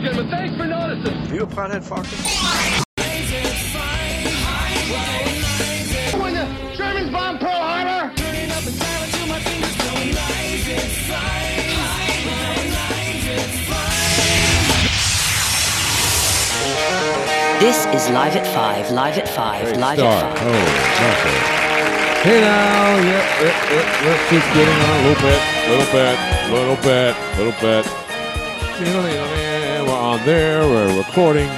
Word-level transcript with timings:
weekend, 0.00 0.16
but 0.16 0.30
thanks 0.30 0.56
for 0.56 0.66
noticing. 0.66 1.34
You 1.34 1.42
a 1.42 1.46
pothead, 1.46 1.82
Fox? 1.84 2.08
When 6.18 6.34
the 6.34 6.46
Germans 6.76 7.10
bomb 7.10 7.38
Pearl 7.38 7.50
Harbor. 7.50 8.14
This 17.60 17.84
is 17.86 18.08
Live 18.10 18.36
at 18.36 18.46
5, 18.46 18.90
Live 18.92 19.18
at 19.18 19.28
5, 19.28 19.76
Live 19.76 19.98
Start. 19.98 20.24
at 20.24 20.38
5. 20.38 20.46
Oh, 20.46 20.52
nothing. 21.00 21.60
Hey 22.22 22.40
now, 22.40 22.96
yep, 22.96 23.24
yep, 23.40 23.54
yep, 23.70 23.86
let's 24.04 24.30
just 24.30 24.48
getting 24.54 24.74
on 24.74 24.90
a 24.90 25.08
little 25.08 25.22
bit, 25.22 25.40
little 25.68 25.90
bit, 25.92 26.16
little 26.50 26.76
bit, 26.76 27.16
little 27.38 27.60
bit. 27.60 27.84
We're 29.82 29.96
on 29.96 30.24
there, 30.26 30.60
we're 30.62 30.98
recording. 30.98 31.48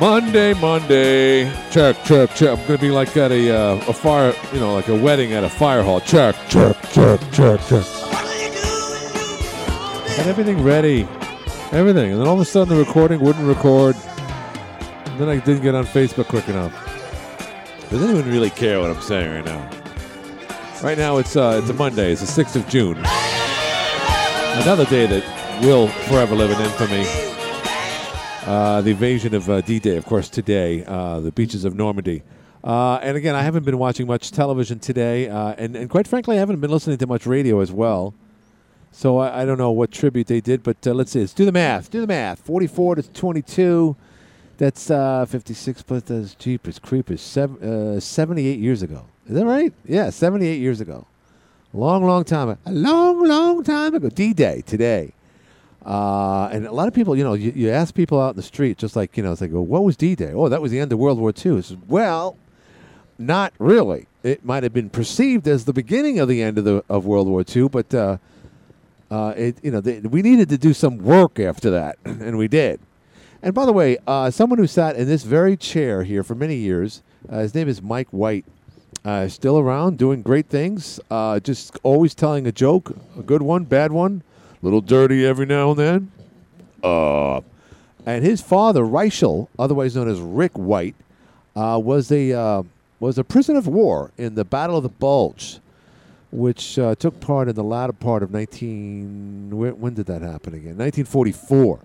Monday, 0.00 0.54
Monday. 0.54 1.44
Check, 1.70 2.02
check, 2.04 2.34
check. 2.34 2.58
I'm 2.58 2.66
gonna 2.66 2.78
be 2.78 2.90
like 2.90 3.16
at 3.16 3.30
a 3.30 3.54
uh, 3.54 3.76
a 3.86 3.92
fire, 3.92 4.34
you 4.52 4.58
know, 4.58 4.74
like 4.74 4.88
a 4.88 4.96
wedding 4.96 5.32
at 5.32 5.44
a 5.44 5.48
fire 5.48 5.82
hall. 5.82 6.00
Check, 6.00 6.34
check, 6.48 6.76
check, 6.90 7.20
check, 7.30 7.60
check. 7.68 7.84
Got 10.16 10.26
everything 10.26 10.64
ready, 10.64 11.06
everything, 11.70 12.10
and 12.12 12.20
then 12.20 12.26
all 12.26 12.34
of 12.34 12.40
a 12.40 12.44
sudden 12.44 12.76
the 12.76 12.84
recording 12.84 13.20
wouldn't 13.20 13.46
record. 13.46 13.94
And 15.04 15.20
then 15.20 15.28
I 15.28 15.38
didn't 15.38 15.62
get 15.62 15.76
on 15.76 15.86
Facebook 15.86 16.26
quick 16.26 16.48
enough. 16.48 16.72
Does 17.88 18.02
anyone 18.02 18.28
really 18.28 18.50
care 18.50 18.80
what 18.80 18.90
I'm 18.90 19.00
saying 19.00 19.32
right 19.32 19.44
now? 19.44 19.70
Right 20.82 20.98
now 20.98 21.18
it's 21.18 21.36
uh, 21.36 21.60
it's 21.62 21.70
a 21.70 21.74
Monday. 21.74 22.10
It's 22.10 22.20
the 22.20 22.26
sixth 22.26 22.56
of 22.56 22.68
June. 22.68 22.96
Another 24.56 24.86
day 24.86 25.06
that 25.06 25.39
will 25.62 25.88
forever 25.88 26.34
live 26.34 26.50
in 26.50 26.60
infamy. 26.60 27.04
Uh, 28.46 28.80
the 28.80 28.90
invasion 28.90 29.34
of 29.34 29.48
uh, 29.50 29.60
D-Day, 29.60 29.96
of 29.96 30.06
course, 30.06 30.28
today, 30.28 30.84
uh, 30.86 31.20
the 31.20 31.30
beaches 31.30 31.64
of 31.64 31.74
Normandy. 31.74 32.22
Uh, 32.64 32.96
and 33.02 33.16
again, 33.16 33.34
I 33.34 33.42
haven't 33.42 33.64
been 33.64 33.78
watching 33.78 34.06
much 34.06 34.32
television 34.32 34.78
today, 34.78 35.28
uh, 35.28 35.54
and, 35.58 35.76
and 35.76 35.90
quite 35.90 36.08
frankly, 36.08 36.36
I 36.36 36.38
haven't 36.40 36.60
been 36.60 36.70
listening 36.70 36.98
to 36.98 37.06
much 37.06 37.26
radio 37.26 37.60
as 37.60 37.70
well. 37.70 38.14
So 38.92 39.18
I, 39.18 39.42
I 39.42 39.44
don't 39.44 39.58
know 39.58 39.70
what 39.70 39.90
tribute 39.90 40.26
they 40.26 40.40
did, 40.40 40.62
but 40.62 40.84
uh, 40.86 40.92
let's 40.92 41.12
see. 41.12 41.20
Let's 41.20 41.34
do 41.34 41.44
the 41.44 41.52
math. 41.52 41.90
Do 41.90 42.00
the 42.00 42.06
math. 42.06 42.40
44 42.40 42.96
to 42.96 43.02
22. 43.02 43.96
That's 44.58 44.90
uh, 44.90 45.26
56 45.26 45.82
plus 45.82 46.02
those 46.04 46.34
Jeepers 46.34 46.78
Creepers. 46.78 47.20
Seven, 47.20 47.96
uh, 47.96 48.00
78 48.00 48.58
years 48.58 48.82
ago. 48.82 49.04
Is 49.26 49.34
that 49.34 49.46
right? 49.46 49.72
Yeah, 49.86 50.10
78 50.10 50.58
years 50.58 50.80
ago. 50.80 51.06
Long, 51.72 52.04
long 52.04 52.24
time. 52.24 52.58
A 52.66 52.72
long, 52.72 53.26
long 53.26 53.62
time 53.62 53.94
ago. 53.94 54.08
D-Day 54.08 54.62
today. 54.66 55.12
Uh, 55.84 56.48
and 56.52 56.66
a 56.66 56.72
lot 56.72 56.88
of 56.88 56.94
people, 56.94 57.16
you 57.16 57.24
know, 57.24 57.34
you, 57.34 57.52
you 57.54 57.70
ask 57.70 57.94
people 57.94 58.20
out 58.20 58.30
in 58.30 58.36
the 58.36 58.42
street, 58.42 58.76
just 58.76 58.96
like, 58.96 59.16
you 59.16 59.22
know, 59.22 59.34
like, 59.40 59.50
well, 59.50 59.64
what 59.64 59.82
was 59.82 59.96
D-Day? 59.96 60.32
Oh, 60.34 60.48
that 60.48 60.60
was 60.60 60.70
the 60.70 60.78
end 60.78 60.92
of 60.92 60.98
World 60.98 61.18
War 61.18 61.30
II. 61.30 61.62
Says, 61.62 61.76
well, 61.88 62.36
not 63.18 63.52
really. 63.58 64.06
It 64.22 64.44
might 64.44 64.62
have 64.62 64.72
been 64.72 64.90
perceived 64.90 65.48
as 65.48 65.64
the 65.64 65.72
beginning 65.72 66.18
of 66.18 66.28
the 66.28 66.42
end 66.42 66.58
of 66.58 66.64
the 66.64 66.84
of 66.88 67.06
World 67.06 67.28
War 67.28 67.44
II, 67.48 67.68
but 67.68 67.94
uh, 67.94 68.18
uh, 69.10 69.34
it, 69.36 69.56
you 69.62 69.70
know, 69.70 69.80
they, 69.80 70.00
we 70.00 70.22
needed 70.22 70.48
to 70.50 70.58
do 70.58 70.74
some 70.74 70.98
work 70.98 71.38
after 71.38 71.70
that, 71.70 71.98
and 72.04 72.36
we 72.36 72.48
did. 72.48 72.80
And 73.42 73.54
by 73.54 73.64
the 73.64 73.72
way, 73.72 73.96
uh, 74.06 74.30
someone 74.30 74.58
who 74.58 74.66
sat 74.66 74.96
in 74.96 75.06
this 75.06 75.22
very 75.22 75.56
chair 75.56 76.02
here 76.04 76.22
for 76.22 76.34
many 76.34 76.56
years, 76.56 77.02
uh, 77.30 77.38
his 77.38 77.54
name 77.54 77.68
is 77.68 77.80
Mike 77.80 78.08
White. 78.10 78.44
Uh, 79.02 79.26
still 79.28 79.58
around, 79.58 79.96
doing 79.96 80.20
great 80.20 80.46
things. 80.48 81.00
Just 81.42 81.78
always 81.82 82.14
telling 82.14 82.46
a 82.46 82.52
joke, 82.52 82.94
a 83.18 83.22
good 83.22 83.40
one, 83.40 83.64
bad 83.64 83.92
one, 83.92 84.22
little 84.62 84.80
dirty 84.80 85.24
every 85.24 85.46
now 85.46 85.70
and 85.70 85.78
then. 85.78 86.12
Uh, 86.82 87.40
and 88.06 88.24
his 88.24 88.40
father, 88.40 88.82
Reichel, 88.82 89.48
otherwise 89.58 89.94
known 89.94 90.08
as 90.08 90.20
Rick 90.20 90.52
White, 90.54 90.96
uh, 91.54 91.80
was 91.82 92.10
a 92.10 92.32
uh, 92.32 92.62
was 92.98 93.18
a 93.18 93.24
prisoner 93.24 93.58
of 93.58 93.66
war 93.66 94.12
in 94.16 94.34
the 94.34 94.44
Battle 94.44 94.76
of 94.76 94.82
the 94.82 94.88
Bulge, 94.88 95.58
which 96.30 96.78
uh, 96.78 96.94
took 96.94 97.20
part 97.20 97.48
in 97.48 97.54
the 97.54 97.64
latter 97.64 97.92
part 97.92 98.22
of 98.22 98.30
19. 98.30 99.50
When, 99.50 99.80
when 99.80 99.94
did 99.94 100.06
that 100.06 100.22
happen 100.22 100.54
again? 100.54 100.76
1944. 100.78 101.80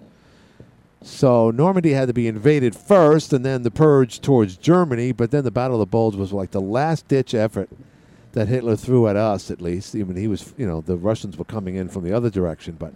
So 1.01 1.51
Normandy 1.51 1.91
had 1.91 2.07
to 2.07 2.13
be 2.13 2.27
invaded 2.27 2.75
first, 2.75 3.31
and 3.31 3.45
then 3.45 3.63
the 3.63 3.71
purge 3.71 4.21
towards 4.21 4.57
Germany. 4.57 5.11
But 5.11 5.31
then 5.31 5.43
the 5.43 5.51
Battle 5.51 5.75
of 5.75 5.79
the 5.79 5.91
Bulge 5.91 6.15
was 6.15 6.33
like 6.33 6.51
the 6.51 6.61
last 6.61 7.07
ditch 7.07 7.33
effort 7.33 7.69
that 8.35 8.49
Hitler 8.49 8.75
threw 8.75 9.07
at 9.07 9.15
us, 9.15 9.49
at 9.49 9.61
least. 9.61 9.95
Mean, 9.95 10.15
he 10.15 10.27
was, 10.27 10.53
you 10.57 10.67
know, 10.67 10.81
the 10.81 10.97
Russians 10.97 11.37
were 11.37 11.45
coming 11.45 11.75
in 11.75 11.87
from 11.87 12.03
the 12.03 12.11
other 12.11 12.29
direction, 12.29 12.75
but 12.77 12.93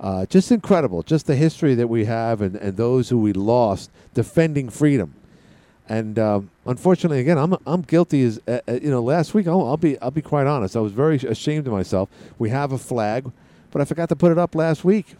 uh, 0.00 0.26
just 0.26 0.50
incredible, 0.50 1.04
just 1.04 1.26
the 1.28 1.36
history 1.36 1.76
that 1.76 1.86
we 1.86 2.04
have 2.04 2.42
and, 2.42 2.56
and 2.56 2.76
those 2.76 3.08
who 3.08 3.18
we 3.18 3.32
lost 3.32 3.90
defending 4.12 4.68
freedom. 4.68 5.14
And 5.88 6.18
um, 6.18 6.50
unfortunately, 6.66 7.20
again, 7.20 7.38
I'm 7.38 7.56
I'm 7.66 7.82
guilty 7.82 8.24
as 8.24 8.40
uh, 8.46 8.60
uh, 8.68 8.72
you 8.74 8.90
know. 8.90 9.02
Last 9.02 9.34
week, 9.34 9.46
I'll, 9.46 9.66
I'll 9.66 9.76
be 9.76 10.00
I'll 10.00 10.12
be 10.12 10.22
quite 10.22 10.46
honest. 10.46 10.76
I 10.76 10.80
was 10.80 10.92
very 10.92 11.16
ashamed 11.16 11.66
of 11.66 11.72
myself. 11.72 12.08
We 12.38 12.50
have 12.50 12.72
a 12.72 12.78
flag, 12.78 13.30
but 13.70 13.82
I 13.82 13.84
forgot 13.84 14.08
to 14.08 14.16
put 14.16 14.32
it 14.32 14.38
up 14.38 14.54
last 14.54 14.84
week 14.84 15.16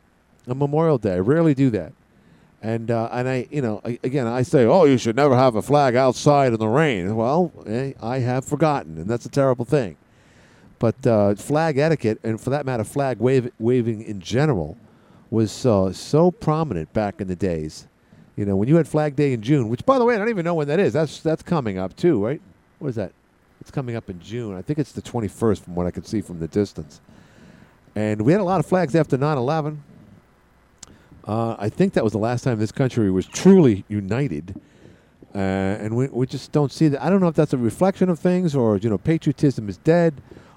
on 0.48 0.58
Memorial 0.58 0.98
Day. 0.98 1.14
I 1.14 1.18
rarely 1.18 1.54
do 1.54 1.70
that. 1.70 1.92
And 2.62 2.92
uh, 2.92 3.08
and 3.10 3.28
I 3.28 3.48
you 3.50 3.60
know 3.60 3.80
I, 3.84 3.98
again 4.04 4.26
I 4.28 4.42
say 4.42 4.64
oh 4.64 4.84
you 4.84 4.96
should 4.96 5.16
never 5.16 5.36
have 5.36 5.56
a 5.56 5.62
flag 5.62 5.96
outside 5.96 6.52
in 6.52 6.60
the 6.60 6.68
rain. 6.68 7.16
Well, 7.16 7.52
eh, 7.66 7.92
I 8.00 8.20
have 8.20 8.44
forgotten, 8.44 8.98
and 8.98 9.10
that's 9.10 9.26
a 9.26 9.28
terrible 9.28 9.64
thing. 9.64 9.96
But 10.78 11.06
uh, 11.06 11.34
flag 11.34 11.78
etiquette, 11.78 12.20
and 12.22 12.40
for 12.40 12.50
that 12.50 12.64
matter, 12.64 12.84
flag 12.84 13.18
wave, 13.18 13.50
waving 13.58 14.02
in 14.02 14.20
general, 14.20 14.76
was 15.30 15.64
uh, 15.66 15.92
so 15.92 16.30
prominent 16.30 16.92
back 16.92 17.20
in 17.20 17.26
the 17.26 17.36
days. 17.36 17.88
You 18.36 18.44
know, 18.44 18.56
when 18.56 18.68
you 18.68 18.76
had 18.76 18.88
Flag 18.88 19.14
Day 19.14 19.32
in 19.32 19.42
June, 19.42 19.68
which 19.68 19.84
by 19.84 19.98
the 19.98 20.04
way 20.04 20.14
I 20.14 20.18
don't 20.18 20.28
even 20.28 20.44
know 20.44 20.54
when 20.54 20.68
that 20.68 20.80
is. 20.80 20.92
That's 20.92 21.20
that's 21.20 21.42
coming 21.42 21.78
up 21.78 21.96
too, 21.96 22.24
right? 22.24 22.40
What 22.78 22.88
is 22.88 22.94
that? 22.96 23.12
It's 23.60 23.70
coming 23.70 23.94
up 23.94 24.08
in 24.08 24.20
June. 24.20 24.56
I 24.56 24.62
think 24.62 24.78
it's 24.78 24.92
the 24.92 25.02
21st 25.02 25.60
from 25.60 25.74
what 25.74 25.86
I 25.86 25.90
can 25.90 26.04
see 26.04 26.20
from 26.20 26.40
the 26.40 26.48
distance. 26.48 27.00
And 27.94 28.22
we 28.22 28.32
had 28.32 28.40
a 28.40 28.44
lot 28.44 28.58
of 28.58 28.66
flags 28.66 28.94
after 28.94 29.16
9/11. 29.16 29.78
Uh, 31.26 31.54
I 31.58 31.68
think 31.68 31.92
that 31.92 32.02
was 32.02 32.12
the 32.12 32.18
last 32.18 32.42
time 32.42 32.58
this 32.58 32.72
country 32.72 33.10
was 33.10 33.26
truly 33.26 33.84
united, 33.88 34.60
uh, 35.34 35.38
and 35.38 35.96
we, 35.96 36.08
we 36.08 36.26
just 36.26 36.50
don't 36.50 36.72
see 36.72 36.88
that. 36.88 37.02
I 37.02 37.10
don't 37.10 37.20
know 37.20 37.28
if 37.28 37.36
that's 37.36 37.52
a 37.52 37.58
reflection 37.58 38.08
of 38.08 38.18
things, 38.18 38.56
or 38.56 38.76
you 38.76 38.90
know, 38.90 38.98
patriotism 38.98 39.68
is 39.68 39.76
dead, 39.78 40.14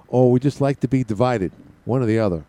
or 0.08 0.30
we 0.30 0.40
just 0.40 0.60
like 0.60 0.80
to 0.80 0.88
be 0.88 1.04
divided, 1.04 1.52
one 1.84 2.02
or 2.02 2.06
the 2.06 2.18
other. 2.18 2.44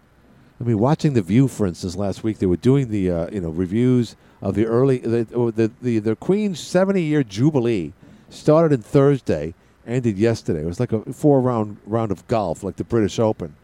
I 0.60 0.64
mean, 0.64 0.80
watching 0.80 1.14
The 1.14 1.22
View, 1.22 1.48
for 1.48 1.68
instance, 1.68 1.96
last 1.96 2.24
week 2.24 2.40
they 2.40 2.48
were 2.48 2.58
doing 2.58 2.90
the 2.90 3.12
uh, 3.12 3.30
you 3.32 3.42
know 3.42 3.50
reviews 3.50 4.16
of 4.42 4.56
the 4.56 4.66
early 4.66 4.98
the 4.98 5.24
the 5.56 5.72
the, 5.82 6.00
the 6.00 6.16
Queen's 6.16 6.60
seventy 6.60 7.04
year 7.04 7.24
jubilee 7.24 7.94
started 8.30 8.76
on 8.76 8.82
Thursday, 8.82 9.54
ended 9.86 10.18
yesterday. 10.18 10.62
It 10.62 10.66
was 10.66 10.80
like 10.80 10.92
a 10.92 11.02
four 11.14 11.40
round 11.42 11.78
round 11.86 12.12
of 12.12 12.28
golf, 12.28 12.64
like 12.64 12.78
the 12.78 12.84
British 12.84 13.20
Open. 13.20 13.56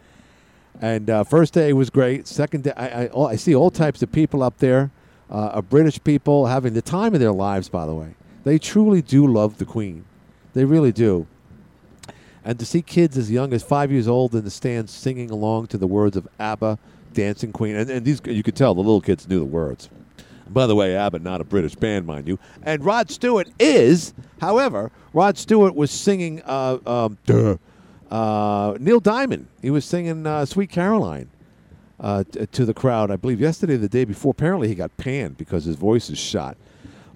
And 0.81 1.09
uh, 1.09 1.23
first 1.23 1.53
day 1.53 1.71
was 1.73 1.89
great. 1.89 2.27
Second 2.27 2.65
day, 2.65 2.73
I, 2.75 3.05
I, 3.05 3.31
I 3.31 3.35
see 3.35 3.55
all 3.55 3.71
types 3.71 4.01
of 4.01 4.11
people 4.11 4.43
up 4.43 4.57
there, 4.57 4.91
uh, 5.29 5.61
British 5.61 6.03
people 6.03 6.47
having 6.47 6.73
the 6.73 6.81
time 6.81 7.13
of 7.13 7.19
their 7.19 7.31
lives. 7.31 7.69
By 7.69 7.85
the 7.85 7.93
way, 7.93 8.15
they 8.43 8.59
truly 8.59 9.01
do 9.01 9.25
love 9.25 9.57
the 9.57 9.65
Queen. 9.65 10.05
They 10.53 10.65
really 10.65 10.91
do. 10.91 11.27
And 12.45 12.59
to 12.59 12.65
see 12.65 12.81
kids 12.81 13.17
as 13.17 13.31
young 13.31 13.53
as 13.53 13.63
five 13.63 13.91
years 13.91 14.07
old 14.07 14.35
in 14.35 14.43
the 14.43 14.51
stands 14.51 14.91
singing 14.91 15.31
along 15.31 15.67
to 15.67 15.77
the 15.77 15.87
words 15.87 16.17
of 16.17 16.27
ABBA, 16.39 16.77
Dancing 17.13 17.51
Queen, 17.51 17.75
and, 17.75 17.89
and 17.89 18.05
these 18.05 18.21
you 18.25 18.43
could 18.43 18.55
tell 18.55 18.73
the 18.73 18.81
little 18.81 19.01
kids 19.01 19.27
knew 19.29 19.39
the 19.39 19.45
words. 19.45 19.89
By 20.49 20.67
the 20.67 20.75
way, 20.75 20.95
ABBA, 20.95 21.19
not 21.19 21.41
a 21.41 21.43
British 21.43 21.75
band, 21.75 22.05
mind 22.05 22.27
you. 22.27 22.37
And 22.63 22.83
Rod 22.83 23.09
Stewart 23.09 23.49
is, 23.59 24.13
however, 24.41 24.91
Rod 25.13 25.37
Stewart 25.37 25.73
was 25.73 25.89
singing 25.89 26.41
uh, 26.43 26.79
um, 26.85 27.17
duh, 27.25 27.57
uh, 28.13 28.77
Neil 28.79 28.99
Diamond. 28.99 29.47
He 29.61 29.71
was 29.71 29.85
singing 29.85 30.27
uh, 30.27 30.45
Sweet 30.45 30.69
Caroline 30.69 31.29
uh, 31.99 32.23
t- 32.23 32.45
to 32.45 32.63
the 32.63 32.73
crowd, 32.73 33.09
I 33.09 33.15
believe, 33.15 33.41
yesterday 33.41 33.75
the 33.75 33.89
day 33.89 34.05
before. 34.05 34.31
Apparently, 34.31 34.67
he 34.67 34.75
got 34.75 34.95
panned 34.97 35.35
because 35.37 35.65
his 35.65 35.75
voice 35.75 36.11
is 36.11 36.19
shot. 36.19 36.55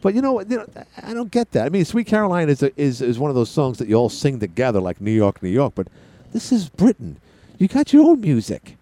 But 0.02 0.16
you 0.16 0.22
know, 0.22 0.42
you 0.42 0.58
know, 0.58 0.66
I 1.04 1.14
don't 1.14 1.30
get 1.30 1.52
that. 1.52 1.68
I 1.68 1.70
mean, 1.70 1.86
"Sweet 1.86 2.08
Caroline" 2.08 2.50
is, 2.50 2.64
a, 2.64 2.72
is 2.82 3.02
is 3.02 3.20
one 3.20 3.30
of 3.30 3.36
those 3.36 3.52
songs 3.52 3.78
that 3.78 3.88
you 3.88 3.96
all 3.96 4.10
sing 4.10 4.40
together, 4.40 4.80
like 4.80 5.00
"New 5.00 5.12
York, 5.12 5.44
New 5.44 5.50
York." 5.50 5.74
But 5.76 5.88
this 6.34 6.52
is 6.52 6.68
Britain. 6.70 7.20
You 7.60 7.68
got 7.68 7.94
your 7.94 8.10
own 8.10 8.22
music. 8.22 8.78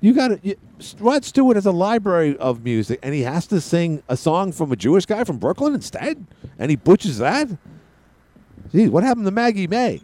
You 0.00 0.12
got 0.12 0.32
it. 0.42 0.58
Rod 0.98 1.24
Stewart 1.24 1.56
has 1.56 1.66
a 1.66 1.72
library 1.72 2.36
of 2.38 2.64
music, 2.64 2.98
and 3.02 3.14
he 3.14 3.22
has 3.22 3.46
to 3.48 3.60
sing 3.60 4.02
a 4.08 4.16
song 4.16 4.50
from 4.50 4.72
a 4.72 4.76
Jewish 4.76 5.06
guy 5.06 5.22
from 5.22 5.38
Brooklyn 5.38 5.74
instead, 5.74 6.26
and 6.58 6.70
he 6.70 6.76
butchers 6.76 7.18
that. 7.18 7.48
Gee, 8.72 8.88
what 8.88 9.04
happened 9.04 9.26
to 9.26 9.32
Maggie 9.32 9.68
May? 9.68 10.00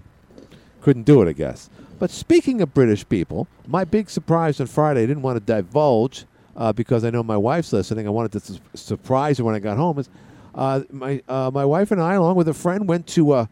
Couldn't 0.87 1.03
do 1.03 1.21
it, 1.21 1.29
I 1.29 1.33
guess. 1.33 1.69
But 1.99 2.13
speaking 2.13 2.61
of 2.61 2.73
British 2.73 3.09
people, 3.09 3.49
my 3.67 3.83
big 3.83 4.09
surprise 4.09 4.61
on 4.61 4.69
Friday, 4.69 5.03
I 5.03 5.07
didn't 5.07 5.25
want 5.25 5.37
to 5.37 5.45
divulge 5.45 6.27
uh, 6.57 6.73
because 6.73 7.05
I 7.05 7.11
know 7.11 7.25
my 7.25 7.37
wife's 7.37 7.73
listening. 7.73 8.07
I 8.07 8.11
wanted 8.11 8.31
to 8.35 8.41
su- 8.41 8.61
surprise 8.73 9.39
her 9.39 9.45
when 9.45 9.57
I 9.57 9.59
got 9.59 9.79
home. 9.79 9.99
Is 9.99 10.09
uh, 10.55 10.83
my 10.93 11.25
uh, 11.29 11.51
my 11.53 11.65
wife 11.65 11.91
and 11.91 12.01
I, 12.01 12.15
along 12.15 12.37
with 12.37 12.47
a 12.47 12.55
friend, 12.55 12.87
went 12.87 13.09
to 13.09 13.33
uh, 13.33 13.47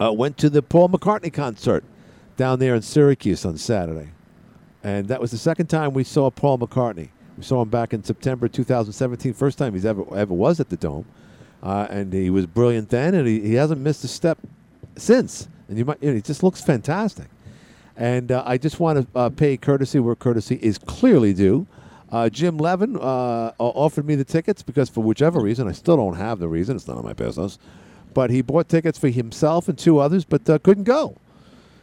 uh, 0.00 0.12
went 0.12 0.38
to 0.38 0.48
the 0.48 0.62
Paul 0.62 0.90
McCartney 0.90 1.32
concert 1.32 1.82
down 2.36 2.60
there 2.60 2.76
in 2.76 2.82
Syracuse 2.82 3.44
on 3.44 3.58
Saturday, 3.58 4.10
and 4.84 5.08
that 5.08 5.20
was 5.20 5.32
the 5.32 5.38
second 5.38 5.66
time 5.66 5.92
we 5.92 6.04
saw 6.04 6.30
Paul 6.30 6.56
McCartney. 6.56 7.08
We 7.36 7.42
saw 7.42 7.62
him 7.62 7.68
back 7.68 7.92
in 7.92 8.04
September 8.04 8.46
2017, 8.46 9.32
first 9.32 9.58
time 9.58 9.74
he's 9.74 9.84
ever 9.84 10.04
ever 10.14 10.34
was 10.34 10.60
at 10.60 10.68
the 10.68 10.76
Dome, 10.76 11.04
uh, 11.64 11.88
and 11.90 12.12
he 12.12 12.30
was 12.30 12.46
brilliant 12.46 12.90
then, 12.90 13.12
and 13.12 13.26
he, 13.26 13.40
he 13.40 13.54
hasn't 13.54 13.80
missed 13.80 14.04
a 14.04 14.08
step 14.08 14.38
since. 14.96 15.48
And 15.72 15.78
you 15.78 15.86
might, 15.86 16.02
he 16.02 16.20
just 16.20 16.42
looks 16.42 16.60
fantastic. 16.60 17.28
And 17.96 18.30
uh, 18.30 18.42
I 18.44 18.58
just 18.58 18.78
want 18.78 19.10
to 19.10 19.18
uh, 19.18 19.30
pay 19.30 19.56
courtesy 19.56 20.00
where 20.00 20.14
courtesy 20.14 20.56
is 20.56 20.76
clearly 20.76 21.32
due. 21.32 21.66
Uh, 22.10 22.28
Jim 22.28 22.58
Leven 22.58 22.94
uh, 22.96 23.52
offered 23.58 24.04
me 24.04 24.14
the 24.14 24.24
tickets 24.24 24.62
because, 24.62 24.90
for 24.90 25.02
whichever 25.02 25.40
reason, 25.40 25.66
I 25.66 25.72
still 25.72 25.96
don't 25.96 26.16
have 26.16 26.40
the 26.40 26.46
reason. 26.46 26.76
It's 26.76 26.86
none 26.86 26.98
of 26.98 27.04
my 27.04 27.14
business. 27.14 27.58
But 28.12 28.28
he 28.28 28.42
bought 28.42 28.68
tickets 28.68 28.98
for 28.98 29.08
himself 29.08 29.66
and 29.66 29.78
two 29.78 29.98
others, 29.98 30.26
but 30.26 30.46
uh, 30.50 30.58
couldn't 30.58 30.84
go. 30.84 31.16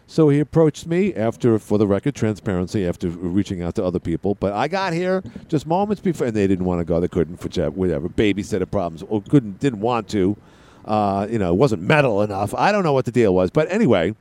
So 0.06 0.30
he 0.30 0.39
approached 0.39 0.85
me 0.85 1.15
after, 1.15 1.57
for 1.57 1.80
the 1.80 1.88
record, 1.88 2.13
transparency, 2.13 2.85
after 2.85 3.09
reaching 3.09 3.63
out 3.63 3.74
to 3.75 3.83
other 3.83 4.00
people. 4.00 4.35
But 4.35 4.53
I 4.53 4.68
got 4.68 4.94
here 4.94 5.24
just 5.47 5.65
moments 5.65 6.00
before, 6.00 6.27
and 6.27 6.35
they 6.35 6.45
didn't 6.45 6.65
want 6.65 6.80
to 6.80 6.85
go. 6.85 7.00
They 7.00 7.07
couldn't, 7.07 7.38
for 7.38 7.71
whatever 7.71 8.07
babysitter 8.07 8.69
problems, 8.69 9.01
or 9.09 9.24
couldn't, 9.24 9.59
didn't 9.59 9.80
want 9.81 10.09
to. 10.09 10.38
Uh, 10.85 11.27
you 11.29 11.37
know, 11.37 11.53
wasn't 11.53 11.81
metal 11.81 12.21
enough. 12.21 12.53
I 12.55 12.71
don't 12.71 12.83
know 12.83 12.93
what 12.93 13.05
the 13.05 13.11
deal 13.11 13.33
was, 13.33 13.51
but 13.51 13.71
anyway, 13.71 14.15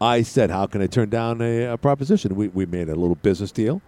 I 0.00 0.22
said, 0.22 0.50
"How 0.50 0.66
can 0.66 0.80
I 0.80 0.86
turn 0.86 1.10
down 1.10 1.40
a, 1.42 1.64
a 1.64 1.76
proposition?" 1.76 2.34
We 2.34 2.48
we 2.48 2.66
made 2.66 2.88
a 2.88 2.94
little 2.94 3.16
business 3.16 3.52
deal. 3.52 3.82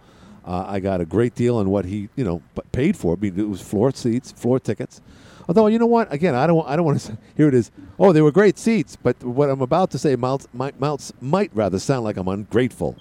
Uh, 0.45 0.63
I 0.65 0.79
got 0.79 1.01
a 1.01 1.05
great 1.05 1.35
deal 1.35 1.57
on 1.57 1.69
what 1.69 1.83
he, 1.85 2.07
you 2.15 2.23
know, 2.23 2.41
paid 2.71 2.95
for. 2.95 3.13
I 3.13 3.19
mean, 3.19 3.37
it 3.37 3.49
was 3.49 3.61
floor 3.61 3.91
seats, 3.91 4.31
floor 4.31 4.59
tickets. 4.61 5.01
Although 5.47 5.67
you 5.67 5.79
know 5.79 5.85
what, 5.85 6.11
again, 6.11 6.35
I 6.35 6.47
don't, 6.47 6.67
I 6.67 6.75
don't 6.75 6.85
want 6.85 6.99
to. 6.99 7.07
Say, 7.07 7.17
here 7.35 7.47
it 7.47 7.53
is. 7.53 7.71
Oh, 7.99 8.13
they 8.13 8.21
were 8.21 8.31
great 8.31 8.57
seats, 8.57 8.95
but 8.95 9.21
what 9.23 9.49
I'm 9.49 9.61
about 9.61 9.91
to 9.91 9.97
say 9.97 10.15
might, 10.15 10.45
might, 10.53 10.75
might 11.21 11.51
rather 11.53 11.79
sound 11.79 12.03
like 12.03 12.17
I'm 12.17 12.27
ungrateful, 12.27 12.95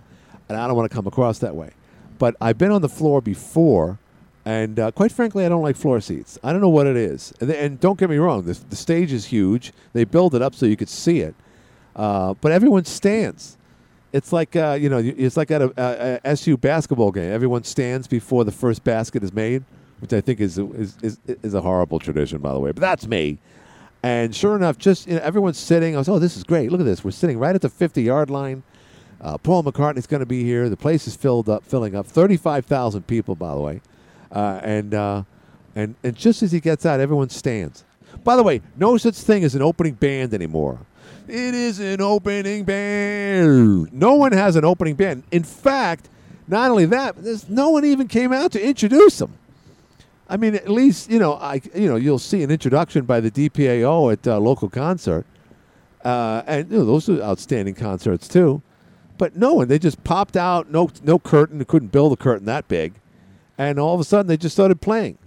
and 0.49 0.59
I 0.59 0.67
don't 0.67 0.77
want 0.77 0.91
to 0.91 0.95
come 0.95 1.07
across 1.07 1.39
that 1.41 1.55
way. 1.55 1.71
But 2.19 2.35
I've 2.41 2.59
been 2.59 2.71
on 2.71 2.83
the 2.83 2.89
floor 2.89 3.21
before, 3.21 3.99
and 4.47 4.79
uh, 4.81 4.91
quite 4.93 5.13
frankly, 5.13 5.45
I 5.45 5.51
don't 5.51 5.63
like 5.63 5.77
floor 5.77 6.01
seats. 6.01 6.39
I 6.43 6.53
don't 6.53 6.63
know 6.63 6.71
what 6.71 6.87
it 6.87 6.97
is. 6.97 7.35
And, 7.41 7.51
and 7.51 7.81
don't 7.81 7.99
get 7.99 8.09
me 8.09 8.17
wrong, 8.17 8.45
the, 8.45 8.55
the, 8.55 8.77
stage 8.77 9.13
is 9.13 9.27
huge. 9.27 9.75
They 9.93 10.05
build 10.05 10.35
it 10.35 10.41
up 10.41 10.55
so 10.55 10.65
you 10.65 10.77
could 10.77 10.89
see 10.89 11.21
it, 11.21 11.35
uh, 11.95 12.33
but 12.41 12.51
everyone 12.53 12.87
stands. 12.87 13.59
It's 14.15 14.33
like 14.33 14.57
uh, 14.57 14.79
you 14.81 14.89
know, 14.89 14.99
it's 14.99 15.37
like 15.37 15.51
at 15.51 15.61
a, 15.61 15.73
a, 15.77 16.21
a 16.25 16.31
SU 16.31 16.57
basketball 16.57 17.13
game. 17.13 17.31
Everyone 17.31 17.65
stands 17.65 18.07
before 18.07 18.45
the 18.45 18.53
first 18.53 18.83
basket 18.83 19.23
is 19.23 19.35
made 19.35 19.63
which 20.01 20.13
I 20.13 20.21
think 20.21 20.41
is, 20.41 20.59
is 20.59 20.97
is 21.03 21.19
is 21.27 21.55
a 21.55 21.61
horrible 21.61 21.99
tradition, 21.99 22.39
by 22.39 22.53
the 22.53 22.61
way. 22.61 22.73
But 22.73 22.81
that's 22.81 23.07
me. 23.07 23.39
And 24.03 24.35
sure 24.35 24.55
enough, 24.55 24.79
just 24.79 25.07
you 25.07 25.15
know, 25.15 25.21
everyone's 25.23 25.59
sitting. 25.59 25.95
I 25.95 25.99
was, 25.99 26.09
oh, 26.09 26.19
this 26.19 26.37
is 26.37 26.45
great. 26.45 26.71
Look 26.71 26.81
at 26.81 26.87
this. 26.87 27.03
We're 27.03 27.11
sitting 27.11 27.39
right 27.39 27.55
at 27.55 27.63
the 27.63 27.69
50 27.69 28.03
yard 28.03 28.31
line. 28.31 28.63
Uh, 29.21 29.39
Paul 29.39 29.65
McCartney's 29.65 30.07
going 30.07 30.21
to 30.21 30.27
be 30.27 30.45
here. 30.45 30.69
The 30.69 30.77
place 30.77 31.07
is 31.07 31.17
filled 31.17 31.49
up, 31.49 31.65
filling 31.65 31.95
up. 31.95 32.07
35,000 32.07 33.07
people, 33.07 33.35
by 33.35 33.55
the 33.55 33.61
way. 33.61 33.81
Uh, 34.33 34.61
and 34.63 34.95
uh, 34.95 35.23
and 35.75 35.95
and 36.03 36.17
just 36.17 36.43
as 36.43 36.53
he 36.53 36.61
gets 36.61 36.85
out, 36.87 37.01
everyone 37.01 37.29
stands. 37.29 37.85
By 38.25 38.37
the 38.37 38.43
way, 38.43 38.63
no 38.77 38.97
such 38.97 39.15
thing 39.15 39.45
as 39.45 39.55
an 39.55 39.63
opening 39.63 39.95
band 39.95 40.35
anymore. 40.35 40.79
It 41.29 41.55
is 41.55 41.81
an 41.81 42.01
opening 42.01 42.65
band. 42.65 43.93
No 43.93 44.15
one 44.15 44.33
has 44.33 44.57
an 44.57 44.65
opening 44.65 44.95
band. 44.95 45.25
In 45.31 45.43
fact, 45.43 46.09
not 46.49 46.71
only 46.71 46.87
that, 46.87 47.23
there's 47.23 47.49
no 47.49 47.71
one 47.71 47.85
even 47.85 48.09
came 48.09 48.33
out 48.33 48.53
to 48.53 48.65
introduce 48.65 49.19
them. 49.19 49.35
I 50.29 50.37
mean, 50.37 50.55
at 50.55 50.69
least 50.69 51.11
you 51.11 51.19
know, 51.19 51.35
I 51.35 51.61
you 51.75 51.89
know, 51.89 51.97
you'll 51.97 52.19
see 52.19 52.43
an 52.43 52.51
introduction 52.51 53.05
by 53.05 53.21
the 53.21 53.31
DPAO 53.31 54.13
at 54.13 54.27
a 54.27 54.39
local 54.39 54.69
concert, 54.69 55.25
uh, 56.05 56.43
and 56.47 56.71
you 56.71 56.79
know, 56.79 56.85
those 56.85 57.09
are 57.09 57.21
outstanding 57.23 57.75
concerts 57.75 58.29
too. 58.29 58.63
But 59.19 59.37
no 59.37 59.55
one, 59.55 59.69
they 59.69 59.79
just 59.79 60.03
popped 60.05 60.37
out, 60.37 60.71
no 60.71 60.91
no 61.03 61.19
curtain, 61.19 61.65
couldn't 61.65 61.93
build 61.93 62.13
a 62.13 62.17
curtain 62.17 62.47
that 62.47 62.69
big, 62.69 62.95
and 63.59 63.79
all 63.79 63.95
of 63.95 64.01
a 64.01 64.05
sudden 64.05 64.27
they 64.27 64.37
just 64.37 64.55
started 64.55 64.81
playing, 64.81 65.19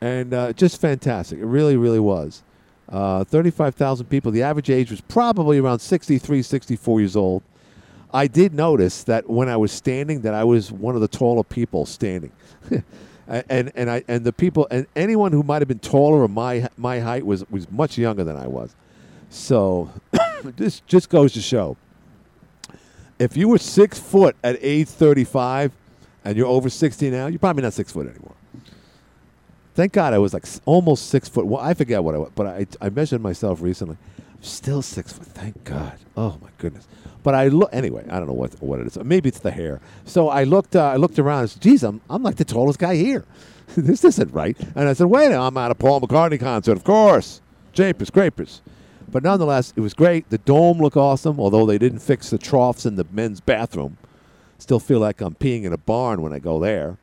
and 0.00 0.32
uh, 0.32 0.52
just 0.52 0.80
fantastic. 0.80 1.38
It 1.38 1.46
really, 1.46 1.76
really 1.76 2.00
was. 2.00 2.42
Uh, 2.88 3.24
35,000 3.24 4.06
people. 4.06 4.30
The 4.30 4.42
average 4.42 4.68
age 4.68 4.90
was 4.90 5.00
probably 5.00 5.58
around 5.58 5.78
63, 5.78 6.42
64 6.42 7.00
years 7.00 7.16
old. 7.16 7.42
I 8.12 8.26
did 8.26 8.54
notice 8.54 9.02
that 9.04 9.28
when 9.28 9.48
I 9.48 9.56
was 9.56 9.72
standing, 9.72 10.20
that 10.20 10.34
I 10.34 10.44
was 10.44 10.70
one 10.70 10.94
of 10.94 11.00
the 11.00 11.08
taller 11.08 11.42
people 11.42 11.86
standing. 11.86 12.30
and 13.26 13.72
and 13.74 13.90
I 13.90 14.04
and 14.06 14.24
the 14.24 14.32
people 14.32 14.68
and 14.70 14.86
anyone 14.94 15.32
who 15.32 15.42
might 15.42 15.62
have 15.62 15.68
been 15.68 15.78
taller 15.78 16.22
or 16.22 16.28
my 16.28 16.68
my 16.76 17.00
height 17.00 17.24
was 17.24 17.48
was 17.50 17.70
much 17.70 17.96
younger 17.98 18.24
than 18.24 18.36
I 18.36 18.46
was. 18.46 18.74
So 19.30 19.90
this 20.44 20.80
just 20.86 21.08
goes 21.08 21.32
to 21.32 21.40
show. 21.40 21.76
If 23.18 23.36
you 23.36 23.48
were 23.48 23.58
six 23.58 23.98
foot 23.98 24.36
at 24.44 24.58
age 24.60 24.88
thirty 24.88 25.24
five, 25.24 25.72
and 26.24 26.36
you're 26.36 26.46
over 26.46 26.68
sixty 26.70 27.10
now, 27.10 27.26
you're 27.26 27.38
probably 27.38 27.62
not 27.62 27.72
six 27.72 27.92
foot 27.92 28.06
anymore. 28.08 28.34
Thank 29.74 29.92
God 29.92 30.14
I 30.14 30.18
was 30.18 30.32
like 30.32 30.44
almost 30.66 31.08
six 31.08 31.28
foot. 31.28 31.46
Well, 31.46 31.60
I 31.60 31.74
forget 31.74 32.02
what 32.04 32.14
I 32.14 32.18
was, 32.18 32.32
but 32.34 32.46
I 32.46 32.66
I 32.80 32.90
measured 32.90 33.20
myself 33.20 33.60
recently. 33.60 33.96
Still 34.40 34.82
six 34.82 35.12
foot. 35.12 35.26
Thank 35.26 35.64
God. 35.64 35.98
Oh 36.16 36.38
my 36.42 36.50
goodness. 36.58 36.86
But 37.22 37.34
I 37.34 37.48
look 37.48 37.70
anyway. 37.72 38.04
I 38.10 38.18
don't 38.18 38.28
know 38.28 38.34
what 38.34 38.52
what 38.62 38.80
it 38.80 38.86
is. 38.86 38.98
Maybe 39.02 39.30
it's 39.30 39.40
the 39.40 39.50
hair. 39.50 39.80
So 40.04 40.28
I 40.28 40.44
looked. 40.44 40.76
Uh, 40.76 40.84
I 40.84 40.96
looked 40.96 41.18
around. 41.18 41.40
and 41.40 41.50
said, 41.50 41.62
Geez, 41.62 41.82
I'm 41.82 42.00
I'm 42.08 42.22
like 42.22 42.36
the 42.36 42.44
tallest 42.44 42.78
guy 42.78 42.96
here. 42.96 43.24
this 43.76 44.04
isn't 44.04 44.32
right. 44.32 44.56
And 44.76 44.88
I 44.88 44.92
said, 44.92 45.06
Wait, 45.06 45.32
I'm 45.32 45.56
at 45.56 45.70
a 45.70 45.74
Paul 45.74 46.00
McCartney 46.00 46.38
concert, 46.38 46.72
of 46.72 46.84
course. 46.84 47.40
Japers, 47.72 48.08
scrapers. 48.08 48.60
But 49.10 49.22
nonetheless, 49.22 49.72
it 49.76 49.80
was 49.80 49.94
great. 49.94 50.28
The 50.30 50.38
dome 50.38 50.78
looked 50.78 50.96
awesome, 50.96 51.40
although 51.40 51.66
they 51.66 51.78
didn't 51.78 52.00
fix 52.00 52.30
the 52.30 52.38
troughs 52.38 52.86
in 52.86 52.96
the 52.96 53.06
men's 53.10 53.40
bathroom. 53.40 53.96
Still 54.64 54.80
feel 54.80 54.98
like 54.98 55.20
I'm 55.20 55.34
peeing 55.34 55.64
in 55.64 55.74
a 55.74 55.76
barn 55.76 56.22
when 56.22 56.32
I 56.32 56.38
go 56.38 56.58
there. 56.58 56.96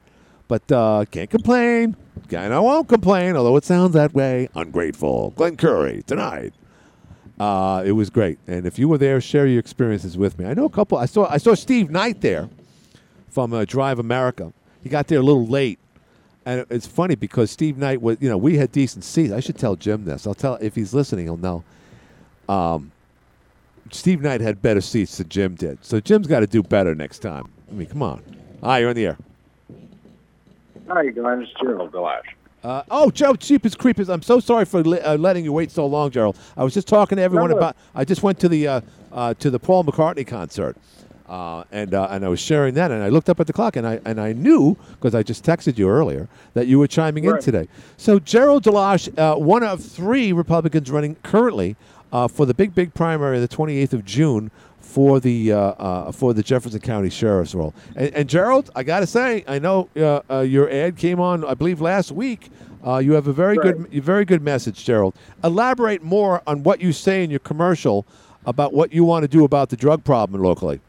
But 0.48 0.72
uh, 0.72 1.06
can't 1.12 1.30
complain. 1.30 1.96
And 2.31 2.56
I 2.56 2.60
won't 2.60 2.90
complain, 2.90 3.36
although 3.36 3.56
it 3.56 3.63
sounds 3.66 3.94
that 3.94 4.16
way. 4.16 4.50
Ungrateful. 4.56 5.30
Glenn 5.36 5.58
Curry 5.58 6.02
tonight. 6.08 6.56
Uh, 7.40 7.84
it 7.86 7.92
was 7.92 8.10
great, 8.10 8.40
and 8.48 8.66
if 8.66 8.80
you 8.80 8.88
were 8.88 8.98
there, 8.98 9.22
share 9.22 9.46
your 9.46 9.60
experiences 9.60 10.18
with 10.18 10.40
me. 10.40 10.46
I 10.46 10.56
know 10.56 10.66
a 10.66 10.72
couple. 10.72 10.98
I 10.98 11.06
saw 11.06 11.28
I 11.30 11.38
saw 11.38 11.54
Steve 11.54 11.92
Knight 11.92 12.22
there 12.22 12.50
from 13.30 13.54
uh, 13.54 13.64
Drive 13.66 14.00
America. 14.00 14.52
He 14.81 14.90
got 14.90 15.06
there 15.06 15.19
a 15.19 15.24
little 15.24 15.46
late, 15.46 15.78
and 16.48 16.66
it's 16.72 16.88
funny 16.88 17.14
because 17.14 17.52
Steve 17.52 17.78
Knight 17.78 18.02
was. 18.02 18.18
You 18.19 18.30
know, 18.30 18.38
we 18.38 18.57
had 18.57 18.72
decent 18.72 19.04
seats. 19.04 19.31
I 19.31 19.40
should 19.40 19.60
tell 19.60 19.75
Jim 19.75 20.06
this. 20.06 20.25
I'll 20.25 20.34
tell 20.34 20.56
if 20.56 20.74
he's 20.74 20.96
listening. 20.96 21.25
He'll 21.25 21.38
know. 21.38 21.64
Um, 22.50 22.92
Steve 23.92 24.22
Knight 24.22 24.42
had 24.42 24.62
better 24.62 24.82
seats 24.82 25.18
than 25.18 25.30
Jim 25.30 25.56
did, 25.56 25.84
so 25.84 26.00
Jim's 26.00 26.28
got 26.28 26.40
to 26.42 26.48
do 26.48 26.64
better 26.64 26.96
next 26.96 27.20
time. 27.20 27.46
I 27.70 27.74
mean, 27.74 27.88
come 27.88 28.02
on. 28.04 28.24
Hi, 28.64 28.80
you're 28.80 28.90
on 28.90 28.96
the 28.96 29.06
air. 29.08 29.18
Hi, 30.88 31.07
guys. 31.10 31.48
Gerald 31.62 31.92
DeLosh. 31.92 32.21
Uh, 32.64 32.83
oh, 32.92 33.10
Joe, 33.10 33.33
cheapest 33.36 33.80
creepers. 33.80 34.07
I'm 34.10 34.21
so 34.21 34.40
sorry 34.40 34.66
for 34.66 34.83
li- 34.83 35.00
uh, 35.00 35.18
letting 35.18 35.44
you 35.44 35.52
wait 35.52 35.71
so 35.71 35.86
long, 35.86 36.12
Gerald. 36.12 36.38
I 36.56 36.64
was 36.64 36.74
just 36.74 36.88
talking 36.88 37.16
to 37.16 37.21
everyone 37.21 37.50
No, 37.50 37.56
no. 37.56 37.57
about. 37.60 37.76
I 37.95 38.06
just 38.06 38.24
went 38.24 38.40
to 38.40 38.50
the 38.50 38.68
uh, 38.68 38.81
uh, 39.12 39.33
to 39.36 39.50
the 39.50 39.57
Paul 39.57 39.83
McCartney 39.83 40.28
concert, 40.28 40.78
uh, 41.28 41.64
and 41.71 41.94
uh, 41.95 42.07
and 42.12 42.24
I 42.24 42.28
was 42.30 42.40
sharing 42.40 42.76
that, 42.76 42.92
and 42.92 43.02
I 43.02 43.10
looked 43.10 43.30
up 43.30 43.40
at 43.40 43.48
the 43.48 43.54
clock, 43.54 43.78
and 43.78 43.88
I 43.88 44.00
and 44.06 44.21
I 44.21 44.33
knew 44.33 44.78
because 44.92 45.16
I 45.16 45.24
just 45.24 45.44
texted 45.44 45.78
you 45.80 45.90
earlier 45.90 46.28
that 46.54 46.68
you 46.68 46.78
were 46.78 46.88
chiming 46.88 47.24
in 47.24 47.40
today. 47.42 47.68
So 47.98 48.19
Gerald 48.19 48.64
DeLosh, 48.64 49.18
uh, 49.18 49.40
one 49.40 49.64
of 49.64 49.83
three 49.83 50.31
Republicans 50.31 50.92
running 50.92 51.16
currently 51.24 51.76
uh, 52.11 52.27
for 52.27 52.45
the 52.45 52.53
big 52.53 52.75
big 52.75 52.94
primary, 52.94 53.39
the 53.39 53.47
28th 53.47 53.94
of 53.94 54.06
June. 54.06 54.51
For 54.80 55.21
the 55.21 55.53
uh, 55.53 55.57
uh, 55.57 56.11
for 56.11 56.33
the 56.33 56.44
Jefferson 56.44 56.81
County 56.81 57.09
Sheriff's 57.09 57.56
role, 57.56 57.73
and, 57.95 58.13
and 58.13 58.30
Gerald, 58.30 58.69
I 58.75 58.83
got 58.83 58.99
to 58.99 59.07
say, 59.07 59.45
I 59.47 59.57
know 59.57 59.87
uh, 59.95 60.19
uh, 60.30 60.39
your 60.41 60.69
ad 60.69 60.97
came 60.97 61.21
on, 61.21 61.45
I 61.45 61.53
believe, 61.53 61.80
last 61.80 62.11
week. 62.11 62.49
Uh, 62.85 62.97
you 62.97 63.13
have 63.13 63.27
a 63.27 63.31
very 63.31 63.56
good, 63.56 63.87
very 64.03 64.25
good 64.25 64.41
message, 64.41 64.83
Gerald. 64.83 65.15
Elaborate 65.45 66.03
more 66.03 66.41
on 66.45 66.63
what 66.63 66.81
you 66.81 66.91
say 66.91 67.23
in 67.23 67.30
your 67.30 67.39
commercial 67.39 68.06
about 68.45 68.73
what 68.73 68.91
you 68.91 69.03
want 69.03 69.23
to 69.23 69.27
do 69.30 69.45
about 69.45 69.69
the 69.69 69.77
drug 69.77 70.03
problem 70.03 70.41
locally. 70.41 70.81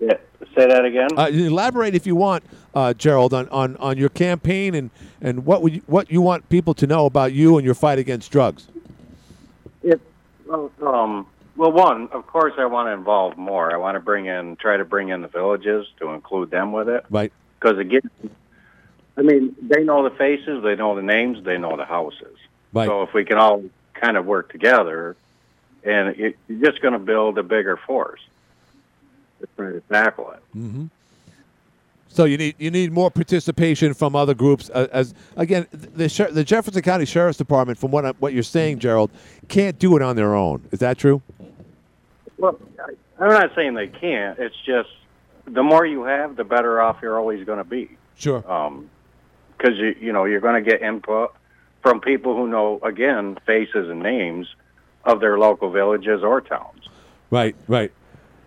Yeah. 0.00 0.14
Say 0.54 0.66
that 0.66 0.84
again. 0.84 1.08
Uh, 1.16 1.26
elaborate 1.26 1.94
if 1.94 2.06
you 2.06 2.16
want, 2.16 2.44
uh, 2.74 2.94
Gerald, 2.94 3.34
on, 3.34 3.48
on, 3.48 3.76
on 3.76 3.98
your 3.98 4.08
campaign 4.08 4.74
and, 4.74 4.90
and 5.20 5.44
what 5.44 5.62
would 5.62 5.74
you, 5.74 5.82
what 5.86 6.10
you 6.10 6.22
want 6.22 6.48
people 6.48 6.72
to 6.74 6.86
know 6.86 7.04
about 7.04 7.32
you 7.32 7.58
and 7.58 7.64
your 7.64 7.74
fight 7.74 7.98
against 7.98 8.30
drugs. 8.30 8.68
Well, 10.46 10.70
um, 10.82 11.26
well, 11.56 11.72
one, 11.72 12.08
of 12.12 12.26
course, 12.26 12.54
I 12.58 12.66
want 12.66 12.88
to 12.88 12.92
involve 12.92 13.36
more. 13.36 13.72
I 13.72 13.76
want 13.78 13.96
to 13.96 14.00
bring 14.00 14.26
in, 14.26 14.56
try 14.56 14.76
to 14.76 14.84
bring 14.84 15.08
in 15.08 15.22
the 15.22 15.28
villages 15.28 15.86
to 16.00 16.10
include 16.10 16.50
them 16.50 16.72
with 16.72 16.88
it. 16.88 17.04
Right. 17.10 17.32
Because 17.58 17.78
again, 17.78 18.10
I 19.16 19.22
mean, 19.22 19.56
they 19.62 19.82
know 19.82 20.06
the 20.06 20.14
faces, 20.14 20.62
they 20.62 20.76
know 20.76 20.94
the 20.94 21.02
names, 21.02 21.42
they 21.44 21.56
know 21.56 21.76
the 21.76 21.86
houses. 21.86 22.36
Right. 22.72 22.86
So 22.86 23.02
if 23.02 23.14
we 23.14 23.24
can 23.24 23.38
all 23.38 23.64
kind 23.94 24.16
of 24.16 24.26
work 24.26 24.52
together, 24.52 25.16
and 25.82 26.08
it, 26.20 26.36
you're 26.48 26.70
just 26.70 26.82
going 26.82 26.92
to 26.92 26.98
build 26.98 27.38
a 27.38 27.42
bigger 27.42 27.76
force 27.76 28.20
to 29.40 29.48
try 29.56 29.72
to 29.72 29.80
tackle 29.80 30.32
it. 30.32 30.42
So 32.08 32.24
you 32.24 32.38
need 32.38 32.54
you 32.58 32.70
need 32.70 32.92
more 32.92 33.10
participation 33.10 33.92
from 33.92 34.16
other 34.16 34.34
groups. 34.34 34.70
Uh, 34.72 34.88
as 34.92 35.14
again, 35.36 35.66
the 35.72 36.08
Sher- 36.08 36.30
the 36.30 36.44
Jefferson 36.44 36.82
County 36.82 37.04
Sheriff's 37.04 37.38
Department, 37.38 37.78
from 37.78 37.90
what 37.90 38.06
I, 38.06 38.10
what 38.12 38.32
you're 38.32 38.42
saying, 38.42 38.78
Gerald, 38.78 39.10
can't 39.48 39.78
do 39.78 39.96
it 39.96 40.02
on 40.02 40.16
their 40.16 40.34
own. 40.34 40.66
Is 40.72 40.78
that 40.78 40.98
true? 40.98 41.20
Well, 42.38 42.58
I, 42.80 42.92
I'm 43.22 43.30
not 43.30 43.54
saying 43.54 43.74
they 43.74 43.88
can't. 43.88 44.38
It's 44.38 44.56
just 44.64 44.88
the 45.46 45.62
more 45.62 45.84
you 45.84 46.04
have, 46.04 46.36
the 46.36 46.44
better 46.44 46.80
off 46.80 46.98
you're 47.02 47.18
always 47.18 47.44
going 47.44 47.58
to 47.58 47.64
be. 47.64 47.96
Sure. 48.16 48.40
Because 48.40 49.76
you 49.78 49.94
you 50.00 50.12
know 50.12 50.24
you're 50.24 50.40
going 50.40 50.62
to 50.62 50.70
get 50.70 50.82
input 50.82 51.34
from 51.82 52.00
people 52.00 52.34
who 52.34 52.48
know 52.48 52.80
again 52.82 53.38
faces 53.46 53.88
and 53.90 54.00
names 54.00 54.48
of 55.04 55.20
their 55.20 55.38
local 55.38 55.70
villages 55.70 56.22
or 56.22 56.40
towns. 56.40 56.88
Right, 57.30 57.54
right. 57.68 57.92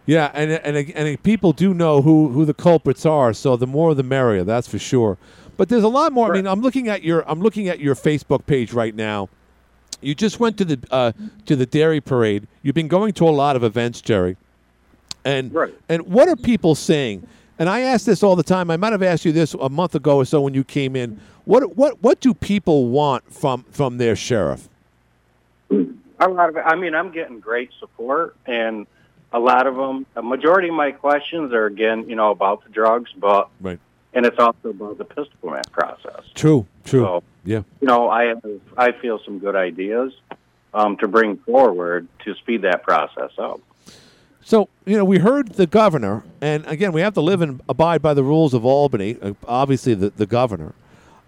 Yeah, 0.10 0.32
and 0.34 0.50
and 0.52 0.76
and 0.96 1.22
people 1.22 1.54
do 1.54 1.72
know 1.72 2.02
who 2.02 2.30
who 2.30 2.44
the 2.44 2.56
culprits 2.56 3.06
are, 3.06 3.32
so 3.32 3.56
the 3.56 3.68
more 3.68 3.94
the 3.94 4.02
merrier. 4.02 4.44
That's 4.44 4.68
for 4.68 4.80
sure. 4.80 5.20
But 5.56 5.70
there's 5.70 5.84
a 5.84 5.88
lot 5.88 6.12
more. 6.12 6.32
I 6.32 6.38
mean, 6.38 6.48
I'm 6.48 6.62
looking 6.62 6.88
at 6.88 7.04
your 7.04 7.24
I'm 7.30 7.42
looking 7.42 7.68
at 7.68 7.80
your 7.80 7.94
Facebook 7.94 8.48
page 8.48 8.74
right 8.74 8.96
now. 8.96 9.30
You 10.02 10.16
just 10.16 10.40
went 10.40 10.58
to 10.58 10.66
the 10.66 10.80
uh, 10.90 11.12
to 11.46 11.56
the 11.56 11.68
dairy 11.68 12.02
parade. 12.02 12.48
You've 12.64 12.74
been 12.74 12.88
going 12.88 13.14
to 13.14 13.30
a 13.30 13.30
lot 13.30 13.56
of 13.56 13.64
events, 13.64 14.02
Jerry. 14.02 14.36
And 15.26 15.54
Right. 15.54 15.76
and 15.88 16.02
what 16.08 16.28
are 16.28 16.36
people 16.36 16.74
saying? 16.74 17.28
And 17.60 17.70
I 17.70 17.82
ask 17.82 18.04
this 18.08 18.24
all 18.24 18.36
the 18.36 18.42
time. 18.42 18.72
I 18.72 18.78
might 18.78 18.94
have 18.94 19.04
asked 19.04 19.26
you 19.26 19.32
this 19.32 19.54
a 19.54 19.70
month 19.70 19.94
ago 19.94 20.18
or 20.18 20.26
so 20.26 20.42
when 20.42 20.56
you 20.56 20.64
came 20.64 20.96
in. 20.96 21.20
What 21.46 21.78
what 21.78 22.02
what 22.02 22.20
do 22.20 22.34
people 22.34 22.88
want 22.88 23.32
from 23.32 23.64
from 23.70 24.00
their 24.00 24.16
sheriff? 24.16 24.70
A 25.70 26.28
lot 26.28 26.50
of. 26.50 26.58
I 26.58 26.74
mean, 26.76 26.96
I'm 26.96 27.12
getting 27.12 27.40
great 27.40 27.70
support, 27.80 28.36
and 28.48 28.88
a 29.32 29.40
lot 29.40 29.68
of 29.68 29.76
them. 29.76 30.06
A 30.16 30.22
majority 30.22 30.70
of 30.70 30.76
my 30.76 30.92
questions 30.92 31.54
are 31.54 31.66
again, 31.66 32.10
you 32.10 32.16
know, 32.16 32.32
about 32.32 32.64
the 32.64 32.70
drugs, 32.70 33.12
but 33.18 33.50
Right. 33.62 33.80
and 34.14 34.26
it's 34.26 34.40
also 34.40 34.70
about 34.70 34.98
the 34.98 35.06
pistol 35.06 35.34
permit 35.42 35.72
process. 35.72 36.24
True. 36.34 36.66
True. 36.84 37.02
So, 37.02 37.24
yeah. 37.46 37.62
you 37.82 37.88
know, 37.88 38.10
I 38.10 38.26
have, 38.26 38.44
I 38.78 38.92
feel 38.92 39.20
some 39.24 39.40
good 39.40 39.56
ideas 39.56 40.14
um, 40.74 40.98
to 40.98 41.08
bring 41.08 41.38
forward 41.38 42.08
to 42.26 42.34
speed 42.36 42.64
that 42.64 42.84
process 42.84 43.32
up. 43.38 43.62
So, 44.44 44.68
you 44.86 44.98
know, 44.98 45.06
we 45.06 45.20
heard 45.20 45.50
the 45.50 45.68
governor, 45.68 46.24
and 46.42 46.66
again, 46.66 46.92
we 46.92 47.02
have 47.02 47.14
to 47.14 47.22
live 47.22 47.42
and 47.42 47.62
abide 47.70 48.02
by 48.02 48.16
the 48.16 48.24
rules 48.24 48.56
of 48.56 48.66
Albany, 48.66 49.16
uh, 49.22 49.34
obviously, 49.48 49.94
the, 49.94 50.10
the 50.10 50.26
governor. 50.26 50.74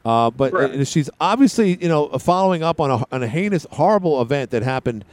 Uh, 0.03 0.31
but 0.31 0.87
she's 0.87 1.11
obviously, 1.19 1.75
you 1.79 1.87
know, 1.87 2.07
following 2.17 2.63
up 2.63 2.79
on 2.79 2.89
a, 2.89 3.05
on 3.11 3.21
a 3.21 3.27
heinous, 3.27 3.67
horrible 3.73 4.19
event 4.23 4.49
that 4.49 4.63
happened 4.63 5.05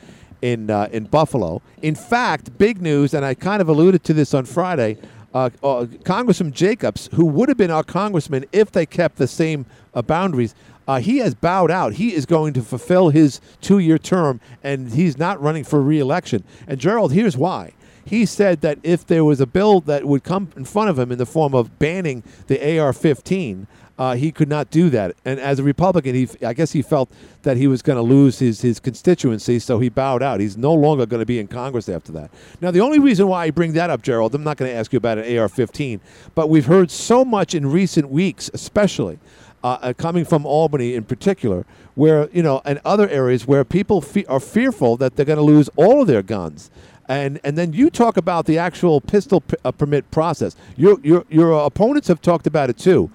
in 0.42 0.70
uh, 0.70 0.88
in 0.92 1.04
Buffalo. 1.04 1.62
In 1.82 1.94
fact, 1.94 2.56
big 2.58 2.80
news, 2.80 3.14
and 3.14 3.24
I 3.24 3.34
kind 3.34 3.60
of 3.60 3.68
alluded 3.68 4.04
to 4.04 4.14
this 4.14 4.34
on 4.34 4.44
Friday. 4.44 4.98
Uh, 5.34 5.50
uh, 5.62 5.86
Congressman 6.04 6.52
Jacobs, 6.52 7.08
who 7.12 7.26
would 7.26 7.48
have 7.48 7.58
been 7.58 7.70
our 7.70 7.84
congressman 7.84 8.46
if 8.50 8.72
they 8.72 8.86
kept 8.86 9.16
the 9.16 9.26
same 9.26 9.66
uh, 9.92 10.00
boundaries, 10.00 10.54
uh, 10.86 11.00
he 11.00 11.18
has 11.18 11.34
bowed 11.34 11.70
out. 11.70 11.92
He 11.94 12.14
is 12.14 12.24
going 12.24 12.54
to 12.54 12.62
fulfill 12.62 13.10
his 13.10 13.40
two-year 13.60 13.98
term, 13.98 14.40
and 14.64 14.90
he's 14.90 15.18
not 15.18 15.40
running 15.40 15.64
for 15.64 15.82
re-election. 15.82 16.44
And 16.66 16.80
Gerald, 16.80 17.12
here's 17.12 17.36
why 17.36 17.72
he 18.08 18.26
said 18.26 18.60
that 18.62 18.78
if 18.82 19.06
there 19.06 19.24
was 19.24 19.40
a 19.40 19.46
bill 19.46 19.80
that 19.82 20.04
would 20.04 20.24
come 20.24 20.50
in 20.56 20.64
front 20.64 20.90
of 20.90 20.98
him 20.98 21.12
in 21.12 21.18
the 21.18 21.26
form 21.26 21.54
of 21.54 21.78
banning 21.78 22.22
the 22.46 22.56
AR-15, 22.56 23.66
uh, 23.98 24.14
he 24.14 24.30
could 24.30 24.48
not 24.48 24.70
do 24.70 24.88
that. 24.90 25.14
And 25.24 25.40
as 25.40 25.58
a 25.58 25.62
Republican, 25.62 26.14
he 26.14 26.28
I 26.44 26.52
guess 26.52 26.72
he 26.72 26.82
felt 26.82 27.10
that 27.42 27.56
he 27.56 27.66
was 27.66 27.82
going 27.82 27.96
to 27.96 28.02
lose 28.02 28.38
his 28.38 28.60
his 28.60 28.78
constituency, 28.78 29.58
so 29.58 29.80
he 29.80 29.88
bowed 29.88 30.22
out. 30.22 30.40
He's 30.40 30.56
no 30.56 30.72
longer 30.72 31.04
going 31.04 31.20
to 31.20 31.26
be 31.26 31.38
in 31.38 31.48
Congress 31.48 31.88
after 31.88 32.12
that. 32.12 32.30
Now, 32.60 32.70
the 32.70 32.80
only 32.80 33.00
reason 33.00 33.26
why 33.26 33.44
I 33.46 33.50
bring 33.50 33.72
that 33.72 33.90
up, 33.90 34.02
Gerald, 34.02 34.34
I'm 34.34 34.44
not 34.44 34.56
going 34.56 34.70
to 34.70 34.76
ask 34.76 34.92
you 34.92 34.98
about 34.98 35.18
an 35.18 35.24
AR-15, 35.38 36.00
but 36.34 36.48
we've 36.48 36.66
heard 36.66 36.90
so 36.90 37.24
much 37.24 37.54
in 37.54 37.66
recent 37.66 38.08
weeks, 38.08 38.50
especially. 38.54 39.18
Uh, 39.64 39.76
uh, 39.82 39.92
coming 39.92 40.24
from 40.24 40.46
Albany 40.46 40.94
in 40.94 41.02
particular, 41.02 41.66
where 41.96 42.30
you 42.30 42.44
know, 42.44 42.62
and 42.64 42.80
other 42.84 43.08
areas 43.08 43.44
where 43.44 43.64
people 43.64 44.00
fe- 44.00 44.24
are 44.26 44.38
fearful 44.38 44.96
that 44.96 45.16
they're 45.16 45.26
going 45.26 45.36
to 45.36 45.42
lose 45.42 45.68
all 45.74 46.00
of 46.00 46.06
their 46.06 46.22
guns, 46.22 46.70
and 47.08 47.40
and 47.42 47.56
then 47.56 47.72
you 47.72 47.90
talk 47.90 48.16
about 48.16 48.46
the 48.46 48.58
actual 48.58 49.00
pistol 49.00 49.40
p- 49.40 49.56
uh, 49.64 49.72
permit 49.72 50.10
process. 50.10 50.56
Your 50.76 50.98
your 51.02 51.24
your 51.28 51.52
opponents 51.64 52.08
have 52.08 52.20
talked 52.20 52.46
about 52.46 52.70
it 52.70 52.78
too. 52.78 53.10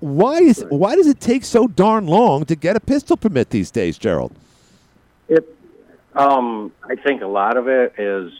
Why 0.00 0.38
is 0.38 0.64
why 0.68 0.96
does 0.96 1.06
it 1.06 1.20
take 1.20 1.44
so 1.44 1.66
darn 1.66 2.06
long 2.06 2.44
to 2.46 2.56
get 2.56 2.76
a 2.76 2.80
pistol 2.80 3.16
permit 3.16 3.50
these 3.50 3.70
days, 3.70 3.98
Gerald? 3.98 4.34
It, 5.28 5.46
um, 6.14 6.72
I 6.82 6.96
think 6.96 7.22
a 7.22 7.26
lot 7.26 7.56
of 7.56 7.68
it 7.68 7.94
is, 7.98 8.32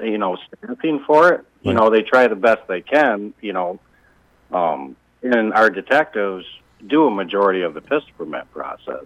you 0.00 0.18
know, 0.18 0.36
staffing 0.36 1.02
for 1.06 1.32
it. 1.34 1.44
You 1.62 1.72
Right. 1.72 1.76
know, 1.80 1.90
they 1.90 2.02
try 2.02 2.26
the 2.28 2.36
best 2.36 2.66
they 2.68 2.80
can. 2.80 3.34
You 3.40 3.52
know, 3.52 3.78
um, 4.52 4.96
and 5.22 5.52
our 5.52 5.70
detectives 5.70 6.44
do 6.86 7.06
a 7.06 7.10
majority 7.10 7.62
of 7.62 7.74
the 7.74 7.80
pistol 7.80 8.12
permit 8.18 8.50
process. 8.52 9.04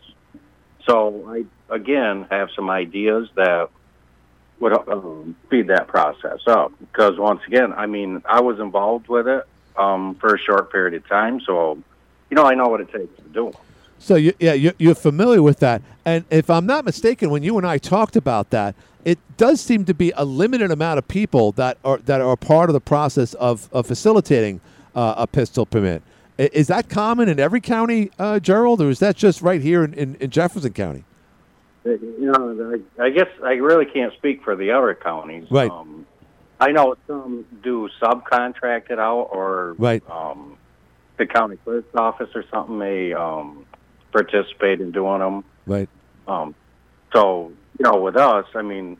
So 0.88 1.24
I 1.28 1.44
again 1.74 2.26
have 2.30 2.48
some 2.54 2.70
ideas 2.70 3.28
that 3.34 3.68
would 4.60 4.72
um, 4.88 5.36
speed 5.46 5.68
that 5.68 5.86
process 5.86 6.40
up. 6.46 6.72
Because 6.80 7.18
once 7.18 7.40
again, 7.46 7.72
I 7.72 7.86
mean, 7.86 8.22
I 8.24 8.40
was 8.40 8.58
involved 8.58 9.08
with 9.08 9.28
it 9.28 9.44
um, 9.76 10.14
for 10.16 10.34
a 10.34 10.38
short 10.38 10.72
period 10.72 10.94
of 10.94 11.06
time, 11.08 11.40
so 11.40 11.78
you 12.30 12.34
know, 12.34 12.44
I 12.44 12.54
know 12.54 12.68
what 12.68 12.80
it 12.80 12.90
takes 12.90 13.14
to 13.16 13.28
do. 13.32 13.48
'em. 13.48 13.54
So 13.98 14.16
you, 14.16 14.34
yeah, 14.38 14.52
you, 14.52 14.72
you're 14.78 14.94
familiar 14.94 15.42
with 15.42 15.58
that. 15.60 15.82
And 16.04 16.24
if 16.30 16.50
I'm 16.50 16.66
not 16.66 16.84
mistaken, 16.84 17.30
when 17.30 17.42
you 17.42 17.56
and 17.56 17.66
I 17.66 17.78
talked 17.78 18.16
about 18.16 18.50
that, 18.50 18.74
it 19.04 19.18
does 19.36 19.60
seem 19.60 19.84
to 19.86 19.94
be 19.94 20.12
a 20.16 20.24
limited 20.24 20.70
amount 20.70 20.98
of 20.98 21.08
people 21.08 21.52
that 21.52 21.78
are 21.84 21.98
that 21.98 22.20
are 22.20 22.36
part 22.36 22.68
of 22.68 22.74
the 22.74 22.80
process 22.80 23.34
of, 23.34 23.68
of 23.72 23.86
facilitating 23.86 24.60
uh, 24.94 25.14
a 25.16 25.26
pistol 25.26 25.64
permit. 25.64 26.02
Is 26.38 26.66
that 26.66 26.90
common 26.90 27.28
in 27.28 27.40
every 27.40 27.60
county, 27.62 28.10
uh, 28.18 28.38
Gerald, 28.40 28.82
or 28.82 28.90
is 28.90 28.98
that 28.98 29.16
just 29.16 29.40
right 29.40 29.62
here 29.62 29.82
in, 29.84 29.94
in, 29.94 30.16
in 30.16 30.30
Jefferson 30.30 30.72
County? 30.74 31.04
You 31.86 32.32
know, 32.32 32.82
I, 32.98 33.04
I 33.04 33.10
guess 33.10 33.28
I 33.44 33.52
really 33.52 33.86
can't 33.86 34.12
speak 34.14 34.42
for 34.42 34.56
the 34.56 34.72
other 34.72 34.94
counties. 34.94 35.46
Right. 35.50 35.70
Um, 35.70 36.06
I 36.58 36.72
know 36.72 36.96
some 37.06 37.44
do 37.62 37.88
subcontract 38.02 38.90
it 38.90 38.98
out, 38.98 39.28
or 39.32 39.74
Right. 39.78 40.02
um, 40.10 40.56
the 41.16 41.26
county 41.26 41.56
clerk's 41.64 41.94
office 41.94 42.30
or 42.34 42.44
something 42.50 42.78
may 42.78 43.12
um, 43.12 43.64
participate 44.12 44.80
in 44.80 44.90
doing 44.90 45.20
them. 45.20 45.44
Right. 45.66 45.88
Um, 46.26 46.54
so 47.12 47.52
you 47.78 47.84
know, 47.84 48.00
with 48.00 48.16
us, 48.16 48.46
I 48.54 48.62
mean, 48.62 48.96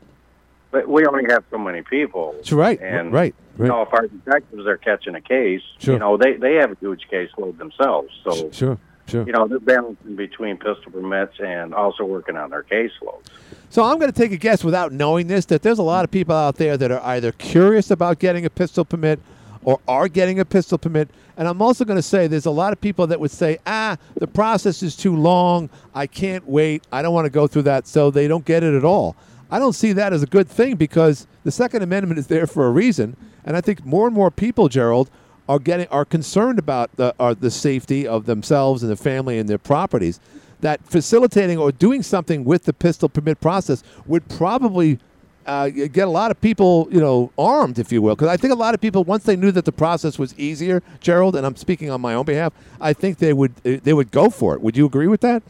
but 0.71 0.87
we 0.89 1.07
only 1.07 1.25
have 1.31 1.45
so 1.51 1.59
many 1.59 1.83
people. 1.83 2.35
That's 2.37 2.53
right. 2.53 2.81
And 2.81 3.13
right. 3.13 3.35
you 3.59 3.65
know, 3.65 3.83
if 3.83 3.93
our 3.93 4.07
detectives 4.07 4.67
are 4.67 4.77
catching 4.77 5.15
a 5.15 5.21
case, 5.21 5.63
Sure. 5.79 5.95
you 5.95 5.99
know, 5.99 6.17
they 6.17 6.35
they 6.35 6.55
have 6.57 6.73
a 6.73 6.77
huge 6.79 7.07
caseload 7.11 7.59
themselves. 7.59 8.11
So 8.23 8.51
Sure. 8.53 8.79
Sure. 9.07 9.25
you 9.25 9.33
know, 9.33 9.47
they're 9.47 9.61
balancing 9.61 10.17
between 10.17 10.57
pistol 10.57 10.91
permits 10.93 11.39
and 11.39 11.75
also 11.75 12.05
working 12.05 12.37
on 12.37 12.51
their 12.51 12.65
caseloads. 12.65 13.27
So 13.71 13.85
I'm 13.85 13.99
going 13.99 14.11
to 14.11 14.19
take 14.19 14.33
a 14.33 14.37
guess 14.37 14.65
without 14.65 14.93
knowing 14.93 15.27
this 15.27 15.45
that 15.47 15.63
there's 15.63 15.79
a 15.79 15.85
lot 15.85 16.05
of 16.05 16.11
people 16.11 16.35
out 16.35 16.57
there 16.57 16.77
that 16.77 16.91
are 16.91 17.03
either 17.03 17.33
curious 17.33 17.91
about 17.91 18.19
getting 18.19 18.45
a 18.45 18.51
pistol 18.51 18.85
permit 18.85 19.21
or 19.65 19.81
are 19.89 20.09
getting 20.09 20.41
a 20.41 20.45
pistol 20.45 20.79
permit. 20.79 21.09
And 21.37 21.47
I'm 21.47 21.61
also 21.61 21.85
going 21.85 21.99
to 21.99 22.03
say 22.03 22.27
there's 22.27 22.47
a 22.47 22.51
lot 22.51 22.73
of 22.73 22.81
people 22.81 23.07
that 23.09 23.21
would 23.21 23.31
say, 23.31 23.59
ah, 23.67 23.97
the 24.15 24.27
process 24.27 24.83
is 24.83 24.97
too 24.97 25.15
long. 25.15 25.69
I 25.95 26.07
can't 26.07 26.47
wait. 26.49 26.85
I 26.93 27.03
don't 27.03 27.13
want 27.13 27.27
to 27.27 27.31
go 27.31 27.47
through 27.47 27.63
that. 27.63 27.87
So 27.87 28.11
they 28.11 28.29
don't 28.29 28.45
get 28.45 28.63
it 28.63 28.75
at 28.75 28.85
all. 28.85 29.17
I 29.51 29.59
don't 29.59 29.75
see 29.75 29.93
that 29.93 30.13
as 30.13 30.23
a 30.23 30.27
good 30.27 30.49
thing 30.49 30.77
because 30.77 31.27
the 31.45 31.51
Second 31.51 31.83
Amendment 31.83 32.19
is 32.19 32.27
there 32.29 32.47
for 32.47 32.67
a 32.67 32.71
reason. 32.71 33.17
And 33.45 33.57
I 33.57 33.61
think 33.61 33.85
more 33.85 34.07
and 34.07 34.15
more 34.15 34.31
people, 34.31 34.69
Gerald, 34.69 35.11
are 35.49 35.59
getting 35.59 35.87
are 35.89 36.05
concerned 36.05 36.59
about 36.59 36.95
the 36.97 37.15
are 37.19 37.35
the 37.35 37.51
safety 37.51 38.07
of 38.07 38.27
themselves 38.27 38.83
and 38.83 38.91
their 38.91 38.97
family 38.97 39.39
and 39.39 39.49
their 39.49 39.59
properties. 39.59 40.21
That 40.61 40.85
facilitating 40.85 41.59
or 41.59 41.71
doing 41.71 42.03
something 42.03 42.45
with 42.45 42.65
the 42.65 42.73
pistol 42.73 43.09
permit 43.09 43.41
process 43.41 43.83
would 44.07 44.27
probably 44.29 44.99
uh, 45.47 45.69
get 45.69 46.09
a 46.09 46.11
lot 46.11 46.31
of 46.31 46.41
people, 46.41 46.89
you 46.91 47.01
know, 47.01 47.31
armed, 47.39 47.79
if 47.79 47.93
you 47.93 48.03
will. 48.03 48.17
Because 48.17 48.29
I 48.29 48.37
think 48.37 48.53
a 48.53 48.57
lot 48.57 48.75
of 48.75 48.81
people, 48.81 49.05
once 49.05 49.25
they 49.25 49.37
knew 49.37 49.53
that 49.53 49.65
the 49.65 49.73
process 49.73 50.19
was 50.19 50.37
easier, 50.39 50.83
Gerald, 51.01 51.37
and 51.37 51.47
I'm 51.47 51.57
speaking 51.57 51.91
on 51.91 52.01
my 52.01 52.15
own 52.15 52.25
behalf, 52.25 52.53
I 52.81 52.93
think 52.93 53.19
they 53.19 53.33
would 53.33 53.55
they 53.57 53.93
would 53.93 54.11
go 54.11 54.31
for 54.31 54.55
it. 54.55 54.61
Would 54.61 54.77
you 54.77 54.87
agree 54.87 55.07
with 55.07 55.21
that? 55.21 55.43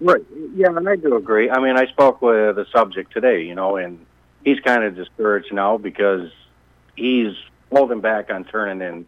Right. 0.00 0.24
Yeah, 0.54 0.68
and 0.68 0.88
I 0.88 0.96
do 0.96 1.16
agree. 1.16 1.50
I 1.50 1.60
mean, 1.60 1.76
I 1.76 1.86
spoke 1.86 2.22
with 2.22 2.56
the 2.56 2.66
subject 2.72 3.12
today, 3.12 3.42
you 3.42 3.54
know, 3.54 3.76
and 3.76 4.04
he's 4.44 4.60
kind 4.60 4.84
of 4.84 4.94
discouraged 4.96 5.52
now 5.52 5.76
because 5.76 6.30
he's 6.96 7.34
holding 7.70 8.00
back 8.00 8.30
on 8.30 8.44
turning 8.44 8.80
in, 8.86 9.06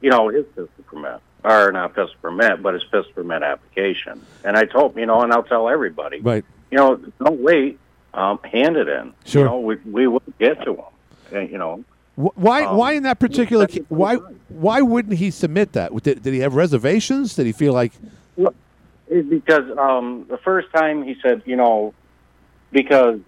you 0.00 0.10
know, 0.10 0.28
his 0.28 0.44
pistol 0.46 0.68
permit. 0.86 1.20
Or 1.44 1.70
not 1.72 1.94
pistol 1.94 2.16
permit, 2.20 2.62
but 2.62 2.74
his 2.74 2.82
pistol 2.84 3.12
permit 3.14 3.42
application. 3.42 4.20
And 4.44 4.56
I 4.56 4.64
told 4.64 4.96
you 4.96 5.06
know, 5.06 5.22
and 5.22 5.32
I'll 5.32 5.44
tell 5.44 5.68
everybody, 5.68 6.20
Right. 6.20 6.44
you 6.70 6.78
know, 6.78 6.96
don't 7.22 7.40
wait. 7.40 7.78
Um, 8.14 8.38
hand 8.42 8.76
it 8.76 8.88
in. 8.88 9.12
Sure. 9.24 9.42
You 9.42 9.48
know, 9.48 9.60
we, 9.60 9.76
we 9.84 10.06
will 10.08 10.22
get 10.38 10.62
to 10.64 10.74
him. 10.74 10.84
And, 11.30 11.50
you 11.50 11.58
know, 11.58 11.84
Why? 12.16 12.64
Um, 12.64 12.76
why 12.76 12.92
in 12.92 13.02
that 13.04 13.20
particular? 13.20 13.66
that's 13.66 13.78
ca- 13.78 13.84
Why? 13.90 14.16
Why 14.48 14.80
wouldn't 14.80 15.18
he 15.18 15.30
submit 15.30 15.72
that? 15.74 15.94
Did, 16.02 16.22
did 16.22 16.32
he 16.34 16.40
have 16.40 16.54
reservations? 16.54 17.34
Did 17.36 17.46
he 17.46 17.52
feel 17.52 17.72
like? 17.74 17.92
Well, 18.36 18.54
it's 19.08 19.28
because 19.28 19.76
um, 19.78 20.24
the 20.28 20.38
first 20.38 20.68
time 20.72 21.04
he 21.04 21.16
said, 21.22 21.42
you 21.44 21.54
know, 21.54 21.94
because 22.72 23.20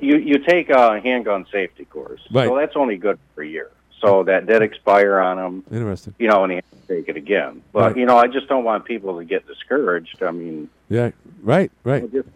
you 0.00 0.16
you 0.16 0.38
take 0.38 0.70
a 0.70 1.00
handgun 1.00 1.46
safety 1.52 1.84
course, 1.84 2.20
Right. 2.32 2.48
so 2.48 2.56
that's 2.56 2.76
only 2.76 2.96
good 2.96 3.18
for 3.34 3.42
a 3.42 3.46
year. 3.46 3.70
So 4.00 4.22
that 4.24 4.46
did 4.46 4.62
expire 4.62 5.18
on 5.20 5.38
him, 5.38 5.62
Interesting. 5.70 6.14
you 6.18 6.26
know, 6.28 6.42
and 6.42 6.52
he 6.52 6.56
had 6.56 6.64
to 6.70 6.96
take 6.96 7.08
it 7.10 7.16
again. 7.18 7.60
But 7.72 7.80
Right. 7.82 7.96
you 7.98 8.06
know, 8.06 8.16
I 8.16 8.28
just 8.28 8.48
don't 8.48 8.64
want 8.64 8.86
people 8.86 9.18
to 9.18 9.24
get 9.26 9.46
discouraged. 9.46 10.22
I 10.22 10.30
mean, 10.30 10.70
Yeah. 10.88 11.10
Right. 11.42 11.70
Right. 11.84 12.02
we'll 12.10 12.22
just 12.22 12.28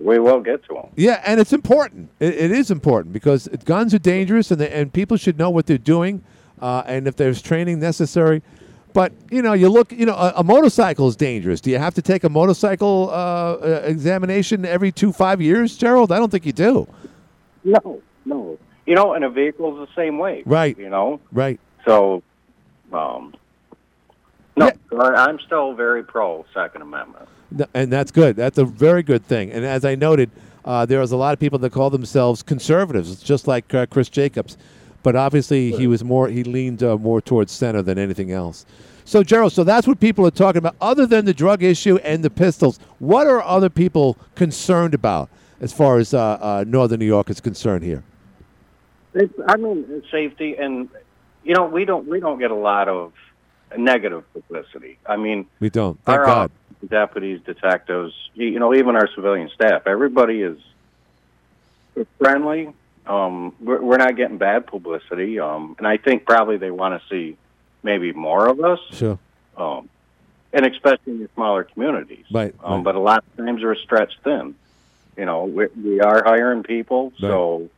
we 0.00 0.18
will 0.18 0.40
get 0.40 0.64
to 0.64 0.74
them. 0.74 0.86
Yeah, 0.96 1.22
and 1.24 1.38
it's 1.40 1.52
important. 1.52 2.10
It, 2.18 2.34
it 2.34 2.50
is 2.50 2.70
important 2.72 3.12
because 3.12 3.48
guns 3.64 3.94
are 3.94 3.98
dangerous, 4.00 4.50
and 4.50 4.60
they, 4.60 4.70
and 4.70 4.92
people 4.92 5.16
should 5.16 5.38
know 5.38 5.50
what 5.50 5.66
they're 5.66 5.78
doing, 5.78 6.22
uh, 6.60 6.82
and 6.86 7.06
if 7.06 7.14
there's 7.16 7.40
training 7.40 7.78
necessary. 7.78 8.42
But 8.94 9.12
you 9.30 9.42
know, 9.42 9.52
you 9.52 9.68
look. 9.68 9.92
You 9.92 10.06
know, 10.06 10.14
a, 10.14 10.34
a 10.36 10.44
motorcycle 10.44 11.08
is 11.08 11.16
dangerous. 11.16 11.60
Do 11.60 11.70
you 11.70 11.78
have 11.78 11.94
to 11.94 12.02
take 12.02 12.22
a 12.24 12.28
motorcycle 12.28 13.10
uh, 13.10 13.14
uh, 13.14 13.82
examination 13.84 14.64
every 14.64 14.92
two 14.92 15.12
five 15.12 15.42
years, 15.42 15.76
Gerald? 15.76 16.12
I 16.12 16.18
don't 16.18 16.30
think 16.30 16.46
you 16.46 16.52
do. 16.52 16.86
No, 17.64 18.00
no. 18.24 18.56
You 18.86 18.94
know, 18.94 19.14
and 19.14 19.24
a 19.24 19.30
vehicle 19.30 19.82
is 19.82 19.88
the 19.88 19.94
same 20.00 20.18
way. 20.18 20.42
Right. 20.46 20.78
You 20.78 20.90
know, 20.90 21.18
Right. 21.32 21.58
so 21.84 22.22
um, 22.92 23.34
no, 24.56 24.70
Yeah. 24.92 24.98
I'm 24.98 25.40
still 25.40 25.74
very 25.74 26.04
pro 26.04 26.44
Second 26.54 26.82
Amendment. 26.82 27.26
No, 27.50 27.66
and 27.74 27.92
that's 27.92 28.12
good. 28.12 28.36
That's 28.36 28.58
a 28.58 28.64
very 28.64 29.02
good 29.02 29.24
thing. 29.26 29.50
And 29.50 29.64
as 29.64 29.84
I 29.84 29.94
noted, 29.96 30.30
uh, 30.64 30.86
there 30.86 31.00
was 31.00 31.10
a 31.12 31.16
lot 31.16 31.32
of 31.32 31.40
people 31.40 31.58
that 31.60 31.72
call 31.72 31.90
themselves 31.90 32.42
conservatives, 32.44 33.20
just 33.22 33.48
like 33.48 33.72
uh, 33.74 33.86
Chris 33.86 34.08
Jacobs. 34.08 34.56
But 35.04 35.16
obviously, 35.16 35.70
he 35.70 35.86
was 35.86 36.02
more. 36.02 36.28
He 36.28 36.42
leaned 36.42 36.82
uh, 36.82 36.96
more 36.96 37.20
towards 37.20 37.52
center 37.52 37.82
than 37.82 37.98
anything 37.98 38.32
else. 38.32 38.64
So, 39.04 39.22
Gerald, 39.22 39.52
so 39.52 39.62
that's 39.62 39.86
what 39.86 40.00
people 40.00 40.26
are 40.26 40.30
talking 40.30 40.58
about. 40.58 40.76
Other 40.80 41.04
than 41.06 41.26
the 41.26 41.34
drug 41.34 41.62
issue 41.62 41.96
and 41.96 42.24
the 42.24 42.30
pistols, 42.30 42.80
what 43.00 43.26
are 43.26 43.42
other 43.42 43.68
people 43.68 44.16
concerned 44.34 44.94
about 44.94 45.28
as 45.60 45.74
far 45.74 45.98
as 45.98 46.14
uh, 46.14 46.38
uh, 46.40 46.64
Northern 46.66 47.00
New 47.00 47.06
York 47.06 47.28
is 47.28 47.38
concerned 47.38 47.84
here? 47.84 48.02
It's, 49.12 49.32
I 49.46 49.56
mean, 49.58 50.02
safety, 50.10 50.56
and 50.56 50.88
you 51.44 51.54
know, 51.54 51.66
we 51.66 51.84
don't 51.84 52.08
we 52.08 52.18
don't 52.18 52.38
get 52.38 52.50
a 52.50 52.56
lot 52.56 52.88
of 52.88 53.12
negative 53.76 54.24
publicity. 54.32 54.98
I 55.04 55.16
mean, 55.18 55.46
We 55.60 55.68
don't. 55.68 56.02
Thank 56.04 56.20
our 56.20 56.24
God. 56.24 56.50
deputies, 56.88 57.42
detectives, 57.44 58.14
you 58.34 58.58
know, 58.58 58.74
even 58.74 58.96
our 58.96 59.08
civilian 59.14 59.50
staff, 59.54 59.86
everybody 59.86 60.40
is 60.40 60.56
friendly. 62.18 62.72
Um, 63.06 63.54
we're, 63.60 63.82
we're 63.82 63.96
not 63.98 64.16
getting 64.16 64.38
bad 64.38 64.66
publicity, 64.66 65.38
um, 65.38 65.74
and 65.78 65.86
I 65.86 65.96
think 65.98 66.24
probably 66.24 66.56
they 66.56 66.70
want 66.70 67.00
to 67.00 67.08
see 67.08 67.36
maybe 67.82 68.12
more 68.12 68.46
of 68.48 68.60
us, 68.60 68.78
Sure. 68.92 69.18
um, 69.56 69.88
and 70.52 70.64
especially 70.64 71.12
in 71.12 71.18
the 71.20 71.28
smaller 71.34 71.64
communities. 71.64 72.24
Right, 72.32 72.54
Um, 72.64 72.76
right. 72.76 72.84
But 72.84 72.94
a 72.94 73.00
lot 73.00 73.22
of 73.36 73.44
times 73.44 73.62
we're 73.62 73.74
stretched 73.76 74.18
thin. 74.24 74.54
You 75.18 75.26
know, 75.26 75.44
we, 75.44 75.66
we 75.82 76.00
are 76.00 76.24
hiring 76.24 76.62
people, 76.62 77.12
so 77.20 77.68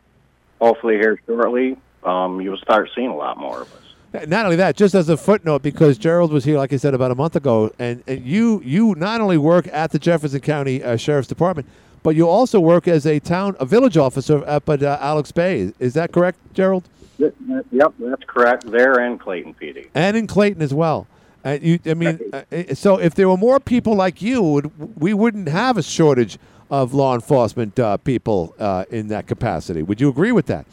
hopefully 0.60 0.94
here 0.94 1.18
shortly, 1.26 1.76
um, 2.04 2.40
you'll 2.40 2.56
start 2.58 2.90
seeing 2.94 3.08
a 3.10 3.16
lot 3.16 3.36
more 3.36 3.62
of 3.62 3.72
us. 3.74 4.26
Not 4.28 4.44
only 4.46 4.56
that, 4.56 4.76
just 4.76 4.94
as 4.94 5.08
a 5.10 5.16
footnote, 5.16 5.60
because 5.62 5.98
Gerald 5.98 6.32
was 6.32 6.44
here, 6.44 6.56
like 6.56 6.72
I 6.72 6.76
said, 6.76 6.94
about 6.94 7.10
a 7.10 7.14
month 7.14 7.36
ago, 7.36 7.70
and, 7.78 8.02
and 8.06 8.24
you 8.24 8.62
you 8.64 8.94
not 8.94 9.20
only 9.20 9.36
work 9.36 9.66
at 9.72 9.90
the 9.90 9.98
Jefferson 9.98 10.40
County 10.40 10.82
uh, 10.82 10.96
Sheriff's 10.96 11.28
Department, 11.28 11.68
but 12.02 12.14
you 12.14 12.28
also 12.28 12.60
work 12.60 12.86
as 12.88 13.06
a 13.06 13.18
town, 13.18 13.56
a 13.58 13.66
village 13.66 13.96
officer 13.96 14.46
up 14.46 14.68
at 14.68 14.82
uh, 14.82 14.98
Alex 15.00 15.32
Bay. 15.32 15.72
Is 15.78 15.94
that 15.94 16.12
correct, 16.12 16.38
Gerald? 16.54 16.88
Yep, 17.18 17.94
that's 17.98 18.24
correct. 18.26 18.70
There 18.70 19.00
and 19.00 19.18
Clayton 19.18 19.54
PD. 19.54 19.88
And 19.94 20.16
in 20.16 20.26
Clayton 20.26 20.62
as 20.62 20.74
well. 20.74 21.06
Uh, 21.44 21.58
you, 21.62 21.78
I 21.86 21.94
mean, 21.94 22.18
uh, 22.32 22.74
so 22.74 22.98
if 22.98 23.14
there 23.14 23.28
were 23.28 23.36
more 23.36 23.60
people 23.60 23.94
like 23.94 24.20
you, 24.20 24.42
would, 24.42 25.00
we 25.00 25.14
wouldn't 25.14 25.48
have 25.48 25.78
a 25.78 25.82
shortage 25.82 26.38
of 26.70 26.92
law 26.92 27.14
enforcement 27.14 27.78
uh, 27.78 27.96
people 27.98 28.54
uh, 28.58 28.84
in 28.90 29.08
that 29.08 29.26
capacity. 29.26 29.82
Would 29.82 30.00
you 30.00 30.08
agree 30.08 30.32
with 30.32 30.46
that? 30.46 30.66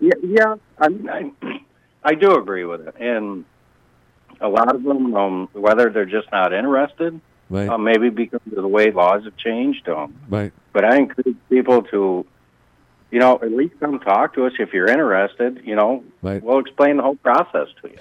Yeah, 0.00 0.14
yeah. 0.22 0.54
I 0.78 0.88
mean, 0.88 1.08
I, 1.08 1.60
I 2.02 2.14
do 2.14 2.36
agree 2.36 2.64
with 2.64 2.86
it, 2.86 2.96
and 2.98 3.44
a 4.40 4.48
lot 4.48 4.74
of 4.74 4.82
them, 4.82 5.14
um, 5.14 5.48
whether 5.52 5.88
they're 5.90 6.04
just 6.04 6.30
not 6.32 6.52
interested, 6.52 7.20
Right. 7.48 7.68
uh, 7.68 7.78
maybe 7.78 8.10
because 8.10 8.40
of 8.46 8.62
the 8.62 8.66
way 8.68 8.90
laws 8.90 9.24
have 9.24 9.36
changed. 9.36 9.88
Um, 9.88 10.14
right. 10.28 10.52
but 10.72 10.84
I 10.84 10.96
encourage 10.96 11.36
people 11.48 11.82
to, 11.84 12.26
you 13.10 13.18
know, 13.20 13.36
at 13.40 13.52
least 13.52 13.78
come 13.78 14.00
talk 14.00 14.34
to 14.34 14.46
us 14.46 14.52
if 14.58 14.72
you're 14.72 14.88
interested. 14.88 15.62
You 15.64 15.76
know, 15.76 16.02
Right. 16.22 16.42
we'll 16.42 16.58
explain 16.58 16.96
the 16.96 17.02
whole 17.04 17.16
process 17.16 17.68
to 17.82 17.88
you. 17.88 17.98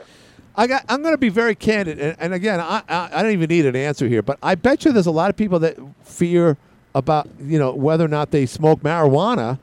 I 0.57 0.67
got, 0.67 0.85
I'm 0.87 1.01
going 1.01 1.13
to 1.13 1.17
be 1.19 1.29
very 1.29 1.53
candid, 1.53 1.99
and, 1.99 2.15
and 2.17 2.33
again, 2.33 2.61
I, 2.61 2.81
I, 2.87 3.09
I 3.13 3.21
don't 3.21 3.33
even 3.33 3.49
need 3.49 3.65
an 3.65 3.75
answer 3.75 4.07
here, 4.07 4.21
but 4.21 4.39
I 4.41 4.55
bet 4.55 4.85
you 4.85 4.93
there's 4.93 5.05
a 5.05 5.11
lot 5.11 5.29
of 5.29 5.35
people 5.35 5.59
that 5.59 5.77
fear 6.03 6.57
about 6.95 7.27
you 7.41 7.59
know 7.59 7.73
whether 7.73 8.05
or 8.05 8.07
not 8.07 8.31
they 8.31 8.45
smoke 8.45 8.79
marijuana, 8.81 9.59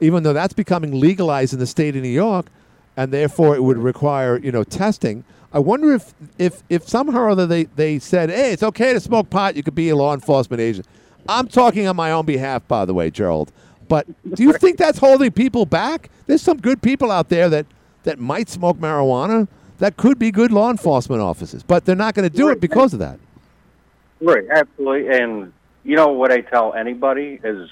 even 0.00 0.24
though 0.24 0.32
that's 0.32 0.52
becoming 0.52 0.98
legalized 0.98 1.52
in 1.52 1.60
the 1.60 1.68
state 1.68 1.94
of 1.94 2.02
New 2.02 2.08
York, 2.08 2.46
and 2.96 3.12
therefore 3.12 3.54
it 3.54 3.62
would 3.62 3.78
require 3.78 4.36
you 4.38 4.50
know 4.50 4.64
testing. 4.64 5.22
I 5.54 5.60
wonder 5.60 5.94
if 5.94 6.12
if 6.36 6.62
if 6.68 6.88
somehow 6.88 7.20
or 7.20 7.30
other 7.30 7.46
they, 7.46 7.64
they 7.64 8.00
said, 8.00 8.28
hey, 8.28 8.52
it's 8.52 8.64
okay 8.64 8.92
to 8.92 8.98
smoke 9.00 9.30
pot, 9.30 9.54
you 9.54 9.62
could 9.62 9.76
be 9.76 9.88
a 9.88 9.96
law 9.96 10.12
enforcement 10.12 10.60
agent. 10.60 10.86
I'm 11.28 11.46
talking 11.46 11.86
on 11.86 11.94
my 11.94 12.10
own 12.10 12.26
behalf, 12.26 12.66
by 12.66 12.84
the 12.84 12.92
way, 12.92 13.08
Gerald. 13.10 13.52
But 13.88 14.06
do 14.34 14.42
you 14.42 14.52
think 14.54 14.78
that's 14.78 14.98
holding 14.98 15.30
people 15.30 15.64
back? 15.64 16.10
There's 16.26 16.42
some 16.42 16.58
good 16.58 16.82
people 16.82 17.10
out 17.10 17.28
there 17.28 17.48
that, 17.50 17.66
that 18.02 18.18
might 18.18 18.48
smoke 18.48 18.78
marijuana 18.78 19.46
that 19.78 19.96
could 19.96 20.18
be 20.18 20.30
good 20.30 20.50
law 20.50 20.70
enforcement 20.70 21.22
officers, 21.22 21.62
but 21.62 21.84
they're 21.84 21.94
not 21.96 22.14
going 22.14 22.28
to 22.28 22.34
do 22.34 22.48
it 22.48 22.60
because 22.60 22.92
of 22.92 22.98
that. 22.98 23.18
Right, 24.20 24.44
absolutely. 24.50 25.16
And 25.16 25.52
you 25.84 25.96
know 25.96 26.08
what 26.08 26.32
I 26.32 26.40
tell 26.40 26.74
anybody 26.74 27.38
is, 27.42 27.68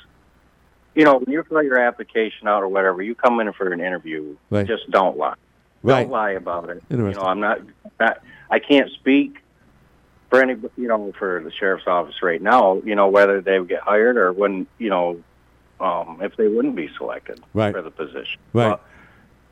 you 0.95 1.05
know, 1.05 1.19
when 1.19 1.33
you 1.33 1.43
fill 1.45 1.63
your 1.63 1.81
application 1.81 2.47
out 2.47 2.63
or 2.63 2.69
whatever, 2.69 3.03
you 3.03 3.15
come 3.15 3.41
in 3.41 3.53
for 3.53 3.73
an 3.73 3.81
interview, 3.81 4.37
Right. 4.51 4.67
just 4.67 4.91
don't 4.91 5.17
lie. 5.17 5.35
Right. 5.83 6.03
Don't 6.03 6.11
lie 6.13 6.31
about 6.33 6.71
it. 6.71 6.83
You 6.91 6.97
know, 6.99 7.21
I'm 7.23 7.41
not, 7.41 7.61
not. 7.99 8.19
I 8.51 8.59
can't 8.59 8.91
speak 8.93 9.39
for 10.31 10.41
any, 10.43 10.55
you 10.77 10.89
know, 10.89 11.13
for 11.19 11.43
the 11.43 11.51
sheriff's 11.51 11.87
office 11.87 12.23
right 12.23 12.41
now. 12.41 12.81
You 12.85 12.95
know, 12.95 13.09
whether 13.09 13.41
they 13.41 13.59
would 13.59 13.69
get 13.69 13.81
hired 13.81 14.17
or 14.17 14.33
when, 14.33 14.67
you 14.79 14.91
know, 14.91 15.23
um, 15.81 16.19
if 16.23 16.37
they 16.37 16.47
wouldn't 16.49 16.77
be 16.77 16.89
selected 16.97 17.41
Right. 17.55 17.75
for 17.75 17.83
the 17.83 17.91
position. 17.91 18.41
Right. 18.53 18.71
But 18.71 18.81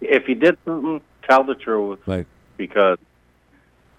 if 0.01 0.29
you 0.29 0.37
did 0.37 0.57
something, 0.65 1.01
tell 1.29 1.43
the 1.45 1.55
truth 1.57 1.99
Right. 2.07 2.27
because 2.57 2.99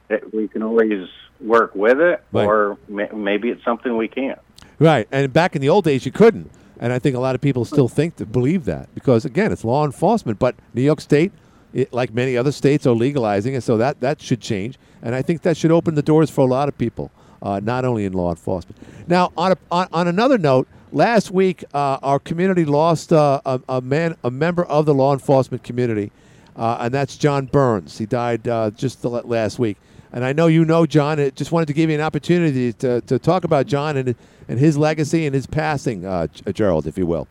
it, 0.10 0.34
we 0.34 0.48
can 0.48 0.64
always 0.64 1.10
work 1.42 1.76
with 1.76 2.00
it, 2.00 2.24
Right. 2.32 2.46
or 2.46 2.78
may, 2.88 3.10
maybe 3.14 3.50
it's 3.50 3.64
something 3.66 3.98
we 3.98 4.08
can't. 4.08 4.40
Right. 4.80 5.08
And 5.12 5.32
back 5.34 5.56
in 5.56 5.62
the 5.62 5.70
old 5.70 5.84
days, 5.84 6.06
you 6.06 6.12
couldn't. 6.12 6.50
And 6.80 6.92
I 6.92 6.98
think 7.00 7.16
a 7.16 7.20
lot 7.20 7.36
of 7.36 7.42
people 7.42 7.66
still 7.66 7.88
think 7.88 8.16
to 8.16 8.26
believe 8.26 8.66
that 8.66 8.90
because, 8.96 9.24
again, 9.26 9.52
it's 9.52 9.64
law 9.64 9.86
enforcement. 9.86 10.40
But 10.40 10.56
New 10.74 10.82
York 10.82 11.00
State, 11.02 11.32
it, 11.74 11.94
like 11.94 12.14
many 12.14 12.38
other 12.38 12.52
states, 12.52 12.86
are 12.86 12.96
legalizing 12.96 13.54
it, 13.54 13.62
so 13.62 13.78
that, 13.78 14.00
that 14.02 14.22
should 14.22 14.42
change. 14.42 14.78
And 15.02 15.16
I 15.16 15.22
think 15.22 15.42
that 15.44 15.58
should 15.58 15.72
open 15.72 15.96
the 15.96 16.02
doors 16.02 16.30
for 16.30 16.42
a 16.42 16.50
lot 16.50 16.68
of 16.68 16.78
people, 16.78 17.12
uh, 17.42 17.60
not 17.64 17.86
only 17.86 18.06
in 18.06 18.14
law 18.14 18.30
enforcement. 18.30 18.78
Now, 19.08 19.32
on, 19.38 19.54
a, 19.54 19.58
on, 19.72 19.88
on 19.92 20.08
another 20.08 20.38
note, 20.38 20.68
last 20.92 21.32
week 21.32 21.64
uh, 21.74 21.98
our 22.04 22.20
community 22.20 22.66
lost 22.66 23.14
uh, 23.14 23.42
a, 23.46 23.62
a 23.70 23.82
man, 23.82 24.16
a 24.24 24.32
member 24.32 24.66
of 24.66 24.86
the 24.86 24.94
law 24.94 25.14
enforcement 25.14 25.64
community, 25.64 26.12
uh, 26.56 26.78
and 26.82 26.94
that's 26.94 27.18
John 27.18 27.46
Burns. 27.46 27.98
He 27.98 28.06
died 28.06 28.48
uh, 28.48 28.72
just 28.72 29.04
last 29.04 29.58
week. 29.58 29.78
And 30.14 30.26
I 30.26 30.34
know 30.34 30.48
you 30.48 30.66
know 30.66 30.86
John. 30.86 31.22
I 31.22 31.30
just 31.30 31.54
wanted 31.54 31.68
to 31.68 31.74
give 31.74 31.90
you 31.90 31.96
an 31.96 32.02
opportunity 32.02 32.74
to, 32.74 33.00
to 33.02 33.18
talk 33.18 33.46
about 33.46 33.66
John 33.66 33.96
and, 33.96 34.14
and 34.50 34.60
his 34.60 34.78
legacy 34.78 35.26
and 35.26 35.34
his 35.34 35.48
passing, 35.48 36.06
uh, 36.06 36.28
Gerald, 36.54 36.86
if 36.86 36.98
you 36.98 37.08
will. 37.08 37.30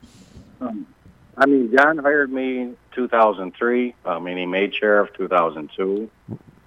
I 1.37 1.45
mean, 1.45 1.73
John 1.75 1.97
hired 1.97 2.31
me 2.31 2.59
in 2.59 2.77
2003. 2.95 3.95
I 4.05 4.19
mean, 4.19 4.37
he 4.37 4.45
made 4.45 4.75
sheriff 4.75 5.09
2002. 5.17 6.09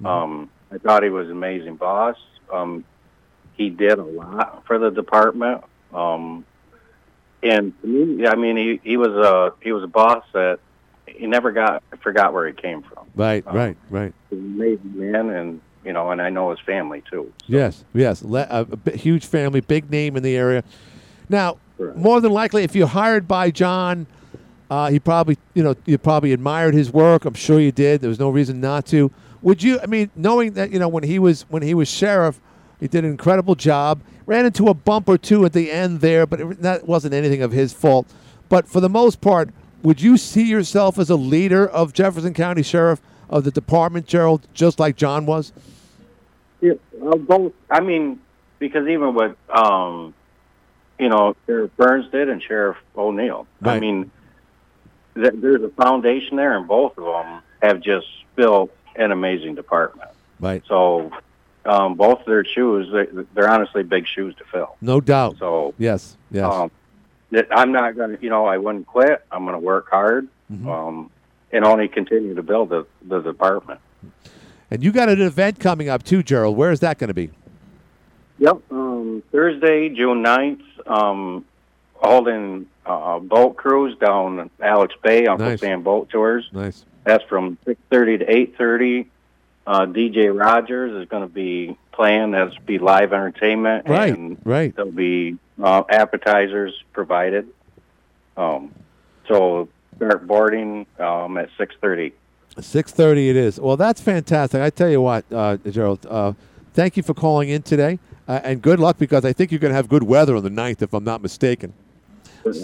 Um, 0.05 0.51
I 0.73 0.79
thought 0.79 1.03
he 1.03 1.11
was 1.11 1.27
an 1.27 1.33
amazing 1.33 1.77
boss. 1.77 2.17
Um, 2.53 2.85
he 3.57 3.71
did 3.71 3.99
a 3.99 4.05
lot 4.05 4.65
for 4.67 4.79
the 4.79 4.91
department. 4.91 5.63
Um, 5.93 6.45
and 7.43 7.79
to 7.83 7.87
me, 7.87 8.27
I 8.27 8.35
mean, 8.35 8.57
he, 8.57 8.81
he 8.83 8.97
was 8.97 9.09
a 9.11 9.53
he 9.63 9.73
was 9.73 9.85
a 9.85 9.87
boss 9.87 10.25
that 10.33 10.59
he 11.07 11.27
never 11.27 11.53
got 11.53 11.83
forgot 12.03 12.33
where 12.33 12.47
he 12.47 12.55
came 12.55 12.83
from. 12.83 13.07
Right, 13.15 13.47
Um, 13.47 13.55
right, 13.55 13.77
right. 13.91 14.13
He's 14.31 14.39
an 14.39 14.47
amazing 14.55 14.99
man, 14.99 15.31
and 15.31 15.61
you 15.85 15.93
know, 15.93 16.11
and 16.11 16.21
I 16.23 16.31
know 16.31 16.51
his 16.51 16.59
family 16.61 17.03
too. 17.11 17.33
Yes, 17.47 17.85
yes. 17.93 18.23
Le- 18.23 18.47
a, 18.51 18.67
a 18.87 18.97
huge 18.97 19.27
family, 19.27 19.61
big 19.61 19.91
name 19.91 20.17
in 20.17 20.23
the 20.23 20.37
area. 20.37 20.65
Now, 21.29 21.59
Correct. 21.77 21.97
more 21.99 22.21
than 22.21 22.33
likely, 22.33 22.65
if 22.65 22.75
you're 22.75 22.87
hired 22.87 23.29
by 23.29 23.51
John, 23.51 24.07
uh, 24.75 24.91
he 24.91 24.99
probably, 24.99 25.39
you 25.55 25.63
know, 25.63 25.77
you 25.87 25.97
probably 25.99 26.33
admired 26.33 26.75
his 26.75 26.93
work. 26.93 27.25
I'm 27.25 27.35
sure 27.35 27.61
you 27.61 27.71
did. 27.71 28.01
There 28.01 28.09
was 28.09 28.19
no 28.19 28.29
reason 28.29 28.61
not 28.61 28.87
to. 28.87 29.09
Would 29.43 29.63
you? 29.63 29.79
I 29.81 29.87
mean, 29.87 30.11
knowing 30.17 30.55
that 30.55 30.73
you 30.73 30.81
know 30.81 30.89
when 30.89 31.05
he 31.05 31.21
was 31.21 31.43
when 31.43 31.63
he 31.63 31.75
was 31.75 31.87
sheriff, 31.87 32.41
he 32.81 32.89
did 32.89 33.05
an 33.05 33.11
incredible 33.13 33.55
job. 33.55 34.01
Ran 34.27 34.47
into 34.47 34.67
a 34.67 34.75
bump 34.75 35.09
or 35.09 35.17
two 35.17 35.45
at 35.45 35.53
the 35.53 35.71
end 35.71 36.01
there, 36.01 36.27
but 36.27 36.41
it, 36.41 36.63
that 36.63 36.89
wasn't 36.89 37.15
anything 37.15 37.41
of 37.41 37.53
his 37.53 37.73
fault. 37.73 38.13
But 38.49 38.67
for 38.67 38.81
the 38.81 38.89
most 38.89 39.21
part, 39.21 39.51
would 39.85 40.03
you 40.03 40.17
see 40.17 40.45
yourself 40.45 40.99
as 40.99 41.09
a 41.09 41.17
leader 41.17 41.69
of 41.69 41.93
Jefferson 41.93 42.35
County 42.35 42.65
Sheriff 42.65 43.01
of 43.31 43.45
the 43.45 43.53
department, 43.53 44.07
Gerald, 44.07 44.49
just 44.55 44.81
like 44.81 44.97
John 44.97 45.25
was? 45.25 45.53
Yeah, 46.61 46.73
both. 46.99 47.53
I 47.71 47.81
mean, 47.81 48.19
because 48.59 48.89
even 48.89 49.15
what 49.15 49.37
um, 49.51 50.15
you 50.99 51.09
know, 51.09 51.37
Sheriff 51.47 51.71
Burns 51.77 52.11
did 52.11 52.29
and 52.29 52.43
Sheriff 52.43 52.77
O'Neill. 52.97 53.47
Right. 53.61 53.77
I 53.77 53.81
mean, 53.81 54.11
th- 55.15 55.35
there's 55.37 55.63
a 55.63 55.69
foundation 55.71 56.37
there, 56.37 56.57
and 56.57 56.67
both 56.69 56.97
of 56.99 57.05
them 57.05 57.43
have 57.63 57.81
just 57.81 58.07
built 58.37 58.71
an 58.97 59.11
amazing 59.13 59.55
department. 59.55 60.11
Right. 60.41 60.63
So 60.69 61.11
um, 61.65 61.95
both 61.95 62.25
their 62.27 62.45
shoes, 62.45 62.89
they, 62.93 63.23
they're 63.35 63.49
honestly 63.51 63.83
big 63.83 64.07
shoes 64.07 64.35
to 64.37 64.45
fill. 64.45 64.77
No 64.81 65.01
doubt. 65.01 65.37
So 65.39 65.75
Yes. 65.79 66.17
Yes. 66.31 66.53
um, 66.53 66.71
that 67.31 67.47
I'm 67.51 67.73
not 67.73 67.97
going 67.97 68.17
to, 68.17 68.23
you 68.23 68.31
know, 68.31 68.47
I 68.47 68.59
wouldn't 68.59 68.87
quit. 68.87 69.25
I'm 69.33 69.45
going 69.45 69.55
to 69.55 69.59
work 69.65 69.89
hard 69.91 70.29
Mm-hmm. 70.53 70.69
um, 70.69 71.11
and 71.53 71.65
only 71.65 71.89
continue 71.89 72.35
to 72.35 72.43
build 72.43 72.69
the, 72.69 72.87
the 73.09 73.21
department. 73.21 73.81
and 74.71 74.85
you 74.85 74.93
got 74.93 75.09
an 75.09 75.23
event 75.23 75.59
coming 75.59 75.89
up 75.89 76.03
too, 76.03 76.23
Gerald. 76.23 76.55
Where 76.57 76.71
is 76.71 76.81
that 76.81 76.99
going 76.99 77.09
to 77.09 77.15
be? 77.15 77.31
Yep. 78.39 78.59
Um, 78.71 79.23
Thursday, 79.33 79.89
June 79.89 80.23
9th, 80.23 80.61
um, 80.87 81.45
holding 81.95 82.67
uh, 82.87 83.19
boat 83.19 83.57
cruise 83.57 83.97
down 83.99 84.51
Alex 84.61 84.95
Bay, 85.03 85.27
Uncle 85.27 85.49
Nice. 85.49 85.61
Sam 85.61 85.83
Boat 85.83 86.09
Tours. 86.11 86.49
Nice. 86.53 86.85
That's 87.05 87.25
from 87.25 87.57
6:30 87.67 88.19
to 88.21 88.25
8:30. 88.27 89.07
Uh, 89.67 89.87
DJ 89.87 90.29
Rogers 90.39 90.93
is 91.03 91.09
going 91.09 91.23
to 91.27 91.33
be 91.33 91.77
playing. 91.93 92.33
That's 92.33 92.57
be 92.67 92.79
live 92.79 93.13
entertainment. 93.13 93.89
Right. 93.89 94.15
And 94.17 94.39
Right. 94.45 94.75
there'll 94.77 94.91
be 94.93 95.39
uh, 95.63 95.83
appetizers 95.89 96.75
provided. 96.93 97.49
Um, 98.37 98.73
so 99.29 99.69
start 99.97 100.27
boarding 100.27 100.87
um, 100.99 101.39
at 101.39 101.49
6:30. 101.59 102.13
Six 102.61 102.93
thirty. 102.93 103.29
It 103.31 103.37
is. 103.37 103.59
Well, 103.59 103.77
that's 103.77 104.01
fantastic. 104.01 104.61
I 104.61 104.71
tell 104.71 104.89
you 104.89 105.01
what, 105.01 105.25
uh, 105.33 105.57
Gerald. 105.71 106.07
Uh, 106.09 106.35
thank 106.73 106.97
you 106.97 107.03
for 107.03 107.13
calling 107.15 107.49
in 107.49 107.63
today, 107.63 107.99
uh, 108.29 108.41
and 108.45 108.63
good 108.63 108.79
luck 108.79 108.97
because 108.97 109.25
I 109.25 109.33
think 109.33 109.51
you're 109.51 109.59
going 109.59 109.73
to 109.73 109.77
have 109.77 109.89
good 109.89 110.05
weather 110.05 110.37
on 110.37 110.45
the 110.45 110.51
9th, 110.51 110.81
if 110.81 110.95
I'm 110.95 111.03
not 111.03 111.21
mistaken. 111.21 111.73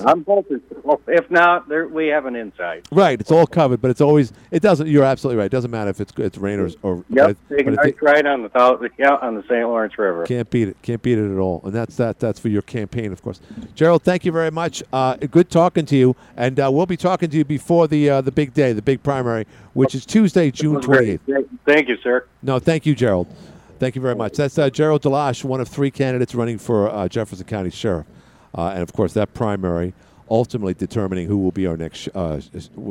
I'm 0.07 0.25
hoping. 0.25 0.61
so. 0.71 1.01
If 1.09 1.31
not, 1.31 1.69
there, 1.69 1.89
we 1.89 2.09
have 2.09 2.27
an 2.27 2.37
inside. 2.37 2.87
Right. 2.93 3.21
It's 3.21 3.31
all 3.31 3.47
covered, 3.47 3.81
but 3.81 3.91
it's 3.91 4.01
always. 4.01 4.33
It 4.51 4.63
doesn't. 4.63 4.87
You're 4.89 5.05
absolutely 5.05 5.39
right. 5.39 5.47
It 5.47 5.53
doesn't 5.53 5.71
matter 5.71 5.91
if 5.91 6.01
it's 6.01 6.13
it's 6.17 6.39
rain 6.39 6.59
or. 6.61 6.71
or 6.83 7.05
Yep, 7.09 7.29
I 7.51 7.55
think- 7.55 8.03
nice 8.03 8.25
on 8.25 8.43
the 8.43 8.91
yeah 8.99 9.15
on 9.17 9.35
the 9.35 9.43
St. 9.43 9.67
Lawrence 9.67 9.99
River. 9.99 10.27
Can't 10.27 10.49
beat 10.51 10.69
it. 10.69 10.77
Can't 10.83 11.03
beat 11.03 11.19
it 11.19 11.33
at 11.33 11.39
all. 11.39 11.61
And 11.65 11.73
that's 11.73 11.97
that. 11.97 12.19
That's 12.19 12.39
for 12.41 12.49
your 12.49 12.63
campaign, 12.63 13.13
of 13.13 13.23
course. 13.23 13.41
Gerald, 13.75 14.03
thank 14.03 14.25
you 14.25 14.33
very 14.33 14.51
much. 14.51 14.83
Uh, 14.93 15.17
good 15.17 15.51
talking 15.51 15.87
to 15.87 15.97
you, 15.97 16.17
and 16.37 16.59
uh, 16.61 16.71
we'll 16.73 16.87
be 16.87 16.97
talking 16.97 17.31
to 17.31 17.37
you 17.37 17.45
before 17.45 17.89
the 17.89 18.11
uh, 18.11 18.21
the 18.21 18.33
big 18.33 18.55
day, 18.55 18.73
the 18.73 18.83
big 18.83 19.03
primary, 19.03 19.47
which 19.75 19.95
is 19.95 20.05
Tuesday, 20.07 20.51
June 20.51 20.75
That 20.75 20.79
was 20.79 20.87
twenty 20.87 21.17
Thank- 21.19 21.49
Thank 21.67 21.89
you, 21.89 21.97
sir. 22.03 22.27
No, 22.43 22.59
thank 22.59 22.87
you, 22.87 22.95
Gerald. 22.95 23.27
Thank 23.79 23.95
you 23.97 24.03
very 24.03 24.15
much. 24.15 24.35
That's 24.37 24.59
uh, 24.59 24.69
Gerald 24.69 25.03
DeLosh, 25.03 25.43
one 25.45 25.61
of 25.61 25.69
three 25.69 25.91
candidates 25.91 26.35
running 26.35 26.59
for 26.59 26.91
uh, 26.91 27.09
Jefferson 27.09 27.47
County 27.47 27.71
Sheriff, 27.71 28.07
uh, 28.55 28.69
and 28.69 28.83
of 28.83 28.93
course 28.93 29.13
that 29.15 29.35
primary 29.35 29.93
ultimately 30.31 30.75
determining 30.75 31.27
who 31.27 31.39
will 31.39 31.51
be 31.51 31.67
our 31.67 31.77
next 31.77 31.99
sh- 31.99 32.09
uh, 32.15 32.41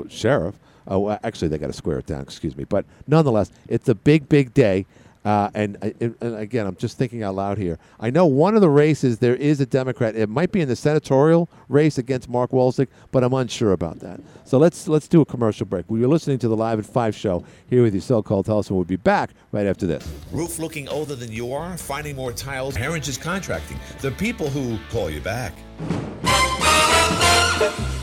sheriff. 0.09 0.55
Uh, 0.91 0.99
well, 0.99 1.19
actually, 1.23 1.47
they 1.47 1.57
got 1.57 1.67
to 1.67 1.73
square 1.73 1.99
it 1.99 2.05
down. 2.05 2.21
Excuse 2.21 2.57
me, 2.57 2.63
but 2.63 2.85
nonetheless, 3.07 3.51
it's 3.67 3.87
a 3.87 3.95
big, 3.95 4.27
big 4.27 4.53
day. 4.53 4.85
Uh, 5.25 5.49
and, 5.53 5.77
and 5.99 6.15
again, 6.21 6.65
I'm 6.65 6.77
just 6.77 6.97
thinking 6.97 7.23
out 7.23 7.35
loud 7.35 7.57
here. 7.57 7.77
I 7.99 8.09
know 8.09 8.25
one 8.25 8.55
of 8.55 8.61
the 8.61 8.69
races 8.69 9.19
there 9.19 9.35
is 9.35 9.59
a 9.59 9.65
Democrat. 9.65 10.15
It 10.15 10.29
might 10.29 10.51
be 10.51 10.61
in 10.61 10.69
the 10.69 10.75
senatorial 10.75 11.49
race 11.67 11.97
against 11.97 12.29
Mark 12.29 12.51
Walczyk, 12.51 12.87
but 13.11 13.23
I'm 13.23 13.33
unsure 13.33 13.73
about 13.73 13.99
that. 13.99 14.21
So 14.45 14.57
let's 14.57 14.87
let's 14.87 15.07
do 15.07 15.19
a 15.21 15.25
commercial 15.25 15.65
break. 15.65 15.85
We 15.89 16.03
are 16.03 16.07
listening 16.07 16.39
to 16.39 16.47
the 16.47 16.55
Live 16.55 16.79
at 16.79 16.85
Five 16.85 17.15
show 17.15 17.43
here 17.69 17.83
with 17.83 17.93
your 17.93 18.01
so-called 18.01 18.45
Telson. 18.45 18.75
We'll 18.75 18.85
be 18.85 18.95
back 18.95 19.31
right 19.51 19.67
after 19.67 19.85
this. 19.85 20.09
Roof 20.31 20.57
looking 20.57 20.87
older 20.87 21.15
than 21.15 21.31
you 21.31 21.53
are? 21.53 21.77
Finding 21.77 22.15
more 22.15 22.31
tiles? 22.31 22.75
Heritage 22.75 23.19
Contracting. 23.19 23.77
The 23.99 24.11
people 24.11 24.49
who 24.49 24.79
call 24.89 25.09
you 25.09 25.19
back. 25.19 25.53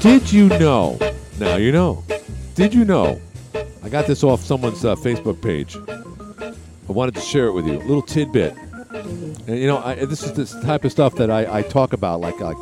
Did 0.01 0.31
you 0.31 0.49
know? 0.49 0.99
Now 1.39 1.57
you 1.57 1.73
know. 1.73 2.05
Did 2.55 2.75
you 2.75 2.85
know? 2.85 3.21
I 3.83 3.89
got 3.89 4.07
this 4.07 4.23
off 4.23 4.43
someone's 4.43 4.85
uh, 4.85 4.95
Facebook 4.97 5.41
page. 5.41 5.77
I 6.89 6.93
wanted 6.93 7.15
to 7.17 7.21
share 7.21 7.47
it 7.47 7.53
with 7.53 7.67
you. 7.67 7.75
A 7.75 7.85
little 7.85 8.03
tidbit. 8.03 8.55
And 8.95 9.49
you 9.59 9.67
know, 9.67 9.79
I, 9.79 9.95
this 10.05 10.23
is 10.23 10.33
this 10.35 10.53
type 10.63 10.85
of 10.85 10.93
stuff 10.93 11.15
that 11.17 11.31
I, 11.31 11.59
I 11.59 11.63
talk 11.63 11.93
about, 11.93 12.21
like 12.21 12.39
like 12.41 12.57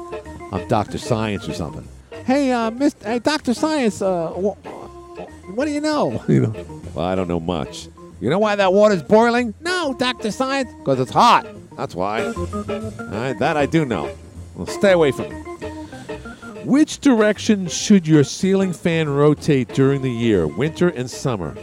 I'm 0.52 0.66
Doctor 0.68 0.98
Science 0.98 1.48
or 1.48 1.52
something. 1.54 1.86
Hey, 2.24 2.50
uh, 2.52 2.70
Mr. 2.70 3.04
Hey, 3.04 3.18
Doctor 3.18 3.54
Science. 3.54 4.00
Uh, 4.02 4.28
wh- 4.30 5.54
what 5.56 5.66
do 5.66 5.70
you 5.72 5.80
know? 5.80 6.22
You 6.28 6.40
know. 6.42 6.80
Well, 6.94 7.04
I 7.04 7.14
don't 7.14 7.28
know 7.28 7.40
much. 7.40 7.88
You 8.20 8.30
know 8.30 8.38
why 8.38 8.56
that 8.56 8.72
water's 8.72 9.02
boiling? 9.02 9.52
No, 9.60 9.94
Doctor 9.98 10.30
Science. 10.30 10.72
Because 10.78 11.00
it's 11.00 11.10
hot. 11.10 11.46
That's 11.76 11.94
why. 11.94 12.24
All 12.24 12.34
right, 12.34 13.36
that 13.38 13.56
I 13.56 13.66
do 13.66 13.84
know. 13.84 14.14
Well, 14.54 14.66
stay 14.66 14.92
away 14.92 15.10
from 15.12 15.26
it. 15.26 16.64
Which 16.64 17.00
direction 17.00 17.66
should 17.68 18.06
your 18.06 18.24
ceiling 18.24 18.72
fan 18.72 19.08
rotate 19.10 19.68
during 19.74 20.00
the 20.02 20.10
year, 20.10 20.46
winter 20.46 20.88
and 20.88 21.10
summer? 21.10 21.54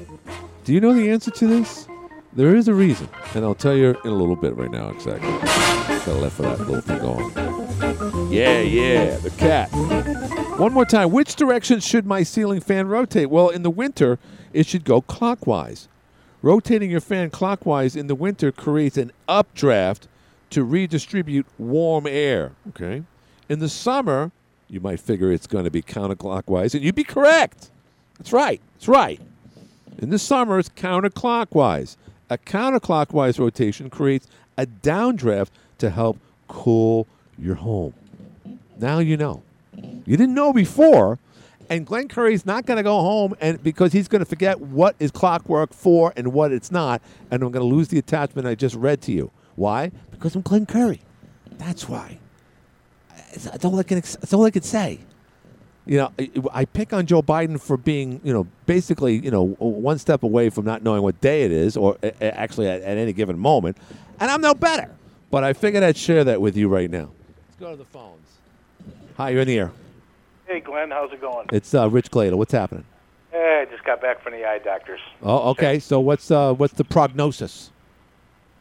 Do 0.63 0.74
you 0.74 0.80
know 0.82 0.93
the 0.93 1.10
answer 1.10 1.32
to 1.32 1.47
this? 1.47 1.88
There 2.34 2.56
is 2.56 2.70
a 2.70 2.74
reason, 2.74 3.10
and 3.36 3.44
I'll 3.44 3.56
tell 3.56 3.76
you 3.76 3.89
in 3.89 4.10
a 4.10 4.15
little 4.15 4.38
bit 4.38 4.56
right 4.56 4.72
now 4.72 4.89
exactly. 4.89 5.30
Gotta 5.30 6.13
let 6.13 6.32
for 6.32 6.44
that 6.44 6.60
little 6.60 6.80
thing 6.80 7.00
going. 7.00 8.32
Yeah, 8.32 8.62
yeah, 8.62 9.17
the 9.17 9.32
cat. 9.32 9.70
One 10.58 10.72
more 10.72 10.86
time. 10.86 11.12
Which 11.12 11.36
direction 11.36 11.82
should 11.82 12.06
my 12.06 12.24
ceiling 12.24 12.62
fan 12.62 12.88
rotate? 12.88 13.30
Well, 13.30 13.50
in 13.50 13.63
the 13.63 13.70
winter, 13.70 14.17
it 14.54 14.65
should 14.65 14.86
go 14.86 15.02
clockwise. 15.02 15.89
Rotating 16.41 16.89
your 16.89 17.02
fan 17.02 17.30
clockwise 17.30 17.96
in 17.96 18.08
the 18.08 18.15
winter 18.15 18.52
creates 18.52 18.98
an 18.98 19.12
updraft 19.28 20.08
to 20.52 20.63
redistribute 20.63 21.46
warm 21.58 22.08
air. 22.08 22.54
Okay. 22.70 23.04
In 23.50 23.60
the 23.60 23.70
summer, 23.70 24.32
you 24.70 24.80
might 24.80 25.02
figure 25.02 25.32
it's 25.32 25.48
going 25.48 25.65
to 25.65 25.72
be 25.72 25.82
counterclockwise, 25.82 26.74
and 26.74 26.84
you'd 26.84 26.96
be 26.96 27.04
correct. 27.04 27.72
That's 28.17 28.32
right. 28.32 28.62
That's 28.76 28.88
right. 28.88 29.20
In 29.98 30.10
the 30.10 30.20
summer, 30.20 30.58
it's 30.60 30.70
counterclockwise. 30.70 31.98
A 32.32 32.38
counterclockwise 32.38 33.38
rotation 33.39 33.89
creates 33.89 34.26
a 34.58 34.65
downdraft 34.65 35.50
to 35.80 35.89
help 35.89 36.17
cool 36.48 37.06
your 37.38 37.56
home. 37.56 37.94
Now 38.80 39.00
you 39.00 39.17
know. 39.17 39.44
You 39.76 40.15
didn't 40.15 40.34
know 40.34 40.54
before, 40.54 41.20
and 41.70 41.86
Glenn 41.86 42.08
Curry's 42.08 42.46
not 42.46 42.65
going 42.65 42.78
to 42.78 42.84
go 42.84 43.02
home 43.02 43.36
and 43.41 43.62
because 43.62 43.91
he's 43.91 44.08
going 44.08 44.22
to 44.22 44.26
forget 44.26 44.62
what 44.62 44.96
is 44.98 45.12
clockwork 45.12 45.74
for 45.74 46.13
and 46.15 46.32
what 46.32 46.54
it's 46.54 46.72
not, 46.72 47.02
and 47.30 47.44
I'm 47.44 47.52
going 47.52 47.70
to 47.70 47.76
lose 47.76 47.89
the 47.89 48.00
attachment 48.00 48.48
I 48.48 48.56
just 48.56 48.76
read 48.76 49.02
to 49.02 49.12
you. 49.12 49.30
Why? 49.58 49.91
Because 50.12 50.34
I'm 50.34 50.41
Glenn 50.41 50.65
Curry. 50.65 51.02
That's 51.58 51.89
why. 51.89 52.17
That's 53.34 53.65
all 53.65 53.78
I 53.78 53.84
can. 53.84 53.98
That's 53.98 54.32
all 54.32 54.46
I 54.46 54.52
can 54.52 54.63
say. 54.63 55.00
You 55.86 55.98
know, 55.98 56.12
I, 56.20 56.32
I 56.54 56.65
pick 56.65 56.94
on 56.94 57.06
Joe 57.08 57.22
Biden 57.24 57.60
for 57.60 57.76
being, 57.76 58.22
you 58.24 58.32
know, 58.32 58.48
basically, 58.65 59.17
you 59.17 59.32
know, 59.32 59.48
one 59.58 59.98
step 59.98 60.24
away 60.24 60.50
from 60.50 60.65
not 60.65 60.84
knowing 60.84 61.02
what 61.02 61.20
day 61.22 61.44
it 61.44 61.52
is, 61.52 61.76
or 61.76 61.98
actually 62.22 62.67
at, 62.67 62.82
at 62.82 62.98
any 62.98 63.13
given 63.13 63.38
moment, 63.39 63.78
and 64.20 64.30
I'm 64.30 64.41
no 64.41 64.54
better. 64.54 64.91
But 65.32 65.44
I 65.44 65.54
figured 65.54 65.82
I'd 65.82 65.98
share 65.98 66.24
that 66.26 66.41
with 66.41 66.56
you 66.56 66.67
right 66.67 66.89
now. 66.89 67.10
Let's 67.48 67.60
go 67.60 67.72
to 67.72 67.78
the 67.78 67.86
phones. 67.86 68.28
Hi, 69.17 69.30
you're 69.30 69.41
in 69.41 69.48
the 69.48 69.58
air. 69.58 69.72
Hey, 70.46 70.60
Glenn, 70.60 70.91
how's 70.91 71.12
it 71.13 71.22
going? 71.22 71.48
It's 71.52 71.74
uh, 71.74 71.89
Rich 71.89 72.12
Gladle. 72.12 72.38
What's 72.38 72.52
happening? 72.52 72.84
Hey, 73.32 73.65
I 73.65 73.72
just 73.72 73.84
got 73.86 74.02
back 74.02 74.22
from 74.22 74.34
the 74.34 74.46
eye 74.46 74.60
doctors. 74.60 75.00
Oh, 75.24 75.52
okay. 75.52 75.80
So 75.80 76.00
what's 76.00 76.30
uh, 76.30 76.54
what's 76.54 76.74
the 76.74 76.84
prognosis? 76.84 77.72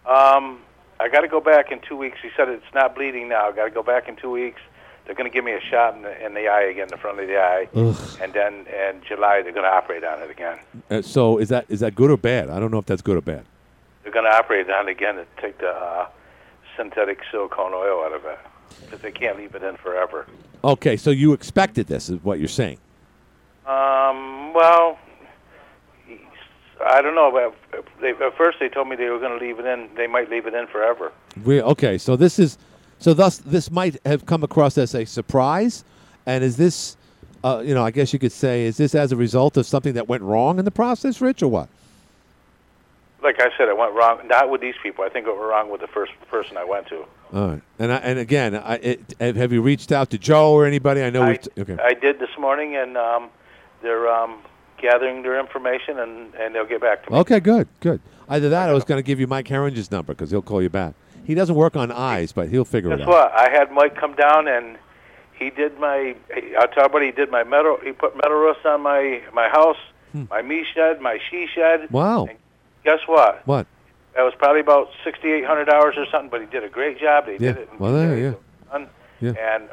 Um, 0.06 0.60
I 1.00 1.08
got 1.08 1.22
to 1.22 1.28
go 1.28 1.40
back 1.40 1.72
in 1.72 1.80
two 1.80 1.96
weeks. 1.96 2.18
He 2.22 2.30
said 2.36 2.48
it's 2.48 2.62
not 2.72 2.94
bleeding 2.94 3.28
now. 3.28 3.48
I 3.48 3.52
got 3.52 3.64
to 3.64 3.70
go 3.70 3.82
back 3.82 4.08
in 4.08 4.16
two 4.16 4.30
weeks. 4.30 4.60
They're 5.04 5.14
going 5.14 5.30
to 5.30 5.34
give 5.34 5.44
me 5.44 5.52
a 5.52 5.60
shot 5.60 5.96
in 5.96 6.02
the, 6.02 6.24
in 6.24 6.34
the 6.34 6.48
eye 6.48 6.62
again, 6.62 6.84
in 6.84 6.88
the 6.88 6.96
front 6.96 7.18
of 7.18 7.26
the 7.26 7.36
eye, 7.36 7.68
Ugh. 7.74 8.18
and 8.22 8.32
then 8.32 8.66
in 8.66 9.02
July 9.06 9.42
they're 9.42 9.52
going 9.52 9.64
to 9.64 9.70
operate 9.70 10.04
on 10.04 10.22
it 10.22 10.30
again. 10.30 10.58
Uh, 10.90 11.02
so 11.02 11.38
is 11.38 11.48
that 11.48 11.66
is 11.68 11.80
that 11.80 11.94
good 11.94 12.10
or 12.10 12.16
bad? 12.16 12.48
I 12.48 12.60
don't 12.60 12.70
know 12.70 12.78
if 12.78 12.86
that's 12.86 13.02
good 13.02 13.16
or 13.16 13.20
bad. 13.22 13.44
They're 14.02 14.12
going 14.12 14.24
to 14.24 14.36
operate 14.36 14.70
on 14.70 14.88
it 14.88 14.92
again 14.92 15.16
to 15.16 15.26
take 15.40 15.58
the 15.58 15.68
uh, 15.70 16.08
synthetic 16.76 17.18
silicone 17.30 17.72
oil 17.74 18.04
out 18.04 18.12
of 18.12 18.24
it 18.24 18.38
because 18.84 19.00
they 19.00 19.12
can't 19.12 19.36
leave 19.36 19.54
it 19.54 19.62
in 19.62 19.76
forever. 19.76 20.26
Okay, 20.62 20.96
so 20.96 21.10
you 21.10 21.32
expected 21.32 21.86
this, 21.86 22.08
is 22.08 22.22
what 22.22 22.38
you're 22.38 22.48
saying. 22.48 22.78
Um, 23.66 24.52
well, 24.54 24.98
I 26.84 27.02
don't 27.02 27.14
know. 27.14 27.30
But 27.72 28.04
at 28.04 28.36
first 28.36 28.58
they 28.60 28.68
told 28.68 28.88
me 28.88 28.96
they 28.96 29.10
were 29.10 29.18
going 29.18 29.38
to 29.38 29.44
leave 29.44 29.58
it 29.58 29.66
in. 29.66 29.88
They 29.96 30.06
might 30.06 30.30
leave 30.30 30.46
it 30.46 30.54
in 30.54 30.66
forever. 30.66 31.12
We, 31.44 31.62
okay, 31.62 31.98
so 31.98 32.16
this 32.16 32.38
is 32.38 32.58
so 33.00 33.14
thus 33.14 33.38
this 33.38 33.70
might 33.70 33.98
have 34.06 34.26
come 34.26 34.44
across 34.44 34.78
as 34.78 34.94
a 34.94 35.04
surprise, 35.04 35.84
and 36.26 36.44
is 36.44 36.56
this, 36.56 36.96
uh, 37.42 37.62
you 37.64 37.74
know, 37.74 37.84
I 37.84 37.90
guess 37.90 38.12
you 38.12 38.18
could 38.18 38.30
say, 38.30 38.66
is 38.66 38.76
this 38.76 38.94
as 38.94 39.10
a 39.10 39.16
result 39.16 39.56
of 39.56 39.66
something 39.66 39.94
that 39.94 40.06
went 40.06 40.22
wrong 40.22 40.58
in 40.58 40.64
the 40.64 40.70
process, 40.70 41.20
Rich, 41.20 41.42
or 41.42 41.48
what? 41.48 41.68
Like 43.22 43.40
I 43.40 43.48
said, 43.58 43.68
it 43.68 43.76
went 43.76 43.94
wrong. 43.94 44.20
Not 44.28 44.50
with 44.50 44.60
these 44.60 44.74
people. 44.82 45.04
I 45.04 45.08
think 45.08 45.26
it 45.26 45.30
went 45.30 45.42
wrong 45.42 45.70
with 45.70 45.80
the 45.80 45.86
first 45.88 46.12
person 46.30 46.56
I 46.56 46.64
went 46.64 46.86
to. 46.88 47.04
All 47.32 47.48
right, 47.48 47.62
and 47.78 47.92
I, 47.92 47.96
and 47.96 48.18
again, 48.18 48.54
I, 48.54 48.74
it, 48.76 49.14
have 49.20 49.52
you 49.52 49.62
reached 49.62 49.92
out 49.92 50.10
to 50.10 50.18
Joe 50.18 50.52
or 50.52 50.66
anybody? 50.66 51.02
I 51.02 51.10
know. 51.10 51.22
I, 51.22 51.38
we 51.56 51.62
okay. 51.62 51.76
I 51.82 51.94
did 51.94 52.18
this 52.18 52.36
morning, 52.38 52.76
and 52.76 52.96
um, 52.96 53.30
they're 53.82 54.08
um, 54.08 54.40
gathering 54.78 55.22
their 55.22 55.38
information, 55.40 55.98
and, 55.98 56.34
and 56.34 56.54
they'll 56.54 56.66
get 56.66 56.80
back 56.80 57.04
to 57.04 57.12
me. 57.12 57.18
Okay, 57.18 57.40
good, 57.40 57.68
good. 57.80 58.00
Either 58.28 58.48
that, 58.50 58.68
I 58.68 58.72
was 58.72 58.84
going 58.84 58.98
to 58.98 59.02
give 59.02 59.20
you 59.20 59.26
Mike 59.26 59.48
Herringer's 59.48 59.90
number 59.90 60.12
because 60.12 60.30
he'll 60.30 60.42
call 60.42 60.62
you 60.62 60.70
back. 60.70 60.94
He 61.24 61.34
doesn't 61.34 61.54
work 61.54 61.76
on 61.76 61.90
eyes, 61.92 62.32
but 62.32 62.48
he'll 62.48 62.64
figure 62.64 62.90
Guess 62.90 63.00
it 63.00 63.02
out. 63.02 63.06
Guess 63.06 63.14
what? 63.14 63.32
I 63.32 63.50
had 63.50 63.70
Mike 63.72 63.96
come 63.96 64.14
down, 64.14 64.48
and 64.48 64.78
he 65.38 65.50
did 65.50 65.78
my. 65.78 66.14
I'll 66.58 66.68
tell 66.68 66.84
you 66.84 66.90
what 66.90 67.02
he 67.02 67.10
did. 67.12 67.30
My 67.30 67.44
metal. 67.44 67.78
He 67.82 67.92
put 67.92 68.14
metal 68.16 68.36
roofs 68.38 68.60
on 68.64 68.82
my 68.82 69.22
my 69.32 69.48
house, 69.48 69.76
my 70.30 70.42
me 70.42 70.64
shed, 70.74 71.00
my 71.00 71.18
she 71.30 71.46
shed. 71.54 71.88
Hmm. 71.88 71.94
Wow. 71.94 72.26
And 72.26 72.38
guess 72.84 73.00
what? 73.06 73.46
What? 73.46 73.66
That 74.16 74.22
was 74.22 74.34
probably 74.38 74.60
about 74.60 74.88
sixty-eight 75.04 75.44
hundred 75.44 75.68
hours 75.68 75.94
or 75.96 76.04
something, 76.10 76.30
but 76.30 76.40
he 76.40 76.46
did 76.48 76.64
a 76.64 76.68
great 76.68 76.98
job. 77.00 77.26
They 77.26 77.32
Yeah. 77.34 77.52
did 77.52 77.56
it. 77.58 77.68
in 77.72 77.78
Well, 77.78 77.92
there, 77.92 78.16
yeah. 78.18 78.34
Yeah. 79.22 79.32
And 79.54 79.68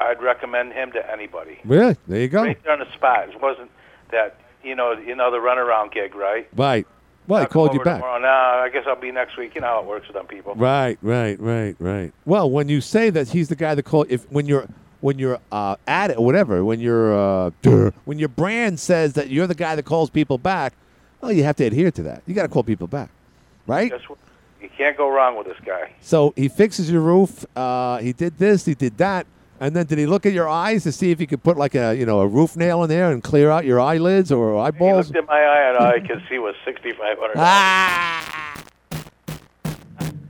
I'd 0.00 0.22
recommend 0.22 0.72
him 0.72 0.92
to 0.92 1.12
anybody. 1.12 1.58
Really? 1.64 1.96
there 2.06 2.20
you 2.20 2.28
go. 2.28 2.42
Right 2.44 2.62
there 2.62 2.72
on 2.72 2.78
the 2.78 2.90
spot. 2.92 3.28
It 3.30 3.42
wasn't 3.42 3.70
that 4.12 4.36
you 4.62 4.74
know 4.76 4.92
you 4.92 5.14
know 5.16 5.30
the 5.30 5.38
runaround 5.38 5.92
gig, 5.92 6.14
right? 6.14 6.46
Right. 6.56 6.86
Well, 7.28 7.44
come 7.44 7.52
called 7.52 7.74
you 7.74 7.82
back. 7.82 8.00
Tomorrow. 8.00 8.20
No, 8.20 8.28
I 8.28 8.68
guess 8.72 8.84
I'll 8.86 8.96
be 8.96 9.12
next 9.12 9.36
week. 9.36 9.54
You 9.54 9.60
know 9.60 9.68
how 9.68 9.80
it 9.80 9.86
works 9.86 10.06
with 10.08 10.14
them 10.14 10.26
people. 10.26 10.54
Right, 10.54 10.98
right, 11.02 11.38
right, 11.40 11.76
right. 11.78 12.12
Well, 12.24 12.50
when 12.50 12.68
you 12.68 12.80
say 12.80 13.10
that 13.10 13.28
he's 13.28 13.48
the 13.48 13.56
guy 13.56 13.74
that 13.74 13.84
call 13.84 14.06
if 14.08 14.30
when 14.30 14.46
you're 14.46 14.66
when 15.00 15.18
you're 15.18 15.38
uh, 15.50 15.76
at 15.86 16.10
it 16.10 16.18
or 16.18 16.24
whatever, 16.24 16.64
when 16.64 16.80
you're 16.80 17.14
uh, 17.46 17.50
when 18.04 18.18
your 18.18 18.28
brand 18.28 18.80
says 18.80 19.12
that 19.14 19.30
you're 19.30 19.46
the 19.46 19.54
guy 19.54 19.76
that 19.76 19.84
calls 19.84 20.10
people 20.10 20.38
back, 20.38 20.74
well, 21.20 21.32
you 21.32 21.44
have 21.44 21.56
to 21.56 21.64
adhere 21.64 21.90
to 21.92 22.02
that. 22.02 22.22
You 22.26 22.34
got 22.34 22.42
to 22.42 22.48
call 22.48 22.64
people 22.64 22.86
back, 22.86 23.10
right? 23.66 23.90
Guess 23.90 24.08
what? 24.08 24.18
You 24.60 24.68
can't 24.76 24.96
go 24.96 25.10
wrong 25.10 25.36
with 25.36 25.46
this 25.46 25.58
guy. 25.64 25.92
So 26.00 26.32
he 26.36 26.48
fixes 26.48 26.90
your 26.90 27.02
roof. 27.02 27.44
Uh, 27.56 27.98
he 27.98 28.12
did 28.12 28.38
this. 28.38 28.64
He 28.64 28.74
did 28.74 28.96
that. 28.98 29.26
And 29.60 29.76
then 29.76 29.86
did 29.86 29.98
he 29.98 30.06
look 30.06 30.26
at 30.26 30.32
your 30.32 30.48
eyes 30.48 30.82
to 30.84 30.92
see 30.92 31.12
if 31.12 31.20
he 31.20 31.26
could 31.26 31.42
put 31.42 31.56
like 31.56 31.74
a 31.74 31.94
you 31.94 32.04
know 32.04 32.20
a 32.20 32.26
roof 32.26 32.56
nail 32.56 32.82
in 32.82 32.88
there 32.88 33.12
and 33.12 33.22
clear 33.22 33.50
out 33.50 33.64
your 33.64 33.78
eyelids 33.80 34.32
or 34.32 34.58
eyeballs? 34.58 35.08
He 35.08 35.14
looked 35.14 35.24
at 35.24 35.28
my 35.28 35.40
eye 35.40 35.68
and 35.68 35.78
all 35.78 35.86
I 35.86 36.00
could 36.00 36.22
see 36.28 36.38
was 36.38 36.54
sixty-five 36.64 37.18
hundred. 37.18 37.34
Ah! 37.36 38.64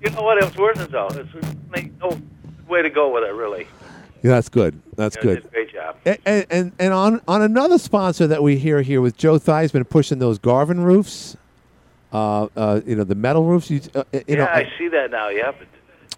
You 0.02 0.10
know 0.10 0.22
what? 0.22 0.38
It 0.38 0.44
was 0.44 0.56
worth 0.56 0.80
it 0.80 0.90
though. 0.90 1.08
It's 1.12 1.32
no 2.00 2.20
way 2.68 2.82
to 2.82 2.90
go 2.90 3.12
with 3.14 3.24
it, 3.24 3.32
really. 3.32 3.66
Yeah, 4.22 4.32
that's 4.32 4.48
good. 4.48 4.80
That's 4.96 5.16
You 5.16 5.22
know, 5.22 5.34
good. 5.34 5.42
Did 5.42 5.46
a 5.46 5.50
great 5.50 5.72
job. 5.72 5.96
And, 6.26 6.46
and 6.50 6.72
and 6.78 6.92
on 6.92 7.20
on 7.26 7.42
another 7.42 7.78
sponsor 7.78 8.26
that 8.26 8.42
we 8.42 8.56
hear 8.56 8.82
here 8.82 9.00
with 9.00 9.16
Joe 9.16 9.38
Theismann 9.38 9.88
pushing 9.88 10.18
those 10.18 10.38
Garvin 10.38 10.84
roofs, 10.84 11.36
uh, 12.12 12.48
uh, 12.56 12.80
you 12.86 12.96
know 12.96 13.04
the 13.04 13.14
metal 13.14 13.44
roofs. 13.44 13.70
You, 13.70 13.80
uh, 13.94 14.04
you 14.12 14.22
yeah, 14.28 14.34
know, 14.36 14.44
I 14.44 14.70
see 14.78 14.88
that 14.88 15.10
now. 15.10 15.28
Yeah, 15.28 15.52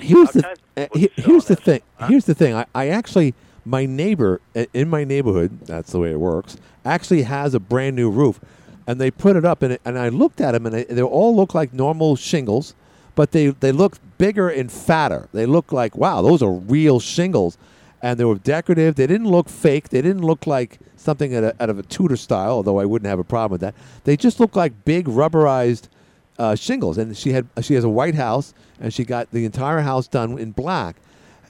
here's 0.00 0.30
the 0.30 0.57
uh, 0.76 0.87
he- 0.94 1.11
here's 1.16 1.46
the 1.46 1.57
thing. 1.57 1.80
Here's 2.09 2.24
the 2.26 2.35
thing. 2.35 2.54
I, 2.54 2.66
I 2.74 2.88
actually 2.88 3.35
my 3.64 3.87
neighbor 3.87 4.40
in 4.72 4.88
my 4.88 5.04
neighborhood. 5.04 5.61
That's 5.66 5.92
the 5.92 5.98
way 6.00 6.11
it 6.11 6.20
works. 6.20 6.57
Actually 6.85 7.22
has 7.22 7.54
a 7.54 7.61
brand 7.61 7.96
new 7.96 8.11
roof, 8.11 8.40
and 8.87 9.00
they 9.00 9.11
put 9.11 9.37
it 9.37 9.44
up 9.44 9.62
and 9.62 9.74
it, 9.74 9.80
and 9.85 9.98
I 9.98 10.09
looked 10.11 10.40
at 10.40 10.52
them 10.52 10.66
and 10.66 10.74
they, 10.74 10.85
they 10.85 11.02
all 11.02 11.35
look 11.35 11.54
like 11.54 11.72
normal 11.72 12.16
shingles, 12.16 12.74
but 13.14 13.33
they 13.33 13.48
they 13.48 13.72
look 13.72 13.96
bigger 14.18 14.48
and 14.48 14.70
fatter. 14.70 15.28
They 15.33 15.46
look 15.46 15.72
like 15.72 15.96
wow, 15.96 16.22
those 16.22 16.42
are 16.42 16.52
real 16.52 17.00
shingles, 17.00 17.57
and 18.02 18.18
they 18.18 18.24
were 18.24 18.37
decorative. 18.37 18.96
They 18.96 19.07
didn't 19.07 19.30
look 19.30 19.48
fake. 19.48 19.88
They 19.88 20.02
didn't 20.02 20.22
look 20.22 20.46
like 20.46 20.78
something 20.96 21.35
out 21.37 21.44
of, 21.44 21.61
out 21.61 21.70
of 21.70 21.78
a 21.78 21.83
Tudor 21.83 22.16
style, 22.16 22.52
although 22.52 22.78
I 22.78 22.85
wouldn't 22.85 23.09
have 23.09 23.18
a 23.18 23.24
problem 23.24 23.52
with 23.52 23.61
that. 23.62 23.74
They 24.04 24.16
just 24.16 24.40
look 24.40 24.57
like 24.57 24.85
big 24.85 25.07
rubberized 25.07 25.88
uh, 26.38 26.54
shingles, 26.54 26.98
and 26.98 27.16
she 27.16 27.32
had 27.32 27.46
she 27.62 27.74
has 27.74 27.84
a 27.84 27.88
white 27.88 28.14
house, 28.14 28.54
and 28.80 28.92
she 28.92 29.04
got 29.04 29.30
the 29.30 29.44
entire 29.44 29.80
house 29.80 30.08
done 30.08 30.38
in 30.38 30.50
black. 30.52 30.96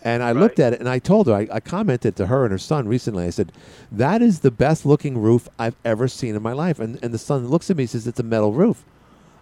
And 0.06 0.22
I 0.22 0.32
looked 0.32 0.58
at 0.60 0.74
it, 0.74 0.80
and 0.80 0.88
I 0.88 0.98
told 0.98 1.28
her, 1.28 1.32
I, 1.32 1.48
I 1.50 1.60
commented 1.60 2.14
to 2.16 2.26
her 2.26 2.44
and 2.44 2.52
her 2.52 2.58
son 2.58 2.86
recently. 2.86 3.24
I 3.24 3.30
said, 3.30 3.52
"That 3.90 4.20
is 4.20 4.40
the 4.40 4.50
best 4.50 4.84
looking 4.84 5.16
roof 5.16 5.48
I've 5.58 5.76
ever 5.82 6.08
seen 6.08 6.34
in 6.36 6.42
my 6.42 6.52
life." 6.52 6.78
And 6.78 6.98
and 7.02 7.14
the 7.14 7.18
son 7.18 7.48
looks 7.48 7.70
at 7.70 7.76
me, 7.78 7.84
and 7.84 7.90
says, 7.90 8.06
"It's 8.06 8.20
a 8.20 8.24
metal 8.24 8.52
roof." 8.52 8.84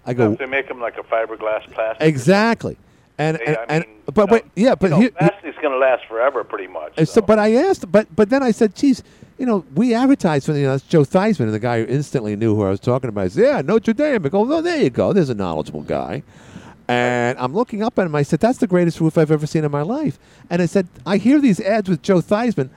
I 0.06 0.14
go, 0.14 0.34
they 0.36 0.46
make 0.46 0.68
them 0.68 0.80
like 0.80 0.98
a 0.98 1.02
fiberglass 1.02 1.68
plastic. 1.72 2.06
"Exactly." 2.06 2.76
And 3.18 3.38
They- 3.38 3.44
and, 3.46 3.56
I 3.56 3.64
and 3.68 3.84
mean, 3.86 3.96
but 4.06 4.28
no, 4.28 4.32
wait, 4.34 4.44
yeah, 4.54 4.74
but 4.76 4.86
you 4.86 4.90
know, 4.90 5.00
here, 5.00 5.10
plastic's 5.10 5.58
going 5.60 5.72
to 5.72 5.78
last 5.78 6.04
forever, 6.06 6.44
pretty 6.44 6.66
much. 6.68 6.92
and 6.96 7.08
so, 7.08 7.20
but 7.20 7.38
I 7.40 7.54
asked, 7.56 7.90
but 7.90 8.06
but 8.14 8.30
then 8.30 8.42
I 8.44 8.52
said, 8.52 8.74
"Geez, 8.76 9.02
you 9.42 9.46
know, 9.46 9.64
we 9.74 9.92
advertised 9.92 10.46
for 10.46 10.52
you 10.52 10.68
know 10.68 10.78
Joe 10.88 11.00
Theismann, 11.02 11.46
and 11.46 11.52
the 11.52 11.58
guy 11.58 11.80
who 11.80 11.86
instantly 11.92 12.36
knew 12.36 12.54
who 12.54 12.62
I 12.62 12.70
was 12.70 12.78
talking 12.78 13.08
about. 13.08 13.24
I 13.24 13.28
said, 13.28 13.42
"Yeah, 13.42 13.60
Notre 13.60 13.92
Dame." 13.92 14.24
I 14.24 14.28
go, 14.28 14.40
"Oh, 14.52 14.62
there 14.62 14.80
you 14.80 14.88
go. 14.88 15.12
There's 15.12 15.30
a 15.30 15.34
knowledgeable 15.34 15.82
guy." 15.82 16.22
And 16.86 17.36
I'm 17.40 17.52
looking 17.52 17.82
up 17.82 17.98
at 17.98 18.06
him. 18.06 18.14
I 18.14 18.22
said, 18.22 18.38
"That's 18.38 18.58
the 18.58 18.68
greatest 18.68 19.00
roof 19.00 19.18
I've 19.18 19.32
ever 19.32 19.48
seen 19.48 19.64
in 19.64 19.72
my 19.72 19.82
life." 19.82 20.16
And 20.48 20.62
I 20.62 20.66
said, 20.66 20.86
"I 21.04 21.16
hear 21.16 21.40
these 21.40 21.58
ads 21.58 21.88
with 21.88 22.02
Joe 22.02 22.20
Theismann. 22.20 22.70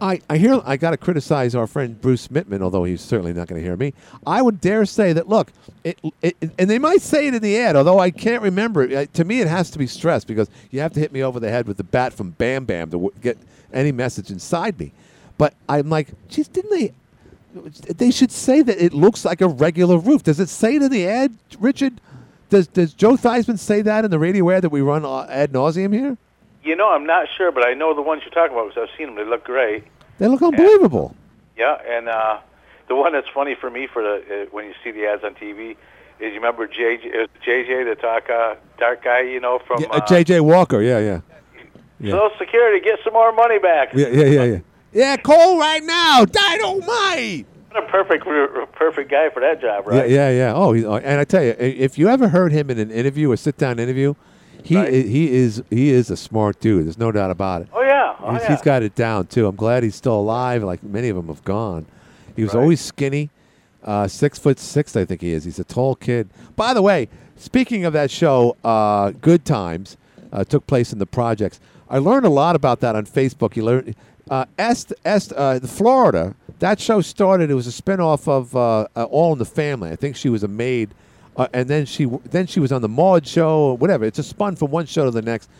I, 0.00 0.20
I 0.30 0.36
hear 0.36 0.60
I 0.64 0.76
got 0.76 0.92
to 0.92 0.96
criticize 0.96 1.56
our 1.56 1.66
friend 1.66 2.00
Bruce 2.00 2.28
Smitman, 2.28 2.62
although 2.62 2.84
he's 2.84 3.00
certainly 3.00 3.32
not 3.32 3.48
going 3.48 3.60
to 3.60 3.66
hear 3.66 3.76
me. 3.76 3.92
I 4.24 4.42
would 4.42 4.60
dare 4.60 4.84
say 4.86 5.12
that 5.12 5.28
look, 5.28 5.50
it, 5.82 5.98
it, 6.22 6.36
and 6.56 6.70
they 6.70 6.78
might 6.78 7.02
say 7.02 7.26
it 7.26 7.34
in 7.34 7.42
the 7.42 7.58
ad, 7.58 7.74
although 7.74 7.98
I 7.98 8.12
can't 8.12 8.44
remember. 8.44 8.84
it. 8.84 9.12
To 9.14 9.24
me, 9.24 9.40
it 9.40 9.48
has 9.48 9.72
to 9.72 9.78
be 9.78 9.88
stressed 9.88 10.28
because 10.28 10.48
you 10.70 10.78
have 10.78 10.92
to 10.92 11.00
hit 11.00 11.10
me 11.10 11.24
over 11.24 11.40
the 11.40 11.50
head 11.50 11.66
with 11.66 11.78
the 11.78 11.84
bat 11.84 12.12
from 12.12 12.30
Bam 12.30 12.64
Bam 12.64 12.90
to 12.90 12.96
w- 12.96 13.12
get 13.20 13.38
any 13.72 13.90
message 13.90 14.30
inside 14.30 14.78
me. 14.78 14.92
But 15.38 15.54
I'm 15.68 15.90
like, 15.90 16.08
geez, 16.28 16.48
didn't 16.48 16.70
they? 16.70 16.92
They 17.92 18.10
should 18.10 18.32
say 18.32 18.62
that 18.62 18.82
it 18.82 18.92
looks 18.92 19.24
like 19.24 19.40
a 19.40 19.48
regular 19.48 19.98
roof. 19.98 20.22
Does 20.22 20.40
it 20.40 20.48
say 20.48 20.76
it 20.76 20.82
in 20.82 20.90
the 20.90 21.08
ad, 21.08 21.36
Richard? 21.58 22.00
Does 22.50 22.66
Does 22.66 22.92
Joe 22.92 23.16
Theismann 23.16 23.58
say 23.58 23.82
that 23.82 24.04
in 24.04 24.10
the 24.10 24.18
radio 24.18 24.50
ad 24.50 24.62
that 24.62 24.70
we 24.70 24.82
run 24.82 25.04
uh, 25.04 25.26
ad 25.28 25.52
nauseum 25.52 25.92
here? 25.92 26.16
You 26.62 26.76
know, 26.76 26.90
I'm 26.90 27.06
not 27.06 27.28
sure, 27.36 27.52
but 27.52 27.66
I 27.66 27.74
know 27.74 27.94
the 27.94 28.02
ones 28.02 28.22
you're 28.24 28.34
talking 28.34 28.56
about 28.56 28.68
because 28.68 28.88
I've 28.88 28.98
seen 28.98 29.06
them. 29.06 29.16
They 29.16 29.24
look 29.24 29.44
great. 29.44 29.84
They 30.18 30.26
look 30.28 30.42
unbelievable. 30.42 31.14
Yeah, 31.56 31.78
and 31.86 32.08
uh, 32.08 32.40
the 32.88 32.96
one 32.96 33.12
that's 33.12 33.28
funny 33.32 33.54
for 33.54 33.70
me 33.70 33.86
for 33.86 34.02
the 34.02 34.42
uh, 34.42 34.46
when 34.50 34.66
you 34.66 34.74
see 34.84 34.90
the 34.90 35.06
ads 35.06 35.24
on 35.24 35.34
TV 35.34 35.76
is 36.18 36.32
you 36.32 36.34
remember 36.34 36.66
JJ, 36.66 37.04
it 37.04 37.18
was 37.18 37.28
JJ 37.46 37.84
the 37.88 38.00
talk 38.00 38.30
uh, 38.30 38.56
dark 38.78 39.04
guy, 39.04 39.20
you 39.22 39.40
know 39.40 39.60
from 39.66 39.82
Yeah, 39.82 39.88
uh, 39.88 39.98
uh, 39.98 40.06
J.J. 40.06 40.40
Walker. 40.40 40.80
Yeah, 40.80 40.98
yeah. 40.98 41.20
yeah. 42.00 42.12
Social 42.12 42.38
Security, 42.38 42.84
get 42.84 42.98
some 43.04 43.12
more 43.12 43.32
money 43.32 43.58
back. 43.58 43.92
Yeah, 43.94 44.08
yeah, 44.08 44.24
yeah, 44.24 44.44
yeah. 44.44 44.58
Yeah, 44.96 45.16
call 45.18 45.58
right 45.58 45.82
now. 45.84 46.24
Dynamite. 46.24 47.46
What 47.70 47.84
a 47.84 47.86
perfect 47.88 48.24
perfect 48.72 49.10
guy 49.10 49.28
for 49.30 49.40
that 49.40 49.60
job, 49.60 49.86
right? 49.86 50.08
Yeah, 50.08 50.30
yeah, 50.30 50.36
yeah. 50.36 50.52
Oh, 50.54 50.72
he's, 50.72 50.84
uh, 50.86 50.94
and 50.94 51.20
I 51.20 51.24
tell 51.24 51.42
you, 51.44 51.54
if 51.58 51.98
you 51.98 52.08
ever 52.08 52.28
heard 52.28 52.50
him 52.52 52.70
in 52.70 52.78
an 52.78 52.90
interview, 52.90 53.30
a 53.32 53.36
sit-down 53.36 53.78
interview, 53.78 54.14
he 54.62 54.76
Right. 54.76 54.88
i- 54.88 54.90
he 55.02 55.30
is 55.34 55.62
he 55.68 55.90
is 55.90 56.10
a 56.10 56.16
smart 56.16 56.58
dude. 56.60 56.86
There's 56.86 56.96
no 56.98 57.12
doubt 57.12 57.30
about 57.30 57.60
it. 57.62 57.68
Oh 57.74 57.82
yeah, 57.82 58.14
oh 58.20 58.32
he's, 58.32 58.42
yeah. 58.42 58.48
he's 58.48 58.62
got 58.62 58.82
it 58.82 58.94
down 58.94 59.26
too. 59.26 59.46
I'm 59.46 59.56
glad 59.56 59.82
he's 59.82 59.94
still 59.94 60.18
alive. 60.18 60.62
Like 60.62 60.82
many 60.82 61.10
of 61.10 61.16
them 61.16 61.26
have 61.28 61.44
gone. 61.44 61.84
He 62.34 62.42
was 62.42 62.54
Right. 62.54 62.62
always 62.62 62.80
skinny, 62.80 63.28
uh, 63.84 64.08
six 64.08 64.38
foot 64.38 64.58
six, 64.58 64.96
I 64.96 65.04
think 65.04 65.20
he 65.20 65.32
is. 65.32 65.44
He's 65.44 65.58
a 65.58 65.64
tall 65.64 65.94
kid. 65.94 66.30
By 66.56 66.72
the 66.72 66.80
way, 66.82 67.08
speaking 67.36 67.84
of 67.84 67.92
that 67.92 68.10
show, 68.10 68.56
uh, 68.64 69.10
Good 69.20 69.44
Times 69.44 69.98
uh, 70.32 70.42
took 70.44 70.66
place 70.66 70.92
in 70.94 70.98
the 70.98 71.06
projects. 71.06 71.60
I 71.90 71.98
learned 71.98 72.24
a 72.26 72.30
lot 72.30 72.56
about 72.56 72.80
that 72.80 72.96
on 72.96 73.04
Facebook. 73.04 73.54
You 73.56 73.64
learn 73.64 73.94
uh, 74.30 74.44
Est 74.58 74.92
Est 75.04 75.32
uh, 75.36 75.60
Florida. 75.60 76.34
That 76.58 76.80
show 76.80 77.00
started. 77.00 77.50
It 77.50 77.54
was 77.54 77.66
a 77.66 77.82
spinoff 77.82 78.26
of 78.28 78.56
uh, 78.56 78.86
uh, 78.96 79.04
All 79.04 79.32
in 79.32 79.38
the 79.38 79.44
Family. 79.44 79.90
I 79.90 79.96
think 79.96 80.16
she 80.16 80.28
was 80.28 80.42
a 80.42 80.48
maid, 80.48 80.94
uh, 81.36 81.48
and 81.52 81.68
then 81.68 81.84
she 81.86 82.06
then 82.06 82.46
she 82.46 82.60
was 82.60 82.72
on 82.72 82.82
the 82.82 82.88
Maude 82.88 83.26
show 83.26 83.58
or 83.58 83.76
whatever. 83.76 84.04
It's 84.04 84.16
just 84.16 84.30
spun 84.30 84.56
from 84.56 84.70
one 84.70 84.86
show 84.86 85.04
to 85.04 85.10
the 85.10 85.22
next. 85.22 85.50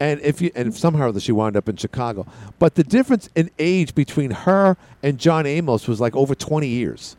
And 0.00 0.20
if 0.20 0.42
you 0.42 0.50
and 0.56 0.74
somehow 0.74 1.16
she 1.18 1.30
wound 1.30 1.56
up 1.56 1.68
in 1.68 1.76
Chicago, 1.76 2.26
but 2.58 2.74
the 2.74 2.82
difference 2.82 3.28
in 3.36 3.50
age 3.58 3.94
between 3.94 4.32
her 4.32 4.76
and 5.02 5.16
John 5.18 5.46
Amos 5.46 5.86
was 5.86 6.00
like 6.00 6.16
over 6.16 6.34
twenty 6.34 6.68
years. 6.68 7.16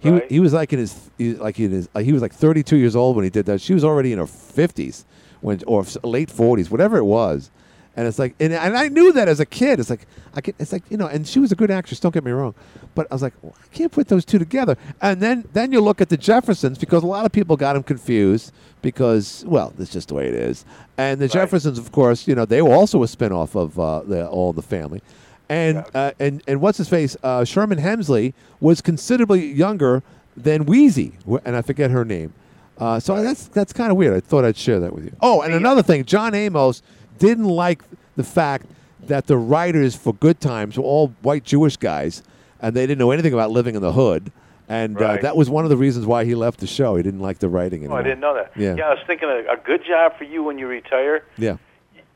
He, 0.00 0.10
Right. 0.10 0.30
he 0.30 0.38
was 0.40 0.52
like 0.52 0.72
in 0.72 0.78
his 0.80 1.10
he, 1.16 1.34
like 1.34 1.58
in 1.60 1.70
his 1.70 1.88
uh, 1.94 2.00
he 2.00 2.12
was 2.12 2.22
like 2.22 2.32
thirty 2.32 2.62
two 2.64 2.76
years 2.76 2.96
old 2.96 3.14
when 3.14 3.24
he 3.24 3.30
did 3.30 3.46
that. 3.46 3.60
She 3.60 3.72
was 3.74 3.84
already 3.84 4.12
in 4.12 4.18
her 4.18 4.26
fifties 4.26 5.04
when 5.40 5.60
or 5.66 5.84
late 6.02 6.30
forties, 6.30 6.70
whatever 6.70 6.96
it 6.98 7.04
was. 7.04 7.50
And 7.98 8.06
it's 8.06 8.16
like, 8.16 8.36
and, 8.38 8.52
and 8.52 8.76
I 8.76 8.86
knew 8.86 9.12
that 9.14 9.26
as 9.26 9.40
a 9.40 9.44
kid. 9.44 9.80
It's 9.80 9.90
like 9.90 10.06
I 10.32 10.40
can, 10.40 10.54
it's 10.60 10.70
like 10.70 10.84
you 10.88 10.96
know, 10.96 11.08
and 11.08 11.26
she 11.26 11.40
was 11.40 11.50
a 11.50 11.56
good 11.56 11.68
actress. 11.68 11.98
Don't 11.98 12.14
get 12.14 12.22
me 12.22 12.30
wrong, 12.30 12.54
but 12.94 13.08
I 13.10 13.14
was 13.16 13.22
like, 13.22 13.34
well, 13.42 13.56
I 13.60 13.66
can't 13.74 13.90
put 13.90 14.06
those 14.06 14.24
two 14.24 14.38
together. 14.38 14.76
And 15.02 15.20
then 15.20 15.48
then 15.52 15.72
you 15.72 15.80
look 15.80 16.00
at 16.00 16.08
the 16.08 16.16
Jeffersons 16.16 16.78
because 16.78 17.02
a 17.02 17.08
lot 17.08 17.26
of 17.26 17.32
people 17.32 17.56
got 17.56 17.72
them 17.72 17.82
confused 17.82 18.52
because 18.82 19.44
well, 19.48 19.74
it's 19.80 19.90
just 19.90 20.06
the 20.08 20.14
way 20.14 20.28
it 20.28 20.34
is. 20.34 20.64
And 20.96 21.20
the 21.20 21.26
Jeffersons, 21.26 21.76
of 21.76 21.90
course, 21.90 22.28
you 22.28 22.36
know, 22.36 22.44
they 22.44 22.62
were 22.62 22.72
also 22.72 23.02
a 23.02 23.06
spinoff 23.06 23.56
of 23.56 23.76
uh, 23.80 24.02
the 24.02 24.28
All 24.28 24.50
in 24.50 24.56
the 24.56 24.62
Family. 24.62 25.02
And 25.48 25.84
uh, 25.92 26.12
and 26.20 26.40
and 26.46 26.60
what's 26.60 26.78
his 26.78 26.88
face? 26.88 27.16
Uh, 27.24 27.44
Sherman 27.44 27.80
Hemsley 27.80 28.32
was 28.60 28.80
considerably 28.80 29.44
younger 29.44 30.04
than 30.36 30.66
Weezy, 30.66 31.14
and 31.44 31.56
I 31.56 31.62
forget 31.62 31.90
her 31.90 32.04
name. 32.04 32.32
Uh, 32.78 33.00
so 33.00 33.20
that's 33.20 33.48
that's 33.48 33.72
kind 33.72 33.90
of 33.90 33.96
weird. 33.96 34.14
I 34.14 34.20
thought 34.20 34.44
I'd 34.44 34.56
share 34.56 34.78
that 34.78 34.94
with 34.94 35.04
you. 35.04 35.16
Oh, 35.20 35.40
and 35.42 35.52
another 35.52 35.82
thing, 35.82 36.04
John 36.04 36.32
Amos 36.32 36.80
didn't 37.18 37.44
like 37.48 37.82
the 38.16 38.24
fact 38.24 38.66
that 39.06 39.26
the 39.26 39.36
writers 39.36 39.94
for 39.96 40.12
Good 40.14 40.40
Times 40.40 40.76
were 40.76 40.84
all 40.84 41.08
white 41.22 41.44
Jewish 41.44 41.76
guys, 41.76 42.22
and 42.60 42.74
they 42.74 42.82
didn't 42.86 42.98
know 42.98 43.10
anything 43.10 43.32
about 43.32 43.50
living 43.50 43.74
in 43.74 43.82
the 43.82 43.92
hood. 43.92 44.32
And 44.70 45.00
uh, 45.00 45.16
that 45.22 45.34
was 45.34 45.48
one 45.48 45.64
of 45.64 45.70
the 45.70 45.78
reasons 45.78 46.04
why 46.04 46.24
he 46.26 46.34
left 46.34 46.60
the 46.60 46.66
show. 46.66 46.96
He 46.96 47.02
didn't 47.02 47.20
like 47.20 47.38
the 47.38 47.48
writing 47.48 47.80
Oh, 47.80 47.84
anymore. 47.84 48.00
I 48.00 48.02
didn't 48.02 48.20
know 48.20 48.34
that. 48.34 48.52
Yeah. 48.54 48.74
yeah, 48.74 48.88
I 48.88 48.90
was 48.90 49.02
thinking 49.06 49.28
a, 49.28 49.52
a 49.52 49.56
good 49.56 49.82
job 49.86 50.18
for 50.18 50.24
you 50.24 50.42
when 50.42 50.58
you 50.58 50.66
retire. 50.66 51.24
Yeah. 51.38 51.56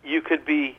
You 0.04 0.20
could 0.20 0.44
be 0.44 0.76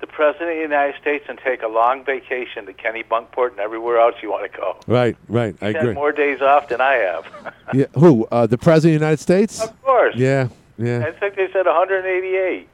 the 0.00 0.06
president 0.06 0.50
of 0.50 0.56
the 0.56 0.62
United 0.62 1.00
States 1.00 1.24
and 1.28 1.36
take 1.42 1.62
a 1.62 1.66
long 1.68 2.04
vacation 2.04 2.66
to 2.66 2.72
Kennebunkport 2.72 3.52
and 3.52 3.58
everywhere 3.60 3.98
else 3.98 4.14
you 4.22 4.30
want 4.30 4.52
to 4.52 4.56
go. 4.56 4.76
Right. 4.86 5.16
Right. 5.28 5.56
I 5.60 5.68
He's 5.68 5.76
agree. 5.76 5.94
more 5.94 6.12
days 6.12 6.40
off 6.42 6.68
than 6.68 6.80
I 6.80 6.92
have. 6.94 7.54
Yeah. 7.74 7.86
Who? 7.94 8.26
Uh, 8.30 8.46
the 8.46 8.58
president 8.58 8.94
of 8.94 9.00
the 9.00 9.04
United 9.06 9.20
States? 9.20 9.60
of 9.64 9.82
course. 9.82 10.14
Yeah. 10.16 10.48
Yeah. 10.78 11.06
I 11.06 11.10
think 11.10 11.34
they 11.34 11.50
said 11.52 11.66
188. 11.66 12.68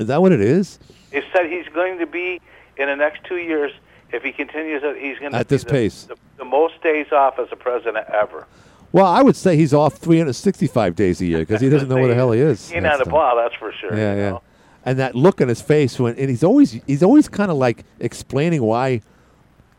Is 0.00 0.06
that 0.06 0.22
what 0.22 0.32
it 0.32 0.40
is? 0.40 0.78
They 1.10 1.22
said 1.32 1.50
he's 1.50 1.68
going 1.68 1.98
to 1.98 2.06
be 2.06 2.40
in 2.78 2.88
the 2.88 2.96
next 2.96 3.22
two 3.24 3.36
years. 3.36 3.70
if 4.12 4.22
he 4.22 4.32
continues 4.32 4.82
he's 4.98 5.18
going 5.18 5.32
to 5.32 5.38
At 5.38 5.48
this 5.48 5.62
pace. 5.62 6.04
the, 6.04 6.16
the 6.38 6.44
most 6.44 6.82
days 6.82 7.12
off 7.12 7.38
as 7.38 7.48
a 7.52 7.56
president 7.56 8.08
ever. 8.08 8.46
Well, 8.92 9.06
I 9.06 9.22
would 9.22 9.36
say 9.36 9.56
he's 9.56 9.72
off 9.74 9.98
365 9.98 10.96
days 10.96 11.20
a 11.20 11.26
year 11.26 11.40
because 11.40 11.60
he 11.60 11.68
doesn't 11.68 11.88
know 11.88 11.96
where 11.96 12.08
the 12.08 12.14
hell 12.14 12.32
he 12.32 12.40
is. 12.40 12.70
He 12.70 12.76
ain't 12.76 12.84
next 12.84 13.02
on 13.02 13.08
the 13.08 13.34
that's 13.36 13.54
for 13.54 13.72
sure. 13.72 13.96
Yeah, 13.96 14.14
yeah. 14.14 14.30
know? 14.30 14.42
And 14.84 14.98
that 14.98 15.14
look 15.14 15.40
on 15.42 15.48
his 15.48 15.60
face 15.60 16.00
when, 16.00 16.16
and 16.16 16.30
he's 16.30 16.42
always 16.42 16.72
he's 16.86 17.02
always 17.02 17.28
kind 17.28 17.50
of 17.50 17.58
like 17.58 17.84
explaining 18.00 18.62
why, 18.62 19.02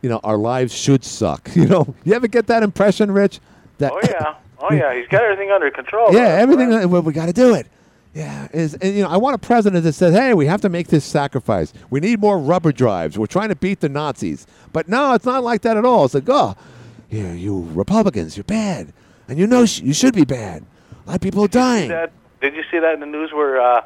you 0.00 0.08
know, 0.08 0.20
our 0.22 0.36
lives 0.36 0.72
should 0.72 1.04
suck. 1.04 1.50
You 1.56 1.66
know, 1.66 1.94
you 2.04 2.14
ever 2.14 2.28
get 2.28 2.46
that 2.46 2.62
impression, 2.62 3.10
Rich? 3.10 3.40
That 3.78 3.92
Oh 3.92 4.00
yeah, 4.04 4.34
oh 4.60 4.72
yeah, 4.72 4.94
he's 4.94 5.08
got 5.08 5.24
everything 5.24 5.50
under 5.50 5.70
control. 5.72 6.08
yeah, 6.14 6.38
everything. 6.40 6.88
Well, 6.88 7.02
we 7.02 7.12
got 7.12 7.26
to 7.26 7.32
do 7.32 7.54
it. 7.54 7.66
Yeah, 8.14 8.48
is 8.52 8.74
and, 8.74 8.94
you 8.94 9.02
know, 9.02 9.08
I 9.08 9.16
want 9.16 9.34
a 9.34 9.38
president 9.38 9.84
that 9.84 9.94
says, 9.94 10.14
"Hey, 10.14 10.34
we 10.34 10.44
have 10.46 10.60
to 10.62 10.68
make 10.68 10.88
this 10.88 11.04
sacrifice. 11.04 11.72
We 11.88 11.98
need 11.98 12.20
more 12.20 12.38
rubber 12.38 12.70
drives. 12.70 13.18
We're 13.18 13.26
trying 13.26 13.48
to 13.48 13.56
beat 13.56 13.80
the 13.80 13.88
Nazis." 13.88 14.46
But 14.72 14.86
no, 14.86 15.14
it's 15.14 15.24
not 15.24 15.42
like 15.42 15.62
that 15.62 15.78
at 15.78 15.86
all. 15.86 16.04
It's 16.04 16.14
like, 16.14 16.28
"Oh, 16.28 16.54
yeah, 17.08 17.32
you 17.32 17.66
Republicans, 17.72 18.36
you're 18.36 18.44
bad, 18.44 18.92
and 19.28 19.38
you 19.38 19.46
know 19.46 19.64
sh- 19.64 19.80
you 19.80 19.94
should 19.94 20.14
be 20.14 20.24
bad. 20.26 20.62
A 21.06 21.08
lot 21.08 21.14
of 21.16 21.20
people 21.22 21.42
are 21.44 21.48
dying." 21.48 21.88
That, 21.88 22.12
did 22.42 22.54
you 22.54 22.62
see 22.70 22.78
that 22.78 22.92
in 22.92 23.00
the 23.00 23.06
news 23.06 23.32
where 23.32 23.58
uh, 23.58 23.80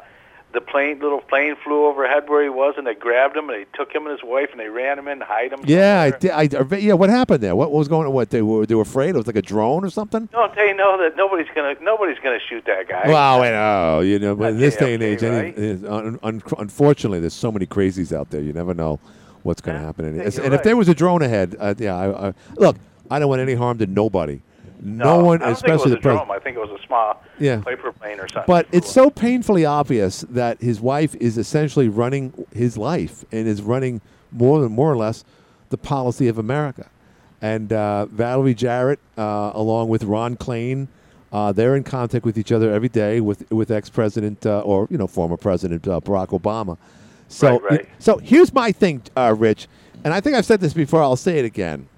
the 0.52 0.61
plane, 0.61 1.00
little 1.00 1.20
plane, 1.20 1.54
flew 1.62 1.87
overhead 1.87 2.28
where 2.28 2.42
he 2.42 2.48
was, 2.48 2.74
and 2.78 2.87
they 2.87 2.94
grabbed 2.94 3.37
him 3.37 3.50
and 3.50 3.59
they 3.59 3.66
took 3.74 3.92
him 3.94 4.06
and 4.06 4.12
his 4.18 4.22
wife 4.26 4.48
and 4.52 4.61
they 4.61 4.68
ran 4.68 4.98
him 4.98 5.06
in, 5.09 5.20
hide 5.20 5.52
him. 5.52 5.61
Yeah, 5.66 6.00
I 6.00 6.11
somewhere? 6.12 6.46
did. 6.48 6.54
I, 6.56 6.76
I- 6.76 6.78
yeah, 6.78 6.92
what 6.94 7.11
happened 7.11 7.42
there? 7.42 7.54
What, 7.54 7.70
what 7.70 7.78
was 7.78 7.88
going 7.88 8.06
on? 8.06 8.12
What 8.14 8.30
they 8.30 8.40
were 8.42 8.64
they 8.64 8.74
were 8.74 8.82
afraid 8.82 9.11
it 9.11 9.16
was 9.16 9.26
like 9.26 9.37
a 9.37 9.42
drone 9.42 9.85
or 9.85 9.90
something? 9.90 10.26
Don't 10.32 10.54
they 10.54 10.72
know 10.72 10.96
that 11.02 11.16
nobody's 11.16 11.48
gonna 11.54 11.74
nobody's 11.82 12.18
gonna 12.20 12.38
shoot 12.48 12.64
that 12.66 12.88
guy? 12.88 13.02
Well, 13.06 13.42
I 13.42 13.50
know, 13.50 14.00
you 14.00 14.18
know, 14.18 14.35
but 14.35 14.50
in 14.52 14.59
this 14.59 14.76
day 14.76 14.94
and 14.94 15.02
age, 15.02 15.22
right? 15.22 15.52
is- 15.59 15.85
un, 15.85 16.18
un, 16.22 16.42
unfortunately, 16.59 17.20
there's 17.20 17.35
so 17.35 17.52
many 17.52 17.66
crazies 17.66 18.16
out 18.16 18.30
there. 18.30 18.40
You 18.40 18.52
never 18.54 18.72
know 18.72 18.98
what's 19.42 19.61
going 19.61 19.76
to 19.76 19.80
Yeah, 19.82 19.87
happen. 19.87 20.04
And, 20.06 20.16
yeah, 20.16 20.54
if 20.54 20.62
there 20.62 20.76
was 20.76 20.88
a 20.88 20.94
drone 20.94 21.22
ahead, 21.22 21.54
uh, 21.61 21.74
yeah, 21.78 21.94
I, 21.96 22.28
I, 22.28 22.35
look, 22.56 22.76
I 23.11 23.18
don't 23.18 23.28
want 23.28 23.40
any 23.42 23.54
harm 23.54 23.78
to 23.78 23.87
nobody. 23.87 24.40
No, 24.80 25.18
no, 25.18 25.24
one, 25.24 25.42
especially 25.42 25.90
the 25.90 25.96
a 25.98 26.00
president. 26.00 26.30
I 26.30 26.38
think 26.38 26.56
it 26.56 26.60
was 26.60 26.80
a 26.80 26.86
small 26.86 27.22
Yeah. 27.38 27.60
Piper 27.60 27.92
plane 27.92 28.20
or 28.20 28.28
something. 28.28 28.44
But 28.46 28.66
it's 28.72 28.90
so 28.90 29.10
painfully 29.10 29.64
obvious 29.64 30.20
that 30.30 30.60
his 30.60 30.80
wife 30.80 31.14
is 31.16 31.38
essentially 31.38 31.88
running 31.88 32.32
his 32.52 32.76
life 32.76 33.24
and 33.32 33.46
is 33.48 33.62
running 33.62 34.00
more 34.32 34.60
than 34.60 34.72
more 34.72 34.92
or 34.92 34.96
less 34.96 35.24
the 35.70 35.78
policy 35.78 36.28
of 36.28 36.38
America. 36.38 36.86
And 37.42 37.72
uh, 37.72 38.06
Valerie 38.06 38.54
Jarrett, 38.54 38.98
uh, 39.18 39.50
along 39.54 39.88
with 39.88 40.04
Ron 40.04 40.36
Klain, 40.36 40.88
uh, 41.32 41.52
they're 41.52 41.76
in 41.76 41.84
contact 41.84 42.24
with 42.24 42.38
each 42.38 42.52
other 42.52 42.72
every 42.72 42.88
day 42.88 43.20
with 43.20 43.50
with 43.50 43.70
ex 43.70 43.90
president 43.90 44.46
uh, 44.46 44.60
or 44.60 44.86
you 44.90 44.96
know 44.96 45.06
former 45.06 45.36
president 45.36 45.86
uh, 45.86 46.00
Barack 46.00 46.28
Obama. 46.28 46.78
So 47.28 47.58
Right, 47.60 47.70
right. 47.70 47.88
so 47.98 48.18
here's 48.18 48.54
my 48.54 48.72
thing, 48.72 49.02
uh, 49.16 49.34
Rich, 49.36 49.66
and 50.04 50.14
I 50.14 50.20
think 50.20 50.36
I've 50.36 50.46
said 50.46 50.60
this 50.60 50.72
before. 50.72 51.02
I'll 51.02 51.16
say 51.16 51.38
it 51.38 51.44
again. 51.44 51.88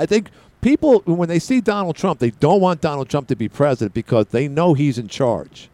I 0.00 0.06
think 0.06 0.30
people, 0.62 1.00
when 1.00 1.28
they 1.28 1.38
see 1.38 1.60
Donald 1.60 1.94
Trump, 1.94 2.20
they 2.20 2.30
don't 2.30 2.60
want 2.60 2.80
Donald 2.80 3.10
Trump 3.10 3.28
to 3.28 3.36
be 3.36 3.48
president 3.48 3.92
because 3.92 4.26
they 4.28 4.48
know 4.48 4.72
he's 4.72 4.96
in 4.96 5.08
charge. 5.08 5.68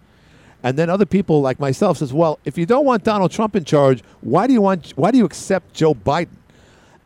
And 0.64 0.76
then 0.76 0.90
other 0.90 1.06
people 1.06 1.40
like 1.40 1.60
myself 1.60 1.98
says, 1.98 2.12
well, 2.12 2.40
if 2.44 2.58
you 2.58 2.66
don't 2.66 2.84
want 2.84 3.04
Donald 3.04 3.30
Trump 3.30 3.54
in 3.54 3.64
charge, 3.64 4.02
why 4.22 4.48
do 4.48 4.52
you 4.52 4.60
want? 4.60 4.90
Why 4.96 5.12
do 5.12 5.18
you 5.18 5.24
accept 5.24 5.74
Joe 5.74 5.94
Biden? 5.94 6.36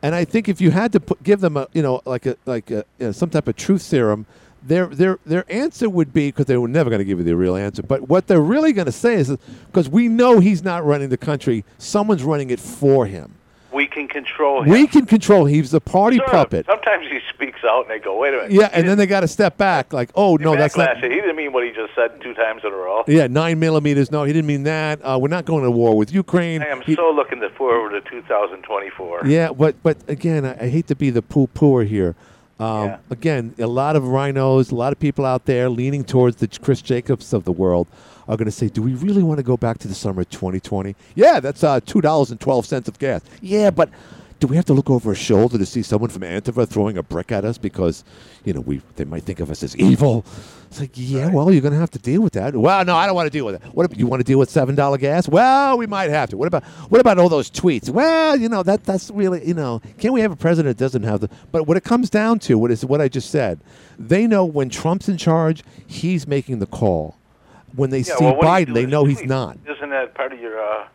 And 0.03 0.15
I 0.15 0.25
think 0.25 0.49
if 0.49 0.63
you 0.63 0.71
had 0.71 0.93
to 0.93 1.01
put, 1.01 1.23
give 1.23 1.41
them 1.41 1.59
a, 1.59 1.69
you 1.75 1.83
know, 1.83 2.01
like 2.07 2.25
a 2.25 2.37
like 2.47 2.71
a, 2.71 2.85
you 2.99 3.07
know, 3.07 3.13
some 3.13 3.29
type 3.29 3.49
of 3.49 3.57
truth 3.57 3.83
serum, 3.83 4.25
their 4.63 4.87
their 4.87 5.19
their 5.27 5.45
answer 5.53 5.91
would 5.91 6.15
be 6.15 6.29
because 6.29 6.47
they 6.47 6.57
were 6.57 6.69
never 6.69 6.89
going 6.89 7.01
to 7.01 7.05
give 7.05 7.19
you 7.19 7.25
the 7.25 7.37
real 7.37 7.55
answer. 7.55 7.83
But 7.83 8.09
what 8.09 8.29
they're 8.29 8.41
really 8.41 8.73
going 8.73 8.87
to 8.87 8.93
say 8.93 9.15
is 9.15 9.37
because 9.67 9.91
we 9.91 10.09
know 10.09 10.41
he's 10.41 10.63
not 10.63 10.87
running 10.87 11.11
the 11.11 11.19
country, 11.19 11.67
someone's 11.77 12.23
running 12.23 12.49
it 12.49 12.61
for 12.61 13.05
him. 13.05 13.35
We 13.81 13.87
can 13.87 14.09
control 14.09 14.63
him. 14.63 14.69
We 14.71 14.87
can 14.87 15.07
control. 15.07 15.47
He's 15.47 15.71
the 15.71 15.81
party 15.81 16.19
Sort 16.19 16.29
of. 16.29 16.33
puppet. 16.35 16.67
Sometimes 16.67 17.07
he 17.11 17.19
speaks 17.33 17.61
out 17.65 17.83
and 17.87 17.91
they 17.91 17.99
go, 17.99 18.19
"Wait 18.19 18.35
a 18.35 18.37
minute." 18.37 18.53
Yeah, 18.53 18.69
and 18.75 18.87
then 18.87 18.99
they 18.99 19.07
got 19.07 19.21
to 19.21 19.29
step 19.29 19.57
back, 19.57 19.95
like, 19.95 20.11
oh 20.15 20.37
no, 20.37 20.55
that's 20.55 20.77
not. 20.77 20.99
He 20.99 21.09
didn't 21.09 21.37
mean 21.37 21.53
what 21.55 21.65
he 21.65 21.71
just 21.73 21.95
said 21.95 22.21
two 22.21 22.35
times 22.35 22.61
in 22.63 22.73
a 22.73 22.77
row. 22.77 23.05
Yeah, 23.07 23.27
nine 23.27 23.59
millimeters. 23.59 24.11
No, 24.11 24.25
he 24.25 24.35
didn't 24.35 24.49
mean 24.49 24.65
that. 24.65 25.01
Uh, 25.03 25.19
we're 25.19 25.29
not 25.29 25.47
going 25.47 25.65
to 25.65 25.71
war 25.71 25.97
with 25.97 26.13
Ukraine. 26.13 26.63
I 26.63 26.67
am 26.67 26.83
He- 26.83 26.95
so 26.95 27.11
looking 27.11 27.41
forward 27.57 27.91
to 27.93 28.03
2024. 28.11 29.23
yeah, 29.25 29.51
but 29.51 29.75
but 29.83 29.97
again, 30.09 30.45
I, 30.45 30.65
I 30.65 30.69
hate 30.69 30.87
to 30.89 30.95
be 30.95 31.09
the 31.09 31.23
poo 31.23 31.47
pooer 31.49 31.87
here. 31.87 32.15
Um, 32.61 32.85
Yeah. 32.87 32.97
Again, 33.11 33.55
a 33.59 33.67
lot 33.67 33.97
of 33.97 34.03
RINOs, 34.05 34.71
a 34.71 34.75
lot 34.75 34.93
of 34.93 34.99
people 35.01 35.25
out 35.25 35.47
there 35.47 35.69
leaning 35.71 36.05
towards 36.05 36.37
the 36.37 36.47
Chris 36.49 36.83
Jacobs 36.83 37.33
of 37.33 37.45
the 37.45 37.53
world 37.53 37.87
are 38.29 38.37
going 38.37 38.47
to 38.47 38.53
say, 38.53 38.69
"Do 38.69 38.83
we 38.83 38.95
really 38.95 39.23
want 39.23 39.39
to 39.39 39.43
go 39.43 39.57
back 39.57 39.79
to 39.79 39.89
the 39.89 39.95
summer 39.95 40.21
of 40.23 40.31
2020?" 40.31 40.95
Yeah, 41.15 41.41
that's 41.41 41.65
uh, 41.65 41.81
two 41.85 42.01
dollars 42.01 42.31
and 42.31 42.39
twelve 42.39 42.67
cents 42.67 42.87
of 42.87 42.99
gas. 42.99 43.23
Yeah, 43.41 43.71
but 43.71 43.89
do 44.41 44.47
we 44.47 44.57
have 44.57 44.65
to 44.65 44.73
look 44.73 44.89
over 44.89 45.13
a 45.13 45.15
shoulder 45.15 45.59
to 45.59 45.67
see 45.67 45.83
someone 45.83 46.09
from 46.09 46.23
Antifa 46.23 46.67
throwing 46.67 46.97
a 46.97 47.03
brick 47.03 47.31
at 47.31 47.45
us 47.45 47.59
because, 47.59 48.05
you 48.45 48.55
know, 48.55 48.61
we 48.61 48.81
they 48.97 49.05
might 49.05 49.23
think 49.23 49.39
of 49.39 49.51
us 49.51 49.63
as 49.63 49.77
evil? 49.77 50.25
It's 50.67 50.81
like, 50.81 50.93
yeah, 50.95 51.31
well, 51.31 51.53
you're 51.53 51.61
going 51.61 51.75
to 51.75 51.79
have 51.81 51.91
to 51.91 51.99
deal 51.99 52.23
with 52.23 52.33
that. 52.33 52.55
Well, 52.57 52.85
no, 52.85 52.97
I 52.97 53.05
don't 53.05 53.15
want 53.15 53.27
to 53.27 53.31
deal 53.31 53.45
with 53.45 53.57
it. 53.57 53.63
What 53.75 53.91
if 53.91 53.99
you 53.99 54.07
want 54.07 54.21
to 54.21 54.25
deal 54.25 54.39
with 54.39 54.49
seven 54.49 54.75
dollar 54.75 54.97
gas? 54.99 55.29
Well, 55.29 55.77
we 55.77 55.87
might 55.87 56.11
have 56.11 56.31
to. 56.31 56.39
What 56.39 56.47
about 56.49 56.65
what 56.65 57.01
about 57.01 57.19
all 57.19 57.29
those 57.29 57.51
tweets? 57.51 57.91
Well, 57.91 58.37
you 58.37 58.49
know 58.49 58.63
that 58.63 58.85
that's 58.85 59.11
really 59.11 59.47
you 59.47 59.55
know, 59.55 59.83
can 59.99 60.13
we 60.13 60.23
have 60.23 60.33
a 60.33 60.37
president 60.37 60.79
that 60.79 60.83
doesn't 60.83 61.03
have 61.03 61.21
the? 61.21 61.29
But 61.53 61.67
what 61.67 61.77
it 61.77 61.85
comes 61.85 62.09
down 62.09 62.39
to, 62.41 62.57
what 62.57 62.71
is 62.71 62.85
what 62.85 63.01
I 63.03 63.09
just 63.09 63.31
said, 63.31 63.61
they 63.99 64.27
know 64.27 64.45
when 64.47 64.71
Trump's 64.71 65.09
in 65.09 65.19
charge, 65.19 65.63
he's 65.87 66.27
making 66.27 66.61
the 66.61 66.67
call. 66.67 67.17
When 67.77 67.91
they 67.91 67.99
Yeah, 67.99 68.17
see 68.17 68.25
well, 68.25 68.37
what 68.37 68.43
do 68.43 68.61
you 68.61 68.67
Biden, 68.67 68.75
they 68.75 68.87
know 68.87 69.05
he's 69.05 69.23
not. 69.25 69.59
Isn't 69.69 69.91
that 69.91 70.15
part 70.15 70.33
of 70.33 70.41
your 70.41 70.61
uh, 70.61 70.89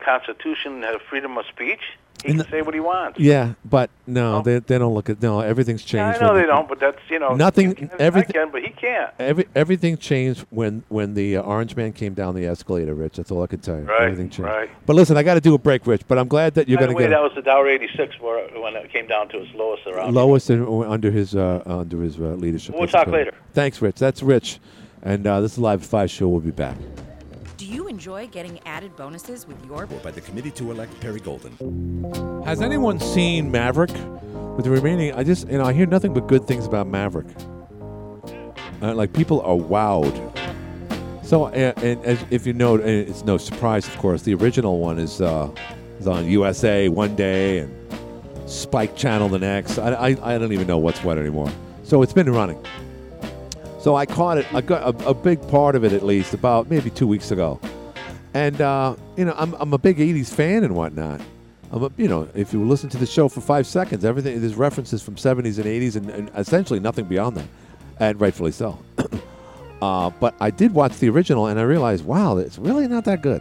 Constitution, 0.00 0.82
uh, 0.84 0.98
freedom 1.08 1.38
of 1.38 1.46
speech? 1.46 1.80
He 2.24 2.28
can 2.28 2.38
the- 2.38 2.44
say 2.50 2.62
what 2.62 2.74
he 2.74 2.80
wants. 2.80 3.18
Yeah, 3.20 3.54
but 3.64 3.90
no, 4.06 4.38
No? 4.38 4.42
they, 4.42 4.58
they 4.58 4.76
don't 4.78 4.92
look 4.92 5.08
at 5.08 5.22
no. 5.22 5.40
Everything's 5.40 5.82
Yeah, 5.92 6.10
changed. 6.12 6.22
I 6.22 6.26
know 6.26 6.34
they 6.34 6.46
don't, 6.46 6.68
but 6.68 6.80
that's 6.80 6.98
you 7.08 7.18
know 7.18 7.34
Nothing- 7.34 7.74
can- 7.74 7.90
everything- 7.98 8.32
can, 8.32 8.50
but 8.50 8.62
he 8.62 8.70
can't. 8.70 9.10
Every 9.20 9.46
everything 9.54 9.96
changed 9.96 10.44
when 10.50 10.82
when 10.88 11.14
the 11.14 11.36
uh, 11.36 11.42
orange 11.42 11.76
man 11.76 11.92
came 11.92 12.14
down 12.14 12.34
the 12.34 12.44
escalator, 12.46 12.94
Rich. 12.94 13.16
That's 13.18 13.30
all 13.30 13.42
I 13.42 13.46
can 13.46 13.60
tell 13.60 13.76
you. 13.76 13.82
Right, 13.84 14.02
everything 14.02 14.30
changed. 14.30 14.40
right. 14.50 14.68
But 14.86 14.96
listen, 14.96 15.16
I 15.16 15.22
got 15.22 15.34
to 15.34 15.40
do 15.40 15.54
a 15.54 15.58
break, 15.58 15.86
Rich. 15.86 16.02
But 16.08 16.18
I'm 16.18 16.28
glad 16.28 16.54
that 16.54 16.68
you're 16.68 16.78
going 16.78 16.94
to 16.96 17.00
get 17.00 17.10
that 17.10 17.22
was 17.22 17.32
the 17.36 17.42
Dow 17.42 17.64
86 17.64 18.18
where, 18.20 18.48
when 18.60 18.74
it 18.74 18.92
came 18.92 19.06
down 19.06 19.28
to 19.28 19.38
its 19.42 19.54
lowest 19.54 19.86
around. 19.86 20.12
lowest 20.14 20.50
in, 20.50 20.62
under 20.84 21.10
his 21.10 21.36
uh, 21.36 21.62
under 21.66 22.02
his 22.02 22.18
uh, 22.18 22.34
leadership. 22.34 22.74
We'll 22.74 22.82
That's 22.82 22.92
talk 22.92 23.06
later. 23.08 23.32
Thanks, 23.54 23.80
Rich. 23.80 23.96
That's 23.96 24.22
Rich, 24.22 24.58
and 25.02 25.24
uh, 25.26 25.40
this 25.40 25.52
is 25.52 25.58
live 25.58 25.84
five 25.84 26.10
show. 26.10 26.26
We'll 26.28 26.40
be 26.40 26.50
back. 26.50 26.76
Do 27.68 27.74
you 27.74 27.86
enjoy 27.86 28.28
getting 28.28 28.58
added 28.64 28.96
bonuses 28.96 29.46
with 29.46 29.62
your 29.66 29.84
by 29.86 30.10
the 30.10 30.22
committee 30.22 30.50
to 30.52 30.70
elect 30.70 30.98
Perry 31.00 31.20
Golden. 31.20 32.42
Has 32.46 32.62
anyone 32.62 32.98
seen 32.98 33.50
Maverick? 33.50 33.90
With 34.56 34.64
the 34.64 34.70
remaining, 34.70 35.12
I 35.12 35.22
just 35.22 35.46
you 35.48 35.58
know 35.58 35.64
I 35.64 35.74
hear 35.74 35.84
nothing 35.84 36.14
but 36.14 36.28
good 36.28 36.46
things 36.46 36.64
about 36.64 36.86
Maverick. 36.86 37.26
Uh, 38.80 38.94
like 38.94 39.12
people 39.12 39.42
are 39.42 39.54
wowed. 39.54 40.16
So 41.22 41.48
and, 41.48 41.76
and 41.82 42.02
as, 42.06 42.24
if 42.30 42.46
you 42.46 42.54
know, 42.54 42.76
and 42.76 42.88
it's 42.88 43.24
no 43.24 43.36
surprise, 43.36 43.86
of 43.86 43.98
course, 43.98 44.22
the 44.22 44.32
original 44.32 44.78
one 44.78 44.98
is 44.98 45.20
uh, 45.20 45.50
is 46.00 46.06
on 46.06 46.24
USA 46.24 46.88
one 46.88 47.16
day 47.16 47.58
and 47.58 48.50
Spike 48.50 48.96
Channel 48.96 49.28
the 49.28 49.40
next. 49.40 49.76
I, 49.76 49.92
I, 49.92 50.34
I 50.34 50.38
don't 50.38 50.54
even 50.54 50.66
know 50.66 50.78
what's 50.78 51.04
what 51.04 51.18
anymore. 51.18 51.52
So 51.82 52.00
it's 52.00 52.14
been 52.14 52.32
running. 52.32 52.64
So 53.88 53.96
I 53.96 54.04
caught 54.04 54.36
it. 54.36 54.46
I 54.52 54.60
got 54.60 54.82
a, 54.82 55.08
a 55.08 55.14
big 55.14 55.40
part 55.48 55.74
of 55.74 55.82
it 55.82 55.94
at 55.94 56.02
least 56.02 56.34
about 56.34 56.68
maybe 56.68 56.90
two 56.90 57.06
weeks 57.06 57.30
ago, 57.30 57.58
and 58.34 58.60
uh, 58.60 58.94
you 59.16 59.24
know 59.24 59.32
I'm 59.34 59.54
I'm 59.54 59.72
a 59.72 59.78
big 59.78 59.96
'80s 59.96 60.28
fan 60.28 60.62
and 60.62 60.76
whatnot. 60.76 61.22
I'm 61.72 61.84
a, 61.84 61.90
you 61.96 62.06
know 62.06 62.28
if 62.34 62.52
you 62.52 62.62
listen 62.62 62.90
to 62.90 62.98
the 62.98 63.06
show 63.06 63.30
for 63.30 63.40
five 63.40 63.66
seconds, 63.66 64.04
everything 64.04 64.42
there's 64.42 64.56
references 64.56 65.02
from 65.02 65.14
'70s 65.14 65.56
and 65.56 65.64
'80s 65.64 65.96
and, 65.96 66.10
and 66.10 66.30
essentially 66.36 66.80
nothing 66.80 67.06
beyond 67.06 67.38
that, 67.38 67.46
and 67.98 68.20
rightfully 68.20 68.52
so. 68.52 68.78
uh, 69.80 70.10
but 70.20 70.34
I 70.38 70.50
did 70.50 70.74
watch 70.74 70.98
the 70.98 71.08
original 71.08 71.46
and 71.46 71.58
I 71.58 71.62
realized, 71.62 72.04
wow, 72.04 72.36
it's 72.36 72.58
really 72.58 72.88
not 72.88 73.06
that 73.06 73.22
good. 73.22 73.40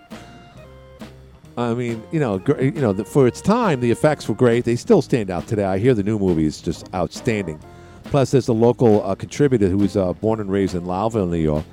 I 1.57 1.73
mean, 1.73 2.01
you 2.13 2.21
know, 2.21 2.39
gr- 2.39 2.61
you 2.61 2.71
know, 2.71 2.93
the, 2.93 3.03
for 3.03 3.27
its 3.27 3.41
time, 3.41 3.81
the 3.81 3.91
effects 3.91 4.29
were 4.29 4.35
great. 4.35 4.63
They 4.63 4.77
still 4.77 5.01
stand 5.01 5.29
out 5.29 5.45
today. 5.45 5.65
I 5.65 5.77
hear 5.77 5.93
the 5.93 6.03
new 6.03 6.17
movie 6.17 6.45
is 6.45 6.61
just 6.61 6.87
outstanding. 6.95 7.59
Plus, 8.09 8.31
there's 8.31 8.47
a 8.47 8.53
local 8.53 9.03
uh, 9.03 9.15
contributor 9.15 9.67
who 9.67 9.79
was 9.79 9.97
uh, 9.97 10.13
born 10.13 10.39
and 10.39 10.49
raised 10.49 10.75
in 10.75 10.83
Lowville, 10.83 11.29
New 11.29 11.37
York, 11.37 11.65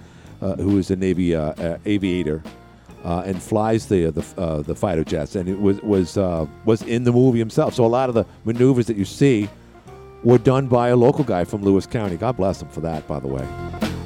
uh, 0.42 0.56
who 0.56 0.78
is 0.78 0.90
a 0.90 0.96
Navy 0.96 1.34
uh, 1.34 1.78
aviator 1.86 2.42
uh, 3.04 3.22
and 3.24 3.40
flies 3.40 3.86
the 3.86 4.10
the 4.10 4.24
uh, 4.36 4.62
the 4.62 4.74
fighter 4.74 5.04
jets, 5.04 5.36
and 5.36 5.48
it 5.48 5.60
was 5.60 5.80
was 5.82 6.16
was 6.64 6.82
in 6.82 7.04
the 7.04 7.12
movie 7.12 7.38
himself. 7.38 7.74
So 7.74 7.84
a 7.84 7.86
lot 7.86 8.08
of 8.08 8.16
the 8.16 8.26
maneuvers 8.44 8.86
that 8.86 8.96
you 8.96 9.04
see 9.04 9.48
were 10.24 10.38
done 10.38 10.66
by 10.66 10.88
a 10.88 10.96
local 10.96 11.22
guy 11.22 11.44
from 11.44 11.62
Lewis 11.62 11.86
County. 11.86 12.16
God 12.16 12.36
bless 12.36 12.60
him 12.60 12.68
for 12.68 12.80
that, 12.80 13.06
by 13.06 13.20
the 13.20 13.28
way. 13.28 13.46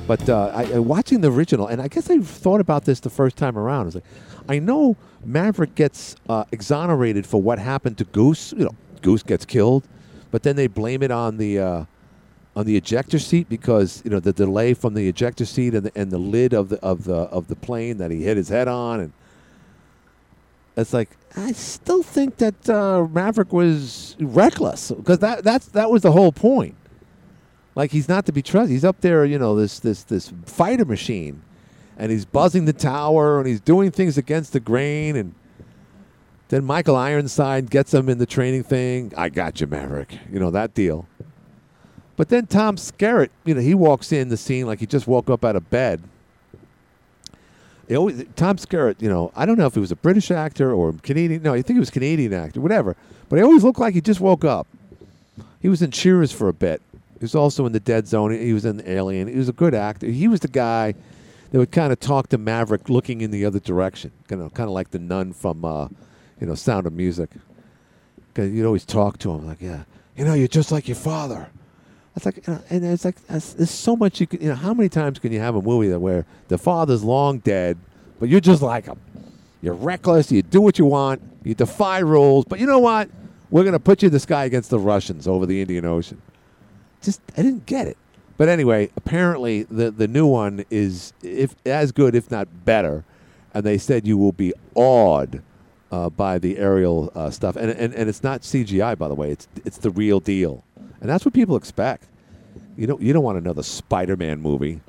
But 0.07 0.29
I, 0.29 0.79
watching 0.79 1.21
the 1.21 1.31
original, 1.31 1.67
and 1.67 1.81
I 1.81 1.89
guess 1.89 2.11
I 2.11 2.19
thought 2.19 2.61
about 2.61 2.85
this 2.85 3.01
the 3.01 3.11
first 3.11 3.37
time 3.37 3.57
around. 3.57 3.83
I 3.83 3.85
was 3.85 3.95
like, 3.95 4.05
I 4.49 4.59
know 4.59 4.97
Maverick 5.25 5.75
gets 5.75 6.15
exonerated 6.53 7.27
for 7.27 7.41
what 7.41 7.59
happened 7.59 7.97
to 7.99 8.05
Goose. 8.05 8.53
You 8.53 8.67
know, 8.67 8.75
Goose 9.01 9.23
gets 9.23 9.47
killed, 9.47 9.85
but 10.31 10.43
then 10.43 10.57
they 10.57 10.67
blame 10.67 11.03
it 11.03 11.11
on 11.11 11.39
the 11.39 11.87
on 12.59 12.67
the 12.67 12.77
ejector 12.77 13.21
seat 13.21 13.49
because 13.49 14.03
you 14.05 14.11
know 14.11 14.19
the 14.19 14.33
delay 14.33 14.75
from 14.75 14.95
the 14.95 15.09
ejector 15.09 15.45
seat 15.45 15.75
and 15.75 15.87
the, 15.87 15.93
and 15.95 16.11
the 16.11 16.19
lid 16.19 16.53
of 16.53 16.71
the 16.71 16.81
of 16.81 17.05
the 17.05 17.15
of 17.15 17.47
the 17.47 17.55
plane 17.55 17.99
that 17.99 18.11
he 18.11 18.25
hit 18.25 18.37
his 18.37 18.49
head 18.49 18.67
on, 18.67 18.99
and 18.99 19.13
it's 20.77 20.93
like 20.93 21.11
I 21.37 21.53
still 21.53 22.03
think 22.03 22.39
that 22.39 22.69
uh, 22.69 23.07
Maverick 23.13 23.53
was 23.53 24.17
reckless 24.19 24.91
because 24.91 25.21
that 25.21 25.45
that's 25.45 25.67
that 25.67 25.89
was 25.89 26.03
the 26.03 26.11
whole 26.11 26.33
point. 26.33 26.75
Like 27.77 27.93
he's 27.93 28.09
not 28.09 28.27
to 28.27 28.33
be 28.33 28.43
trusted. 28.43 28.73
He's 28.73 28.85
up 28.85 29.03
there, 29.03 29.25
you 29.25 29.39
know, 29.39 29.55
this 29.55 29.79
this 29.79 30.03
this 30.03 30.33
fighter 30.45 30.85
machine, 30.85 31.43
and 31.97 32.11
he's 32.11 32.25
buzzing 32.25 32.65
the 32.65 32.73
tower 32.73 33.39
and 33.39 33.47
he's 33.47 33.61
doing 33.61 33.93
things 33.93 34.19
against 34.19 34.53
the 34.53 34.61
grain 34.61 35.17
and. 35.17 35.35
Then 36.51 36.65
Michael 36.65 36.97
Ironside 36.97 37.69
gets 37.69 37.93
him 37.93 38.09
in 38.09 38.17
the 38.17 38.25
training 38.25 38.63
thing. 38.63 39.13
I 39.19 39.29
got 39.29 39.61
you, 39.61 39.67
Maverick. 39.67 40.19
You 40.33 40.41
know 40.41 40.51
that 40.53 40.73
deal. 40.73 41.07
But 42.19 42.31
then 42.31 42.49
Tom 42.49 42.75
Skerritt, 42.75 43.31
you 43.45 43.55
know, 43.55 43.61
he 43.61 43.75
walks 43.75 44.11
in 44.11 44.29
the 44.29 44.37
scene 44.37 44.67
like 44.67 44.81
he 44.81 44.87
just 44.87 45.07
woke 45.07 45.31
up 45.31 45.45
out 45.45 45.55
of 45.55 45.71
bed. 45.71 46.03
He 47.87 47.95
always, 47.95 48.25
Tom 48.35 48.57
Skerritt, 48.57 49.01
you 49.01 49.09
know, 49.09 49.31
I 49.37 49.47
don't 49.47 49.57
know 49.57 49.67
if 49.67 49.75
he 49.75 49.81
was 49.81 49.93
a 49.93 49.97
British 49.97 50.33
actor 50.33 50.73
or 50.73 50.93
Canadian. 50.95 51.45
No, 51.45 51.55
I 51.55 51.63
think 51.63 51.77
he 51.77 51.81
was 51.81 51.91
Canadian 51.91 52.35
actor, 52.35 52.61
whatever. 52.61 52.97
But 53.29 53.37
he 53.37 53.43
always 53.45 53.63
looked 53.63 53.79
like 53.79 53.95
he 53.95 54.01
just 54.01 54.19
woke 54.19 54.45
up. 54.45 54.67
He 55.61 55.69
was 55.69 55.81
in 55.81 55.93
Cheers 55.93 56.33
for 56.33 56.49
a 56.49 56.53
bit. 56.53 56.83
He 56.93 57.25
was 57.25 57.37
also 57.37 57.67
in 57.67 57.73
The 57.73 57.81
Dead 57.81 58.09
Zone. 58.09 58.33
He 58.33 58.53
was 58.53 58.65
in 58.65 58.83
Alien. 58.85 59.29
He 59.29 59.39
was 59.39 59.49
a 59.49 59.53
good 59.53 59.73
actor. 59.73 60.09
He 60.09 60.27
was 60.27 60.41
the 60.41 60.49
guy 60.49 60.95
that 61.53 61.59
would 61.59 61.71
kind 61.71 61.93
of 61.93 62.01
talk 62.01 62.31
to 62.31 62.39
Maverick 62.39 62.89
looking 62.89 63.21
in 63.21 63.31
the 63.31 63.45
other 63.45 63.61
direction, 63.61 64.11
you 64.29 64.37
know, 64.37 64.51
kind 64.51 64.69
of 64.69 64.75
like 64.75 64.91
the 64.91 64.99
nun 64.99 65.33
from, 65.33 65.65
uh, 65.65 65.87
you 66.41 66.49
know, 66.49 66.57
Sound 66.57 66.89
of 66.89 66.93
Music. 66.93 67.31
Because 68.35 68.51
you'd 68.51 68.67
always 68.67 68.85
talk 68.85 69.19
to 69.21 69.31
him 69.31 69.47
like, 69.47 69.61
yeah, 69.61 69.85
you 70.17 70.25
know, 70.25 70.35
you're 70.35 70.49
just 70.49 70.73
like 70.73 70.89
your 70.89 70.97
father. 70.97 71.49
It's 72.19 72.27
like, 72.27 72.49
and 72.49 72.85
it's 72.85 73.05
like, 73.05 73.25
there's 73.27 73.55
there's 73.55 73.71
so 73.71 73.95
much 73.95 74.21
you 74.21 74.27
can, 74.27 74.41
you 74.41 74.49
know, 74.49 74.57
how 74.57 74.75
many 74.75 74.89
times 74.89 75.19
can 75.19 75.33
you 75.33 75.41
have 75.41 75.55
a 75.55 75.63
movie 75.63 75.89
that 75.89 76.01
where 76.01 76.27
the 76.49 76.59
father's 76.59 77.05
long 77.05 77.39
dead, 77.39 77.79
but 78.19 78.29
you're 78.29 78.41
just 78.41 78.61
like 78.61 78.87
him? 78.87 78.99
You're 79.63 79.75
reckless. 79.75 80.33
You 80.33 80.43
do 80.43 80.61
what 80.61 80.79
you 80.79 80.85
want. 80.85 81.23
You 81.45 81.55
defy 81.55 82.01
rules. 82.01 82.45
But 82.45 82.59
you 82.59 82.67
know 82.67 82.81
what? 82.81 83.09
We're 83.51 83.63
going 83.63 83.73
to 83.73 83.81
put 83.81 84.03
you 84.03 84.07
in 84.07 84.13
the 84.13 84.21
sky 84.21 84.45
against 84.45 84.71
the 84.71 84.79
Russians 84.79 85.27
over 85.27 85.47
the 85.47 85.61
Indian 85.61 85.85
Ocean. 85.85 86.21
Just, 87.03 87.21
I 87.37 87.43
didn't 87.43 87.67
get 87.67 87.87
it. 87.87 87.97
But 88.37 88.49
anyway, 88.49 88.91
apparently 88.97 89.65
the 89.65 89.91
the 89.91 90.07
new 90.09 90.27
one 90.27 90.65
is 90.71 91.13
if 91.23 91.55
as 91.67 91.93
good, 91.93 92.15
if 92.15 92.31
not 92.31 92.65
better. 92.65 93.05
And 93.55 93.65
they 93.65 93.79
said 93.79 94.07
you 94.07 94.17
will 94.17 94.33
be 94.33 94.53
awed 94.75 95.43
uh, 95.91 96.11
by 96.11 96.39
the 96.39 96.59
aerial 96.59 97.11
uh, 97.15 97.31
stuff, 97.31 97.57
and, 97.57 97.71
and 97.71 97.95
and 97.95 98.09
it's 98.09 98.23
not 98.23 98.43
CGI, 98.43 98.97
by 98.97 99.09
the 99.09 99.15
way. 99.15 99.31
It's 99.33 99.49
it's 99.65 99.79
the 99.79 99.91
real 99.91 100.21
deal, 100.21 100.63
and 101.01 101.09
that's 101.09 101.25
what 101.25 101.35
people 101.35 101.57
expect. 101.57 102.05
You 102.77 102.87
don't 102.87 103.01
you 103.03 103.13
don't 103.13 103.25
want 103.25 103.39
another 103.39 103.63
Spider-Man 103.63 104.41
movie, 104.41 104.81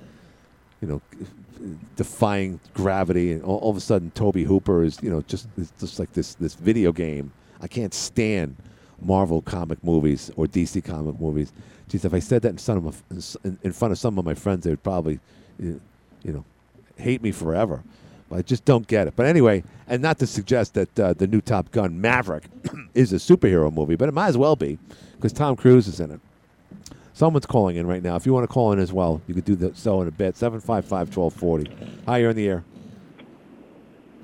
you 0.81 0.87
know, 0.87 1.01
defying 1.95 2.59
gravity, 2.73 3.33
and 3.33 3.43
all, 3.43 3.57
all 3.57 3.71
of 3.71 3.77
a 3.77 3.81
sudden 3.81 4.11
Toby 4.11 4.43
Hooper 4.43 4.83
is 4.83 4.99
you 5.01 5.09
know 5.09 5.21
just 5.23 5.47
just 5.79 5.99
like 5.99 6.13
this 6.13 6.35
this 6.35 6.55
video 6.55 6.91
game. 6.91 7.31
I 7.61 7.67
can't 7.67 7.93
stand 7.93 8.55
Marvel 9.01 9.41
comic 9.41 9.83
movies 9.83 10.31
or 10.35 10.45
DC 10.45 10.83
comic 10.83 11.19
movies. 11.19 11.51
Geez, 11.87 12.05
if 12.05 12.13
I 12.13 12.19
said 12.19 12.41
that 12.43 12.49
in 12.49 12.57
front 12.57 12.85
of 12.85 13.03
in, 13.63 13.71
front 13.73 13.91
of 13.91 13.97
some 13.97 14.17
of 14.19 14.25
my 14.25 14.35
friends, 14.35 14.63
they 14.63 14.69
would 14.69 14.83
probably, 14.83 15.19
you 15.57 15.81
you 16.23 16.33
know, 16.33 16.45
hate 16.97 17.21
me 17.21 17.31
forever. 17.31 17.83
But 18.29 18.39
I 18.39 18.41
just 18.43 18.63
don't 18.63 18.85
get 18.85 19.07
it. 19.07 19.15
But 19.15 19.25
anyway, 19.25 19.63
and 19.87 20.03
not 20.03 20.19
to 20.19 20.27
suggest 20.27 20.75
that 20.75 20.99
uh, 20.99 21.13
the 21.13 21.25
new 21.25 21.41
Top 21.41 21.71
Gun 21.71 21.99
Maverick 21.99 22.43
is 22.93 23.11
a 23.11 23.15
superhero 23.15 23.73
movie, 23.73 23.95
but 23.95 24.07
it 24.07 24.11
might 24.13 24.27
as 24.27 24.37
well 24.37 24.55
be 24.55 24.77
because 25.19 25.33
Tom 25.33 25.57
Cruise 25.57 25.87
is 25.87 25.99
in 25.99 26.11
it. 26.11 26.21
Someone's 27.13 27.45
calling 27.45 27.75
in 27.75 27.85
right 27.85 28.01
now. 28.01 28.15
If 28.15 28.25
you 28.25 28.33
want 28.33 28.45
to 28.45 28.53
call 28.53 28.71
in 28.71 28.79
as 28.79 28.93
well, 28.93 29.21
you 29.27 29.33
could 29.33 29.43
do 29.43 29.55
that 29.57 29.75
so 29.75 30.01
in 30.01 30.07
a 30.07 30.11
bit. 30.11 30.37
755 30.37 31.13
1240. 31.15 32.01
Hi, 32.05 32.19
you're 32.19 32.29
in 32.29 32.35
the 32.37 32.47
air. 32.47 32.63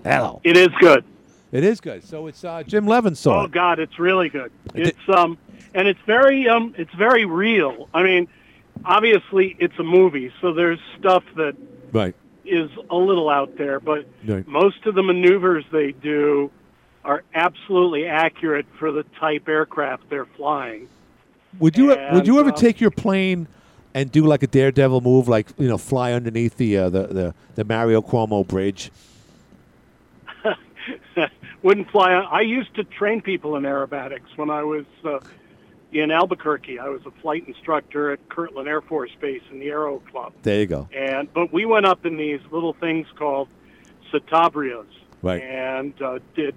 Hello. 0.04 0.40
It 0.44 0.56
is 0.56 0.70
good. 0.80 1.04
It 1.52 1.64
is 1.64 1.82
good. 1.82 2.04
So 2.04 2.28
it's 2.28 2.44
uh, 2.44 2.64
Jim 2.64 2.88
Leven 2.88 3.16
saw 3.16 3.42
Oh 3.42 3.46
it. 3.46 3.52
God, 3.52 3.80
it's 3.80 4.00
really 4.00 4.30
good. 4.30 4.52
It's 4.74 4.98
um, 5.10 5.38
and 5.74 5.88
it's 5.88 6.00
very 6.06 6.48
um, 6.48 6.74
it's 6.78 6.94
very 6.94 7.26
real. 7.26 7.90
I 7.94 8.04
mean, 8.04 8.28
obviously 8.86 9.56
it's 9.60 9.78
a 9.80 9.84
movie, 9.84 10.32
so 10.42 10.54
there's 10.54 10.80
stuff 11.00 11.24
that 11.36 11.56
Right. 11.92 12.14
is 12.46 12.70
a 12.90 12.96
little 12.96 13.30
out 13.30 13.58
there, 13.58 13.80
but 13.80 14.06
Right. 14.26 14.48
most 14.48 14.86
of 14.86 14.96
the 14.96 15.04
maneuvers 15.04 15.66
they 15.72 15.92
do 15.92 16.52
are 17.06 17.24
absolutely 17.36 18.08
accurate 18.08 18.66
for 18.78 18.92
the 18.92 19.04
type 19.20 19.48
aircraft 19.48 20.10
they're 20.10 20.26
flying. 20.26 20.90
Would 21.60 21.78
you 21.78 21.96
would 22.12 22.28
you 22.28 22.40
ever 22.40 22.50
um, 22.50 22.56
take 22.56 22.82
your 22.82 22.92
plane 22.92 23.48
and 23.94 24.12
do 24.12 24.26
like 24.26 24.44
a 24.44 24.48
daredevil 24.48 25.00
move, 25.02 25.28
like 25.30 25.48
you 25.58 25.68
know, 25.68 25.78
fly 25.78 26.12
underneath 26.12 26.58
the 26.58 26.78
uh, 26.78 26.90
the, 26.90 27.08
the 27.08 27.34
the 27.56 27.64
Mario 27.64 28.02
Cuomo 28.02 28.46
bridge? 28.46 28.92
Wouldn't 31.62 31.90
fly. 31.92 32.12
I 32.12 32.42
used 32.42 32.76
to 32.76 32.84
train 32.84 33.22
people 33.22 33.56
in 33.56 33.64
aerobatics 33.64 34.36
when 34.36 34.50
I 34.50 34.64
was 34.64 34.86
uh, 35.06 35.20
in 35.94 36.12
Albuquerque. 36.12 36.80
I 36.80 36.90
was 36.90 37.06
a 37.06 37.12
flight 37.22 37.48
instructor 37.48 38.12
at 38.12 38.28
Kirtland 38.30 38.68
Air 38.68 38.82
Force 38.82 39.12
Base 39.22 39.42
in 39.52 39.60
the 39.60 39.68
Aero 39.70 40.00
Club. 40.12 40.34
There 40.44 40.60
you 40.60 40.66
go. 40.66 40.90
And 40.94 41.32
but 41.34 41.54
we 41.54 41.66
went 41.66 41.86
up 41.86 42.06
in 42.06 42.18
these 42.18 42.42
little 42.52 42.74
things 42.74 43.08
called 43.16 43.48
citabrias, 44.12 44.88
Right. 45.22 45.42
and 45.42 46.00
uh, 46.02 46.20
did 46.36 46.54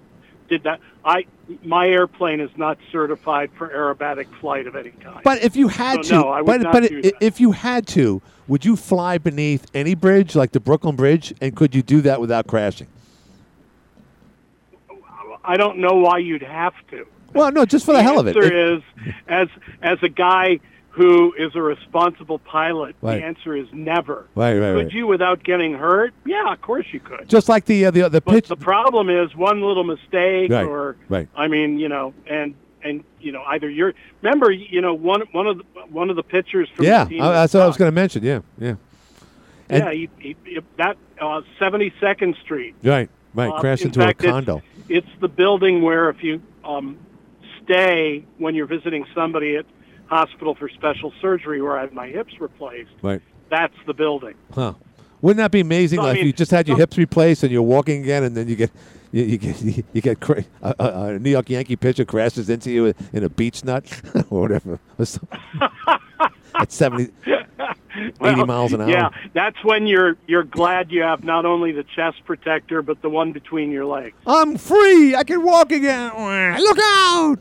did 0.49 0.63
that. 0.63 0.79
I 1.05 1.25
my 1.63 1.87
airplane 1.87 2.39
is 2.39 2.49
not 2.57 2.77
certified 2.91 3.49
for 3.57 3.69
aerobatic 3.69 4.27
flight 4.39 4.67
of 4.67 4.75
any 4.75 4.91
kind. 4.91 5.21
But 5.23 5.43
if 5.43 5.55
you 5.55 5.67
had 5.67 6.03
So, 6.05 6.09
to, 6.09 6.15
no, 6.15 6.29
I 6.29 6.41
would 6.41 6.45
but 6.45 6.61
not 6.61 6.73
but 6.73 6.89
do 6.89 7.01
that. 7.01 7.13
if 7.21 7.39
you 7.39 7.51
had 7.53 7.87
to, 7.87 8.21
would 8.47 8.65
you 8.65 8.75
fly 8.75 9.17
beneath 9.17 9.65
any 9.73 9.95
bridge, 9.95 10.35
like 10.35 10.51
the 10.51 10.59
Brooklyn 10.59 10.95
Bridge, 10.95 11.33
and 11.41 11.55
could 11.55 11.73
you 11.73 11.81
do 11.81 12.01
that 12.01 12.19
without 12.19 12.47
crashing? 12.47 12.87
I 15.43 15.57
don't 15.57 15.77
know 15.79 15.95
why 15.95 16.17
you'd 16.19 16.43
have 16.43 16.73
to. 16.91 17.07
Well, 17.33 17.51
no, 17.51 17.65
just 17.65 17.85
for 17.85 17.93
the, 17.93 18.03
hell 18.03 18.19
of 18.19 18.27
it. 18.27 18.35
If- 18.35 18.43
answer 18.43 18.73
is, 18.75 18.81
as 19.27 19.47
as 19.81 19.97
a 20.03 20.09
guy 20.09 20.59
who 20.99 21.33
is 21.37 21.55
a 21.55 21.61
responsible 21.61 22.39
pilot, 22.39 22.93
Right. 23.01 23.19
the 23.21 23.25
answer 23.25 23.55
is 23.55 23.67
never. 23.71 24.27
Right, 24.35 24.53
right, 24.59 24.73
Could 24.73 24.83
right. 24.87 24.93
you 24.93 25.07
without 25.07 25.43
getting 25.43 25.73
hurt? 25.73 26.13
Yeah, 26.25 26.51
of 26.51 26.61
course 26.61 26.85
you 26.91 26.99
could. 26.99 27.29
just 27.29 27.47
like 27.47 27.63
the 27.63 27.85
uh, 27.85 27.91
the 27.91 28.09
the 28.09 28.19
But 28.21 28.33
pitch. 28.33 28.47
the 28.49 28.57
problem 28.57 29.09
is 29.09 29.33
one 29.35 29.61
little 29.61 29.85
mistake, 29.85 30.51
Right, 30.51 30.65
or 30.65 30.97
right. 31.07 31.29
I 31.35 31.47
mean, 31.47 31.79
you 31.79 31.87
know, 31.87 32.13
and 32.27 32.53
and 32.83 33.03
you 33.21 33.31
know, 33.31 33.43
either 33.47 33.69
you're 33.69 33.93
remember, 34.21 34.51
you 34.51 34.81
know, 34.81 34.93
one 34.93 35.21
one 35.31 35.47
of 35.47 35.57
the, 35.59 35.63
one 35.89 36.09
of 36.09 36.17
the 36.17 36.23
pitchers 36.23 36.67
from 36.75 36.83
yeah, 36.85 37.05
the 37.05 37.09
team 37.11 37.21
I, 37.21 37.31
that's 37.31 37.53
what 37.53 37.63
I 37.63 37.67
was 37.67 37.77
going 37.77 37.89
to 37.91 37.95
mention. 37.95 38.21
Yeah, 38.23 38.41
yeah. 38.57 38.75
And- 39.69 39.83
yeah, 39.85 39.91
he, 40.19 40.35
he, 40.45 40.59
that 40.77 40.97
uh, 41.21 41.41
Seventy 41.59 41.93
Second 42.01 42.35
Street. 42.43 42.75
Right, 42.83 43.09
right. 43.33 43.51
Uh, 43.53 43.59
Crash 43.61 43.81
in 43.81 43.87
into 43.87 43.99
fact, 44.01 44.21
a 44.21 44.23
it's- 44.25 44.33
condo. 44.33 44.61
It's, 44.89 45.07
the 45.21 45.27
building 45.29 45.81
where 45.83 46.09
if 46.09 46.23
you 46.23 46.41
um, 46.65 46.97
stay 47.63 48.25
when 48.39 48.55
you're 48.55 48.65
visiting 48.65 49.05
somebody 49.13 49.55
at 49.55 49.65
hospital 50.09 50.55
for 50.55 50.67
special 50.69 51.13
surgery, 51.21 51.61
where 51.61 51.77
I 51.77 51.81
had 51.81 51.93
my 51.93 52.07
hips 52.07 52.39
replaced, 52.41 52.89
Right. 53.01 53.21
that's 53.49 53.75
the 53.85 53.93
building. 53.93 54.33
Huh. 54.53 54.73
Wouldn't 55.21 55.37
that 55.37 55.51
be 55.51 55.59
amazing? 55.59 55.97
So, 55.99 56.03
I 56.03 56.05
like 56.07 56.15
if 56.15 56.19
mean, 56.21 56.27
you 56.27 56.33
just 56.33 56.51
had 56.51 56.67
your 56.67 56.77
hips 56.77 56.97
replaced 56.97 57.43
and 57.43 57.51
you're 57.51 57.61
walking 57.61 58.01
again, 58.03 58.23
and 58.23 58.35
then 58.37 58.47
you 58.47 58.55
get 58.55 58.71
you, 59.11 59.23
you 59.23 59.37
get 59.37 59.61
you 59.61 60.01
get 60.01 60.19
cra- 60.21 60.45
a, 60.61 60.75
a, 60.79 60.85
a 61.15 61.19
New 61.19 61.29
York 61.31 61.49
Yankee 61.49 61.75
pitcher 61.75 62.05
crashes 62.05 62.49
into 62.49 62.71
you 62.71 62.93
in 63.11 63.23
a 63.23 63.29
beach 63.29 63.63
nut 63.65 63.83
or 64.29 64.41
whatever 64.41 64.79
at 66.55 66.71
70, 66.71 67.09
80 68.21 68.43
miles 68.45 68.73
an 68.73 68.81
hour. 68.81 68.89
Yeah, 68.89 69.09
that's 69.33 69.61
when 69.63 69.87
you're 69.87 70.15
you're 70.27 70.43
glad 70.43 70.91
you 70.91 71.01
have 71.01 71.23
not 71.23 71.45
only 71.45 71.71
the 71.71 71.83
chest 71.83 72.23
protector 72.25 72.81
but 72.81 73.01
the 73.01 73.09
one 73.09 73.31
between 73.33 73.71
your 73.71 73.85
legs. 73.85 74.15
I'm 74.25 74.57
free. 74.57 75.15
I 75.15 75.23
can 75.23 75.43
walk 75.43 75.71
again. 75.71 76.11
Look 76.59 76.77
out! 76.81 77.39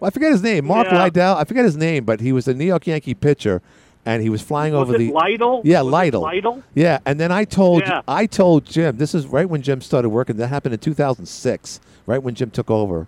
Well, 0.00 0.08
I 0.08 0.10
forget 0.10 0.32
his 0.32 0.42
name. 0.42 0.66
Mark 0.66 0.86
Yeah. 0.88 1.08
Lidle. 1.08 1.36
I 1.36 1.44
forget 1.44 1.64
his 1.64 1.76
name, 1.76 2.04
but 2.04 2.20
he 2.20 2.32
was 2.32 2.46
a 2.48 2.54
New 2.54 2.64
York 2.66 2.86
Yankee 2.86 3.14
pitcher, 3.14 3.62
and 4.04 4.22
he 4.22 4.28
was 4.28 4.42
flying 4.42 4.74
Was 4.74 4.82
over 4.88 4.98
the 4.98 5.10
Lidle? 5.10 5.62
Yeah, 5.64 5.82
Was 5.82 5.92
Lidle. 5.92 6.22
Lidle? 6.22 6.62
Yeah, 6.74 6.98
and 7.06 7.18
then 7.18 7.32
I 7.32 7.44
told 7.44 7.82
Yeah. 7.82 8.02
I 8.06 8.26
told 8.26 8.66
Jim. 8.66 8.98
This 8.98 9.14
is 9.14 9.26
right 9.26 9.48
when 9.48 9.62
Jim 9.62 9.80
started 9.80 10.10
working. 10.10 10.36
That 10.36 10.48
happened 10.48 10.74
in 10.74 10.80
2006, 10.80 11.80
right 12.06 12.22
when 12.22 12.34
Jim 12.34 12.50
took 12.50 12.70
over. 12.70 13.06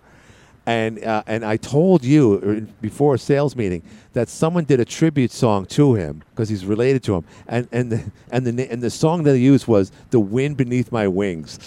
And 0.65 1.03
uh, 1.03 1.23
and 1.25 1.43
I 1.45 1.57
told 1.57 2.03
you 2.03 2.65
uh, 2.67 2.71
before 2.81 3.15
a 3.15 3.17
sales 3.17 3.55
meeting 3.55 3.81
that 4.13 4.29
someone 4.29 4.65
did 4.65 4.79
a 4.79 4.85
tribute 4.85 5.31
song 5.31 5.65
to 5.67 5.95
him 5.95 6.21
because 6.31 6.49
he's 6.49 6.63
related 6.65 7.01
to 7.03 7.15
him, 7.15 7.23
and 7.47 7.67
and 7.71 7.91
the, 7.91 8.03
and 8.31 8.45
the 8.45 8.71
and 8.71 8.81
the 8.81 8.89
song 8.91 9.23
that 9.23 9.35
he 9.35 9.41
used 9.43 9.65
was 9.67 9.91
"The 10.11 10.19
Wind 10.19 10.57
Beneath 10.57 10.91
My 10.91 11.07
Wings," 11.07 11.57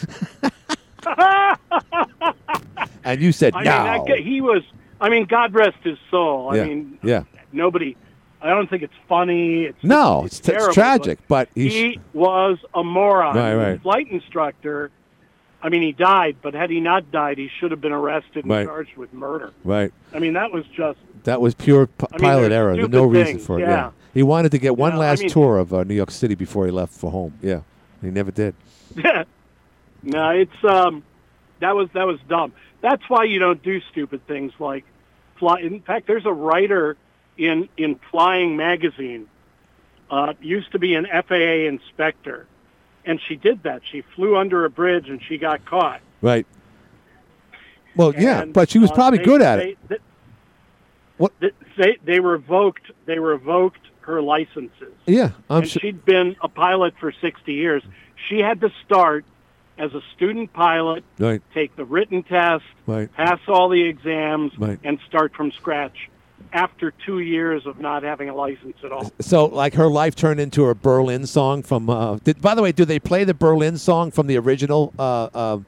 and 3.05 3.21
you 3.21 3.33
said 3.33 3.55
I 3.55 3.65
no. 3.65 3.85
mean, 4.05 4.05
that 4.09 4.19
he 4.21 4.41
was. 4.41 4.63
I 5.03 5.09
mean, 5.11 5.25
God 5.27 5.53
rest 5.55 5.77
his 5.83 5.99
soul. 6.11 6.55
yeah, 6.57 6.63
I 6.63 6.67
mean, 6.67 6.99
yeah. 7.03 7.25
nobody. 7.53 7.97
I 8.41 8.49
don't 8.51 8.69
think 8.71 8.83
it's 8.83 8.95
funny. 9.09 9.65
It's 9.65 9.85
No, 9.85 10.25
it's, 10.25 10.39
it's, 10.39 10.47
terrible, 10.49 10.73
tragic, 10.75 11.19
but 11.29 11.49
but 11.55 11.61
he 11.63 12.01
was 12.13 12.59
a 12.75 12.83
moron. 12.83 13.37
Right, 13.37 13.51
He 13.51 13.57
was 13.57 13.67
a 13.67 13.71
right. 13.73 13.83
Flight 13.83 14.09
instructor. 14.11 14.91
I 15.63 15.69
mean, 15.69 15.83
he 15.83 15.93
died, 15.93 16.37
but 16.43 16.55
had 16.55 16.71
he 16.71 16.81
not 16.81 17.13
died, 17.13 17.39
he 17.39 17.49
should 17.61 17.71
have 17.71 17.81
been 17.81 17.93
arrested 17.93 18.45
and 18.45 18.51
Right. 18.51 18.67
charged 18.67 18.97
with 18.97 19.13
murder. 19.13 19.53
right. 19.65 19.93
I 20.13 20.19
mean, 20.19 20.33
that 20.33 20.51
was 20.53 20.65
just. 20.67 20.99
That 21.25 21.41
was 21.41 21.55
pure 21.55 21.87
p- 21.87 22.07
I 22.13 22.17
mean, 22.17 22.21
pilot 22.21 22.51
error. 22.53 22.75
No 22.89 23.05
reason 23.05 23.39
for 23.39 23.59
it. 23.61 23.63
yeah. 23.63 23.91
He 24.13 24.25
wanted 24.25 24.51
to 24.53 24.59
get 24.59 24.77
one 24.77 24.91
Yeah, 24.93 24.97
I 24.99 25.01
last 25.01 25.21
mean- 25.21 25.31
tour 25.31 25.59
of 25.59 25.73
uh, 25.73 25.85
New 25.85 25.95
York 25.95 26.11
City 26.11 26.35
before 26.35 26.65
he 26.67 26.73
left 26.73 26.93
for 26.93 27.11
home. 27.13 27.35
Yeah, 27.43 27.61
he 28.01 28.11
never 28.11 28.31
did. 28.33 28.55
Yeah. 28.97 29.25
no, 30.03 30.31
it's 30.31 30.65
um, 30.65 31.03
that 31.61 31.77
was 31.77 31.89
that 31.95 32.07
was 32.09 32.19
dumb. 32.29 32.53
That's 32.81 33.03
why 33.09 33.23
you 33.25 33.39
don't 33.39 33.63
do 33.63 33.81
stupid 33.93 34.27
things 34.27 34.53
like 34.59 34.85
fly. 35.43 35.61
In 35.61 35.81
fact, 35.81 36.07
there's 36.07 36.25
a 36.25 36.33
writer 36.33 36.97
in 37.37 37.69
in 37.77 37.99
Flying 38.11 38.57
magazine 38.57 39.27
uh, 40.11 40.35
used 40.41 40.71
to 40.73 40.79
be 40.79 40.95
an 40.95 41.07
FAA 41.07 41.67
inspector, 41.67 42.47
and 43.05 43.21
she 43.29 43.35
did 43.35 43.65
that. 43.65 43.83
She 43.91 44.03
flew 44.15 44.37
under 44.37 44.65
a 44.65 44.71
bridge 44.71 45.09
and 45.09 45.21
she 45.29 45.39
got 45.39 45.65
caught. 45.65 46.01
Right. 46.21 46.47
Well, 47.97 48.15
yeah, 48.17 48.45
but 48.45 48.71
she 48.71 48.79
was 48.79 48.91
uh, 48.91 48.95
probably 48.95 49.19
they- 49.19 49.25
good 49.25 49.43
at 49.43 49.57
they, 49.57 49.69
it. 49.71 49.79
They, 49.89 49.97
What? 51.17 51.33
They 51.77 51.99
they 52.05 52.21
revoked 52.21 52.93
they 53.07 53.19
revoked 53.19 53.81
her 54.03 54.23
licenses. 54.23 54.95
Yeah, 55.07 55.33
I'm 55.51 55.63
and 55.63 55.69
sure. 55.69 55.81
she'd 55.81 56.05
been 56.05 56.37
a 56.41 56.49
pilot 56.49 56.95
for 57.01 57.13
60 57.21 57.53
years. 57.53 57.83
She 58.29 58.39
had 58.39 58.61
to 58.61 58.71
start 58.85 59.25
as 59.83 59.93
a 59.95 60.01
student 60.15 60.53
pilot, 60.53 61.03
Right. 61.19 61.43
take 61.53 61.75
the 61.77 61.85
written 61.85 62.23
test, 62.23 62.65
Right. 62.87 63.13
pass 63.15 63.41
all 63.49 63.69
the 63.69 63.83
exams, 63.83 64.53
Right. 64.59 64.79
and 64.85 64.99
start 65.09 65.35
from 65.35 65.51
scratch 65.53 66.09
after 66.53 66.93
two 67.05 67.19
years 67.19 67.67
of 67.67 67.81
not 67.81 68.03
having 68.05 68.29
a 68.29 68.35
license 68.35 68.77
at 68.85 68.93
all. 68.93 69.11
So, 69.21 69.47
like, 69.47 69.75
her 69.75 69.89
life 69.89 70.15
turned 70.15 70.39
into 70.39 70.67
a 70.67 70.75
Berlin 70.75 71.27
song 71.27 71.63
from. 71.63 71.91
Uh, 71.91 72.19
did, 72.23 72.41
by 72.41 72.55
the 72.55 72.63
way, 72.63 72.71
do 72.73 72.85
they 72.85 72.99
play 73.01 73.25
the 73.25 73.35
Berlin 73.35 73.77
song 73.77 74.11
from 74.13 74.29
the 74.29 74.39
original 74.39 74.93
uh, 74.99 75.29
uh, 75.35 75.59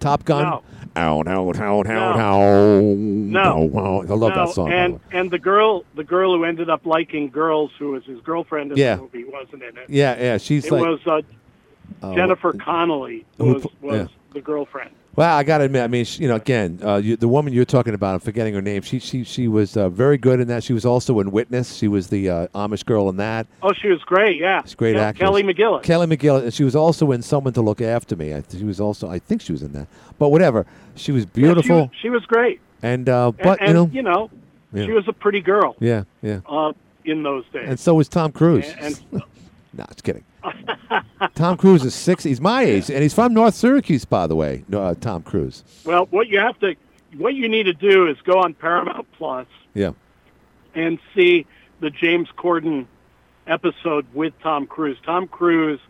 Top 0.00 0.24
Gun? 0.24 0.44
No. 0.44 0.62
Ow, 0.96 1.22
ow, 1.26 1.52
ow, 1.52 1.52
ow, 1.58 1.82
No. 1.82 1.98
ow. 1.98 2.80
No. 2.80 3.70
ow. 3.76 4.02
I 4.02 4.14
love 4.14 4.34
No, 4.36 4.46
that 4.46 4.48
song. 4.54 4.66
by 4.66 4.70
the 4.70 4.76
And 4.78 5.00
and 5.12 5.30
the 5.30 5.38
girl 5.40 5.84
the 5.96 6.04
girl 6.04 6.36
who 6.36 6.44
ended 6.44 6.70
up 6.70 6.86
liking 6.86 7.28
girls, 7.30 7.72
who 7.78 7.90
was 7.92 8.04
his 8.04 8.20
girlfriend 8.20 8.70
in 8.72 8.78
Yeah. 8.78 8.96
the 8.96 9.02
movie, 9.02 9.24
wasn't 9.24 9.62
in 9.64 9.76
it. 9.76 9.86
Yeah, 9.88 10.16
yeah, 10.18 10.38
she's 10.38 10.66
it 10.66 10.72
like. 10.72 10.82
was 10.82 11.00
uh, 12.02 12.14
Jennifer 12.14 12.52
Connelly 12.52 13.24
was 13.38 13.66
was 13.80 13.96
yeah. 14.00 14.06
the 14.32 14.40
girlfriend. 14.40 14.90
Well, 15.16 15.32
I 15.36 15.44
got 15.44 15.58
to 15.58 15.64
admit, 15.64 15.84
I 15.84 15.86
mean, 15.86 16.04
she, 16.04 16.22
you 16.22 16.28
know, 16.28 16.34
again, 16.34 16.80
uh, 16.82 16.96
you, 16.96 17.14
the 17.16 17.28
woman 17.28 17.52
you're 17.52 17.64
talking 17.64 17.94
about, 17.94 18.14
I'm 18.14 18.18
forgetting 18.20 18.52
her 18.54 18.60
name. 18.60 18.82
She 18.82 18.98
she 18.98 19.22
she 19.22 19.46
was 19.46 19.76
uh, 19.76 19.88
very 19.88 20.18
good 20.18 20.40
in 20.40 20.48
that. 20.48 20.64
She 20.64 20.72
was 20.72 20.84
also 20.84 21.20
in 21.20 21.30
Witness. 21.30 21.76
She 21.76 21.86
was 21.86 22.08
the 22.08 22.28
uh, 22.28 22.46
Amish 22.48 22.84
girl 22.84 23.08
in 23.08 23.16
that. 23.18 23.46
Oh, 23.62 23.72
she 23.72 23.86
was 23.88 24.02
great. 24.02 24.40
Yeah, 24.40 24.62
She's 24.64 24.74
great 24.74 24.94
Kel- 24.96 25.04
actress. 25.04 25.20
Kelly 25.28 25.42
McGillis. 25.44 25.82
Kelly 25.84 26.08
McGill, 26.08 26.42
and 26.42 26.52
she 26.52 26.64
was 26.64 26.74
also 26.74 27.12
in 27.12 27.22
Someone 27.22 27.52
to 27.52 27.62
Look 27.62 27.80
After 27.80 28.16
Me. 28.16 28.34
I, 28.34 28.42
she 28.50 28.64
was 28.64 28.80
also, 28.80 29.08
I 29.08 29.20
think 29.20 29.40
she 29.40 29.52
was 29.52 29.62
in 29.62 29.72
that. 29.74 29.86
But 30.18 30.30
whatever, 30.30 30.66
she 30.96 31.12
was 31.12 31.22
Yeah, 31.26 31.30
she 31.32 31.40
beautiful, 31.42 31.76
was- 31.82 31.90
she, 32.02 32.10
was 32.10 32.24
great. 32.26 32.60
and 32.82 33.08
uh, 33.08 33.28
And- 33.28 33.36
but 33.38 33.60
and, 33.62 33.94
you 33.94 34.02
know, 34.02 34.30
Yeah. 34.72 34.86
she 34.86 34.90
was 34.90 35.06
a 35.06 35.12
pretty 35.12 35.40
girl 35.40 35.76
yeah, 35.78 36.04
yeah, 36.22 36.40
uh, 36.48 36.72
in 37.04 37.22
those 37.22 37.44
days. 37.52 37.68
and 37.68 37.78
so 37.78 37.94
was 37.94 38.08
Tom 38.08 38.32
Cruise. 38.32 38.66
And- 38.80 39.00
and- 39.12 39.22
no, 39.74 39.84
just 39.90 40.02
kidding. 40.02 40.24
Tom 41.34 41.56
Cruise 41.56 41.84
is 41.84 41.94
six. 41.94 42.24
He's 42.24 42.40
my 42.40 42.62
age, 42.62 42.90
and 42.90 43.02
he's 43.02 43.14
from 43.14 43.32
North 43.34 43.54
Syracuse, 43.54 44.04
by 44.04 44.26
the 44.26 44.36
way. 44.36 44.64
Uh, 44.72 44.94
Tom 45.00 45.22
Cruise. 45.22 45.64
Well, 45.84 46.06
what 46.10 46.28
you 46.28 46.38
have 46.38 46.58
to, 46.60 46.74
what 47.16 47.34
you 47.34 47.48
need 47.48 47.64
to 47.64 47.72
do 47.72 48.06
is 48.06 48.16
go 48.24 48.40
on 48.40 48.54
Paramount 48.54 49.06
Plus 49.16 49.46
Yeah, 49.74 49.92
and 50.74 50.98
see 51.14 51.46
the 51.80 51.90
James 51.90 52.28
Corden 52.36 52.86
episode 53.46 54.06
with 54.14 54.32
Tom 54.42 54.66
Cruise. 54.66 54.98
Tom 55.04 55.26
Cruise 55.28 55.80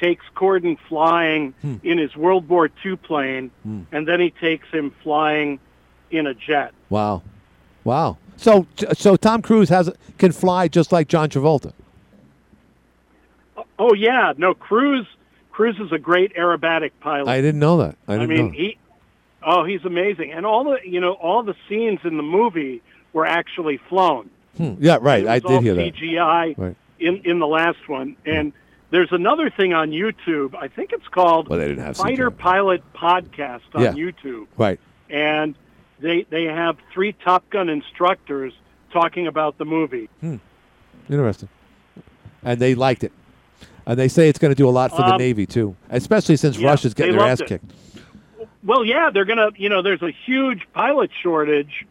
takes 0.00 0.24
Corden 0.34 0.76
flying 0.88 1.54
Hmm. 1.62 1.76
in 1.82 1.98
his 1.98 2.14
World 2.16 2.48
War 2.48 2.68
II 2.84 2.96
plane, 2.96 3.50
Hmm. 3.62 3.82
and 3.92 4.06
then 4.06 4.20
he 4.20 4.30
takes 4.30 4.68
him 4.70 4.92
flying 5.02 5.58
in 6.10 6.26
a 6.26 6.34
jet. 6.34 6.72
wow, 6.90 7.22
wow. 7.84 8.16
So 8.36 8.66
so 8.92 9.16
Tom 9.16 9.40
Cruise 9.42 9.70
has 9.70 9.90
can 10.18 10.30
fly 10.32 10.68
just 10.68 10.92
like 10.92 11.08
John 11.08 11.28
Travolta. 11.30 11.72
Oh 13.78 13.94
yeah, 13.94 14.32
no, 14.36 14.54
Cruise. 14.54 15.06
Cruise 15.50 15.78
is 15.80 15.90
a 15.92 15.98
great 15.98 16.34
aerobatic 16.34 16.90
pilot. 17.00 17.28
I 17.30 17.40
didn't 17.40 17.60
know 17.60 17.78
that. 17.78 17.96
I 18.06 18.14
I, 18.14 18.18
didn't 18.18 18.28
mean, 18.28 18.46
know. 18.46 18.52
he. 18.52 18.78
Oh, 19.42 19.64
he's 19.64 19.84
amazing, 19.84 20.32
and 20.32 20.44
all 20.44 20.64
the 20.64 20.78
you 20.84 21.00
know 21.00 21.12
all 21.12 21.42
the 21.42 21.54
scenes 21.68 22.00
in 22.04 22.16
the 22.16 22.22
movie 22.22 22.82
were 23.12 23.24
actually 23.26 23.78
flown. 23.88 24.28
Hmm. 24.56 24.74
Yeah, 24.80 24.98
right. 25.00 25.26
I 25.26 25.38
did 25.38 25.62
hear 25.62 25.74
that. 25.74 25.94
CGI 25.94 26.54
Right. 26.58 26.76
in 26.98 27.18
in 27.24 27.38
the 27.38 27.46
last 27.46 27.88
one, 27.88 28.16
and 28.26 28.52
there's 28.90 29.12
another 29.12 29.50
thing 29.50 29.72
on 29.72 29.90
YouTube. 29.90 30.54
I 30.54 30.68
think 30.68 30.92
it's 30.92 31.06
called 31.08 31.48
Well, 31.48 31.58
they 31.58 31.68
didn't 31.68 31.84
have 31.84 31.96
Fighter 31.96 32.30
CGI. 32.30 32.38
Pilot 32.38 32.82
Podcast 32.94 33.60
on 33.74 33.82
Yeah. 33.82 33.92
YouTube, 33.92 34.46
Right. 34.56 34.80
and 35.10 35.54
they 36.00 36.26
they 36.30 36.44
have 36.44 36.76
three 36.92 37.12
Top 37.12 37.48
Gun 37.50 37.68
instructors 37.68 38.52
talking 38.92 39.26
about 39.26 39.58
the 39.58 39.64
movie. 39.64 40.08
Hmm. 40.20 40.36
Interesting. 41.08 41.48
And 42.42 42.58
they 42.60 42.74
liked 42.74 43.04
it. 43.04 43.12
And 43.86 43.98
they 43.98 44.08
say 44.08 44.28
it's 44.28 44.38
going 44.38 44.50
to 44.50 44.56
do 44.56 44.68
a 44.68 44.70
lot 44.70 44.90
for 44.90 44.98
the 45.02 45.12
Um, 45.14 45.18
Navy 45.18 45.46
too, 45.46 45.76
especially 45.90 46.36
since 46.36 46.58
yeah, 46.58 46.68
Russia's 46.68 46.92
getting 46.94 47.16
their 47.16 47.26
ass 47.26 47.40
it. 47.40 47.46
kicked. 47.48 47.72
Well, 48.64 48.84
yeah, 48.84 49.10
they're 49.10 49.24
gonna. 49.24 49.50
You 49.56 49.68
know, 49.68 49.80
there's 49.82 50.02
a 50.02 50.10
huge 50.10 50.62
pilot 50.72 51.10
shortage 51.22 51.86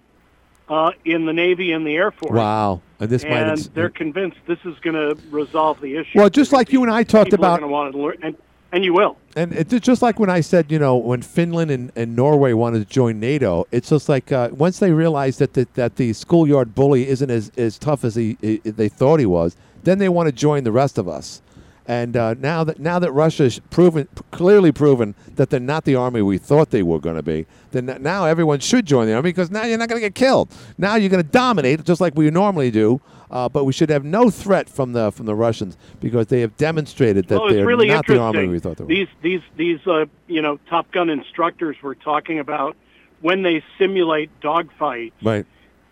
uh, 0.67 0.91
in 1.05 1.25
the 1.25 1.31
Navy 1.31 1.71
and 1.71 1.87
the 1.87 1.95
Air 1.95 2.11
Force. 2.11 2.33
Wow. 2.33 2.81
And 2.99 3.09
this 3.09 3.23
might. 3.23 3.31
and 3.31 3.51
ins- 3.51 3.69
they're 3.69 3.89
convinced 3.89 4.37
this 4.45 4.59
is 4.65 4.77
going 4.79 4.95
to 4.95 5.17
resolve 5.31 5.79
the 5.79 5.95
issue. 5.95 6.17
Well, 6.19 6.29
just 6.29 6.51
like 6.51 6.73
you 6.73 6.83
and 6.83 6.91
I 6.91 7.03
talked 7.03 7.31
People 7.31 7.45
about- 7.45 7.59
are 7.59 7.67
going 7.67 7.69
to 7.69 7.73
want 7.73 7.91
to 7.93 7.97
learn, 8.01 8.17
and 8.23 8.35
and 8.73 8.83
you 8.83 8.93
will. 8.93 9.15
And 9.37 9.53
it's 9.53 9.73
just 9.79 10.01
like 10.01 10.19
when 10.19 10.29
I 10.29 10.41
said, 10.41 10.69
you 10.69 10.79
know, 10.79 10.97
when 10.97 11.21
Finland 11.21 11.71
and, 11.71 11.93
and 11.95 12.13
Norway 12.13 12.51
wanted 12.51 12.79
to 12.79 12.93
join 12.93 13.21
NATO, 13.21 13.65
it's 13.71 13.89
just 13.89 14.09
like 14.09 14.33
uh, 14.33 14.49
once 14.51 14.79
they 14.79 14.91
realized 14.91 15.39
that 15.39 15.53
the, 15.53 15.65
that 15.75 15.95
the 15.95 16.11
schoolyard 16.11 16.75
bully 16.75 17.07
isn't 17.07 17.29
as, 17.29 17.51
as 17.57 17.77
tough 17.79 18.03
as 18.03 18.15
he, 18.15 18.37
he, 18.41 18.57
they 18.57 18.89
thought 18.89 19.21
he 19.21 19.25
was, 19.25 19.55
then 19.83 19.99
they 19.99 20.09
want 20.09 20.27
to 20.27 20.33
join 20.33 20.65
the 20.65 20.73
rest 20.73 20.97
of 20.97 21.07
us. 21.07 21.41
And 21.87 22.17
uh, 22.17 22.33
now 22.35 22.63
that 22.63 22.79
now 22.79 22.97
that 22.97 23.11
Russia's 23.11 23.59
proven 23.69 24.07
clearly 24.31 24.71
proven 24.71 25.13
that 25.35 25.51
they're 25.51 25.59
not 25.59 25.85
the 25.85 25.95
army 25.95 26.21
we 26.21 26.39
thought 26.39 26.71
they 26.71 26.81
were 26.81 26.99
going 26.99 27.15
to 27.15 27.23
be, 27.23 27.45
then 27.71 27.97
now 28.01 28.25
everyone 28.25 28.59
should 28.59 28.85
join 28.87 29.05
the 29.05 29.13
army 29.13 29.29
because 29.29 29.51
now 29.51 29.65
you're 29.65 29.77
not 29.77 29.89
going 29.89 30.01
to 30.01 30.05
get 30.05 30.15
killed. 30.15 30.51
Now 30.79 30.95
you're 30.95 31.09
going 31.09 31.23
to 31.23 31.29
dominate 31.29 31.83
just 31.83 32.01
like 32.01 32.15
we 32.15 32.29
normally 32.31 32.71
do. 32.71 33.01
Uh, 33.29 33.49
but 33.49 33.63
we 33.65 33.73
should 33.73 33.89
have 33.89 34.05
no 34.05 34.29
threat 34.29 34.69
from 34.69 34.93
the 34.93 35.11
from 35.11 35.25
the 35.25 35.35
Russians 35.35 35.77
because 35.99 36.27
they 36.27 36.41
have 36.41 36.55
demonstrated 36.57 37.27
that 37.27 37.39
well, 37.39 37.51
they're 37.51 37.65
really 37.65 37.87
not 37.87 38.05
the 38.05 38.19
army 38.19 38.47
we 38.47 38.59
thought 38.59 38.77
they 38.77 38.83
were. 38.83 38.87
These 38.87 39.07
these 39.21 39.41
these 39.57 39.85
uh, 39.87 40.05
you 40.27 40.41
know 40.41 40.57
Top 40.69 40.91
Gun 40.91 41.09
instructors 41.09 41.75
were 41.81 41.95
talking 41.95 42.39
about 42.39 42.77
when 43.21 43.41
they 43.41 43.63
simulate 43.79 44.29
dogfights 44.41 45.11
right. 45.23 45.45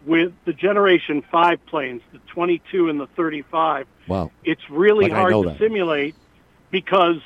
With 0.06 0.34
the 0.46 0.54
Generation 0.54 1.24
Five 1.32 1.66
planes, 1.66 2.02
the 2.12 2.20
22 2.28 2.90
and 2.90 3.00
the 3.00 3.08
35. 3.08 3.88
Wow. 4.08 4.32
It's 4.44 4.70
really 4.70 5.06
Like, 5.06 5.14
hard 5.14 5.34
to 5.34 5.44
that. 5.50 5.60
simulate 5.60 6.16
because 6.72 7.18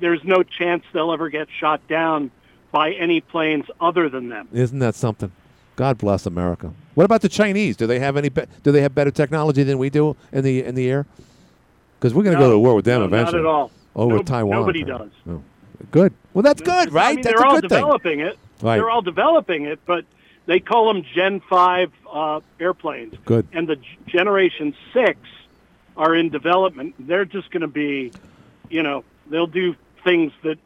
there's 0.00 0.22
no 0.24 0.42
chance 0.42 0.84
they'll 0.92 1.12
ever 1.12 1.28
get 1.28 1.48
shot 1.60 1.86
down 1.88 2.30
by 2.72 2.92
any 2.92 3.20
planes 3.20 3.66
other 3.80 4.08
than 4.08 4.28
them. 4.28 4.48
Isn't 4.52 4.78
that 4.80 4.94
something? 4.94 5.32
God 5.76 5.98
bless 5.98 6.26
America. 6.26 6.72
What 6.94 7.04
about 7.04 7.20
the 7.22 7.28
Chinese? 7.28 7.76
Do 7.76 7.86
they 7.86 8.00
have 8.00 8.16
any? 8.16 8.28
Be- 8.28 8.46
do 8.64 8.72
they 8.72 8.80
have 8.82 8.94
better 8.94 9.10
technology 9.12 9.62
than 9.62 9.78
we 9.78 9.90
do 9.90 10.16
in 10.32 10.42
the 10.42 10.64
in 10.64 10.74
the 10.74 10.90
air? 10.90 11.06
Because 11.98 12.14
we're 12.14 12.24
going 12.24 12.34
to 12.36 12.40
No, 12.40 12.48
go 12.48 12.52
to 12.54 12.58
war 12.58 12.74
with 12.74 12.84
them 12.84 13.00
no, 13.00 13.06
eventually. 13.06 13.42
Not 13.42 13.48
at 13.48 13.54
all. 13.54 13.70
Oh, 13.94 14.02
Over 14.04 14.16
No- 14.16 14.22
Taiwan. 14.22 14.58
Nobody 14.60 14.82
does. 14.84 15.10
Oh. 15.28 15.42
Good. 15.92 16.12
Well, 16.34 16.42
that's 16.42 16.60
good, 16.60 16.92
right? 16.92 17.06
I 17.06 17.14
mean, 17.14 17.22
that's 17.22 17.36
they're 17.38 17.46
all 17.46 17.54
thing. 17.60 17.68
developing 17.68 18.20
it. 18.20 18.36
Right. 18.60 18.76
They're 18.76 18.90
all 18.90 19.02
developing 19.02 19.64
it, 19.66 19.78
but 19.86 20.04
they 20.48 20.60
call 20.60 20.90
them 20.90 21.04
Gen 21.14 21.40
5 21.40 21.92
uh, 22.10 22.40
airplanes. 22.58 23.14
Good. 23.26 23.46
And 23.52 23.68
the 23.68 23.76
G- 23.76 23.98
Generation 24.06 24.74
6 24.94 25.18
are 25.94 26.14
in 26.14 26.30
development. 26.30 26.94
They're 26.98 27.26
just 27.26 27.50
going 27.50 27.60
to 27.60 27.68
be, 27.68 28.12
you 28.70 28.82
know, 28.82 29.04
they'll 29.28 29.46
do 29.46 29.76
things 30.02 30.32
that 30.44 30.58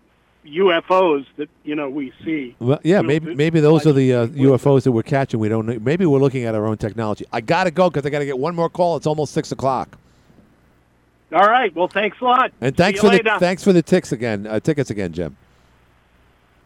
UFOs 0.46 1.26
that, 1.36 1.48
you 1.64 1.74
know, 1.74 1.90
we 1.90 2.12
see. 2.24 2.54
Well, 2.60 2.78
yeah, 2.84 3.02
maybe 3.02 3.34
maybe 3.34 3.58
those 3.58 3.84
are 3.84 3.92
the 3.92 4.14
uh, 4.14 4.26
UFOs 4.28 4.84
that 4.84 4.92
we're 4.92 5.02
catching. 5.02 5.40
We 5.40 5.48
don't. 5.48 5.66
know. 5.66 5.76
Maybe 5.80 6.06
we're 6.06 6.20
looking 6.20 6.44
at 6.44 6.54
our 6.54 6.66
own 6.66 6.78
technology. 6.78 7.24
I 7.32 7.40
got 7.40 7.64
to 7.64 7.72
go 7.72 7.90
because 7.90 8.06
I 8.06 8.10
got 8.10 8.20
to 8.20 8.24
get 8.24 8.38
one 8.38 8.54
more 8.54 8.70
call. 8.70 8.96
It's 8.96 9.06
almost 9.06 9.32
six 9.32 9.50
o'clock. 9.50 9.98
All 11.32 11.48
right. 11.48 11.74
Well, 11.74 11.88
thanks 11.88 12.20
a 12.20 12.24
lot. 12.24 12.52
And 12.60 12.76
thanks 12.76 13.00
for 13.00 13.08
later. 13.08 13.24
the 13.24 13.40
thanks 13.40 13.64
for 13.64 13.72
the 13.72 13.82
ticks 13.82 14.12
again. 14.12 14.46
Uh, 14.46 14.60
tickets 14.60 14.90
again, 14.90 15.12
Jim. 15.12 15.36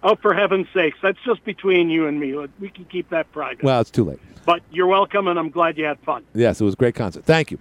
Oh, 0.03 0.15
for 0.17 0.35
heaven's 0.35 0.69
sakes. 0.75 0.99
That's 1.03 1.19
just 1.25 1.45
between 1.45 1.91
you 1.91 2.07
and 2.07 2.21
me. 2.21 2.35
We 2.61 2.69
can 2.69 2.85
keep 2.85 3.09
that 3.11 3.31
private. 3.33 3.63
Well, 3.65 3.81
it's 3.81 3.91
too 3.91 4.05
late. 4.05 4.21
but 4.45 4.63
you're 4.71 4.87
welcome, 4.87 5.27
and 5.29 5.39
I'm 5.39 5.51
glad 5.51 5.77
you 5.79 5.85
had 5.85 5.99
fun. 6.01 6.25
Yes, 6.35 6.61
it 6.61 6.65
was 6.65 6.75
a 6.75 6.77
great 6.77 6.95
concert. 6.95 7.25
Thank 7.25 7.51
you. 7.51 7.59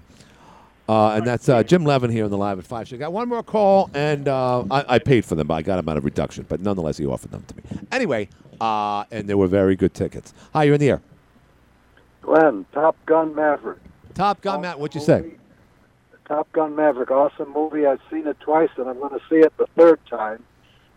Uh, 0.87 1.13
and 1.13 1.25
that's 1.25 1.49
uh, 1.49 1.63
Jim 1.63 1.83
Leven 1.83 2.11
here 2.11 2.25
on 2.25 2.29
the 2.29 2.37
Live 2.37 2.59
at 2.59 2.65
5 2.65 2.87
show. 2.87 2.97
Got 2.97 3.11
one 3.11 3.27
more 3.27 3.41
call, 3.41 3.89
and 3.95 4.27
uh, 4.27 4.63
I, 4.69 4.85
I 4.95 4.99
paid 4.99 5.25
for 5.25 5.33
them, 5.33 5.47
but 5.47 5.55
I 5.55 5.61
got 5.63 5.77
them 5.77 5.89
out 5.89 5.97
of 5.97 6.05
reduction. 6.05 6.45
But 6.47 6.61
nonetheless, 6.61 6.97
he 6.97 7.07
offered 7.07 7.31
them 7.31 7.43
to 7.47 7.55
me. 7.57 7.63
Anyway, 7.91 8.29
uh, 8.61 9.05
and 9.09 9.27
they 9.27 9.33
were 9.33 9.47
very 9.47 9.75
good 9.75 9.95
tickets. 9.95 10.31
Hi, 10.53 10.63
you're 10.65 10.75
in 10.75 10.79
the 10.79 10.89
air. 10.91 11.01
Glenn, 12.21 12.65
Top 12.71 12.95
Gun 13.07 13.33
Maverick. 13.33 13.79
Top 14.13 14.41
Gun, 14.41 14.61
Matt, 14.61 14.79
what'd 14.79 14.93
you 14.93 15.01
say? 15.01 15.31
Top 16.27 16.51
Gun 16.51 16.75
Maverick, 16.75 17.09
awesome 17.09 17.51
movie. 17.51 17.85
I've 17.87 17.99
seen 18.11 18.27
it 18.27 18.39
twice, 18.39 18.69
and 18.77 18.87
I'm 18.87 18.99
going 18.99 19.11
to 19.19 19.25
see 19.27 19.37
it 19.37 19.53
the 19.57 19.67
third 19.75 19.99
time. 20.07 20.43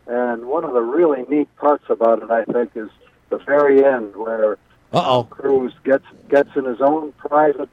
And 0.08 0.46
one 0.46 0.64
of 0.64 0.72
the 0.72 0.80
really 0.80 1.24
neat 1.28 1.54
parts 1.56 1.84
about 1.90 2.22
it, 2.22 2.30
I 2.30 2.44
think, 2.44 2.70
is 2.74 2.88
the 3.28 3.38
very 3.38 3.84
end 3.84 4.16
where 4.16 4.56
Uh-oh. 4.92 5.24
Cruise 5.24 5.74
gets 5.84 6.04
gets 6.28 6.48
in 6.56 6.64
his 6.64 6.80
own 6.80 7.12
private 7.12 7.68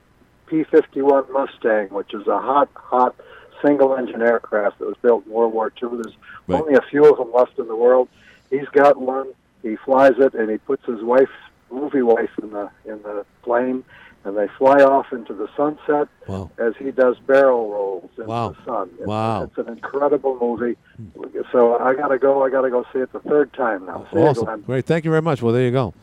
P-51 0.48 1.32
Mustang, 1.32 1.88
which 1.90 2.14
is 2.14 2.28
a 2.28 2.38
hot, 2.40 2.70
hot 2.76 3.16
single-engine 3.62 4.22
aircraft 4.22 4.80
that 4.80 4.86
was 4.86 4.98
built 5.02 5.26
in 5.26 5.32
World 5.32 5.54
War 5.54 5.72
II. 5.82 5.90
There's 5.94 6.16
Right. 6.48 6.62
only 6.62 6.76
a 6.76 6.82
few 6.82 7.10
of 7.10 7.18
them 7.18 7.32
left 7.34 7.58
in 7.58 7.68
the 7.68 7.76
world, 7.76 8.08
he's 8.52 8.68
got 8.68 8.98
one. 8.98 9.28
He 9.64 9.78
flies 9.78 10.14
it, 10.20 10.36
and 10.36 10.48
he 10.52 10.58
puts 10.60 10.86
his 10.86 11.02
wife, 11.02 11.32
movie 11.72 12.04
wife, 12.04 12.30
in 12.44 12.52
the 12.52 12.70
in 12.86 13.02
the 13.02 13.26
plane, 13.42 13.84
and 14.26 14.36
they 14.38 14.48
fly 14.58 14.82
off 14.84 15.14
into 15.14 15.34
the 15.34 15.48
sunset 15.56 16.08
Wow. 16.28 16.50
as 16.58 16.74
he 16.78 16.92
does 16.92 17.18
barrel 17.28 17.70
rolls 17.72 18.10
in 18.18 18.26
Wow. 18.26 18.50
the 18.50 18.66
sun. 18.66 18.90
It's, 18.98 19.08
Wow. 19.08 19.44
it's 19.44 19.58
an 19.58 19.70
incredible 19.70 20.38
movie. 20.42 20.76
Hmm. 20.98 21.26
So 21.52 21.78
I 21.78 21.94
gotta 21.96 22.18
go. 22.18 22.44
I 22.44 22.50
gotta 22.50 22.70
go 22.72 22.84
see 22.92 23.00
it 23.00 23.14
the 23.14 23.20
third 23.20 23.54
time 23.54 23.86
now. 23.86 24.06
See 24.12 24.20
Awesome. 24.20 24.46
Glenn. 24.46 24.62
Great. 24.62 24.86
Thank 24.86 25.06
you 25.06 25.12
very 25.12 25.22
much. 25.22 25.42
Well, 25.42 25.54
there 25.54 25.64
you 25.64 25.72
go. 25.72 25.94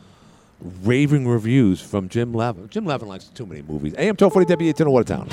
Raving 0.85 1.27
reviews 1.27 1.81
from 1.81 2.09
Jim 2.09 2.33
Leven. 2.33 2.69
Jim 2.71 2.87
Leven 2.87 3.09
likes 3.09 3.25
too 3.27 3.45
many 3.45 3.63
movies. 3.63 3.95
AM 3.99 4.15
1240 4.17 4.73
WATN 4.73 4.91
Watertown. 4.93 5.29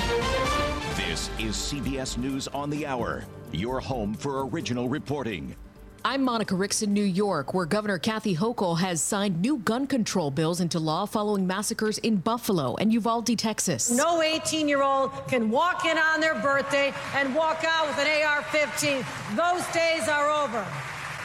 This 0.96 1.30
is 1.38 1.54
CBS 1.56 2.18
News 2.18 2.48
on 2.48 2.68
the 2.70 2.86
Hour, 2.86 3.24
your 3.52 3.78
home 3.80 4.14
for 4.14 4.46
original 4.48 4.88
reporting. 4.88 5.54
I'm 6.02 6.24
Monica 6.24 6.54
Ricks 6.54 6.80
in 6.80 6.94
New 6.94 7.04
York, 7.04 7.52
where 7.52 7.66
Governor 7.66 7.98
Kathy 7.98 8.34
Hochul 8.34 8.78
has 8.78 9.02
signed 9.02 9.42
new 9.42 9.58
gun 9.58 9.86
control 9.86 10.30
bills 10.30 10.60
into 10.62 10.78
law 10.78 11.04
following 11.04 11.46
massacres 11.46 11.98
in 11.98 12.16
Buffalo 12.16 12.74
and 12.76 12.90
Uvalde, 12.90 13.38
Texas. 13.38 13.90
No 13.90 14.22
18 14.22 14.66
year 14.66 14.82
old 14.82 15.10
can 15.28 15.50
walk 15.50 15.84
in 15.84 15.98
on 15.98 16.20
their 16.20 16.40
birthday 16.40 16.94
and 17.14 17.34
walk 17.34 17.64
out 17.66 17.86
with 17.86 17.98
an 17.98 18.22
AR 18.24 18.42
15. 18.44 19.04
Those 19.36 19.66
days 19.74 20.08
are 20.08 20.30
over. 20.30 20.66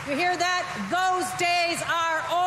You 0.09 0.17
hear 0.17 0.35
that? 0.35 0.65
Those 0.91 1.25
days 1.39 1.81
are 1.87 2.19
over. 2.29 2.45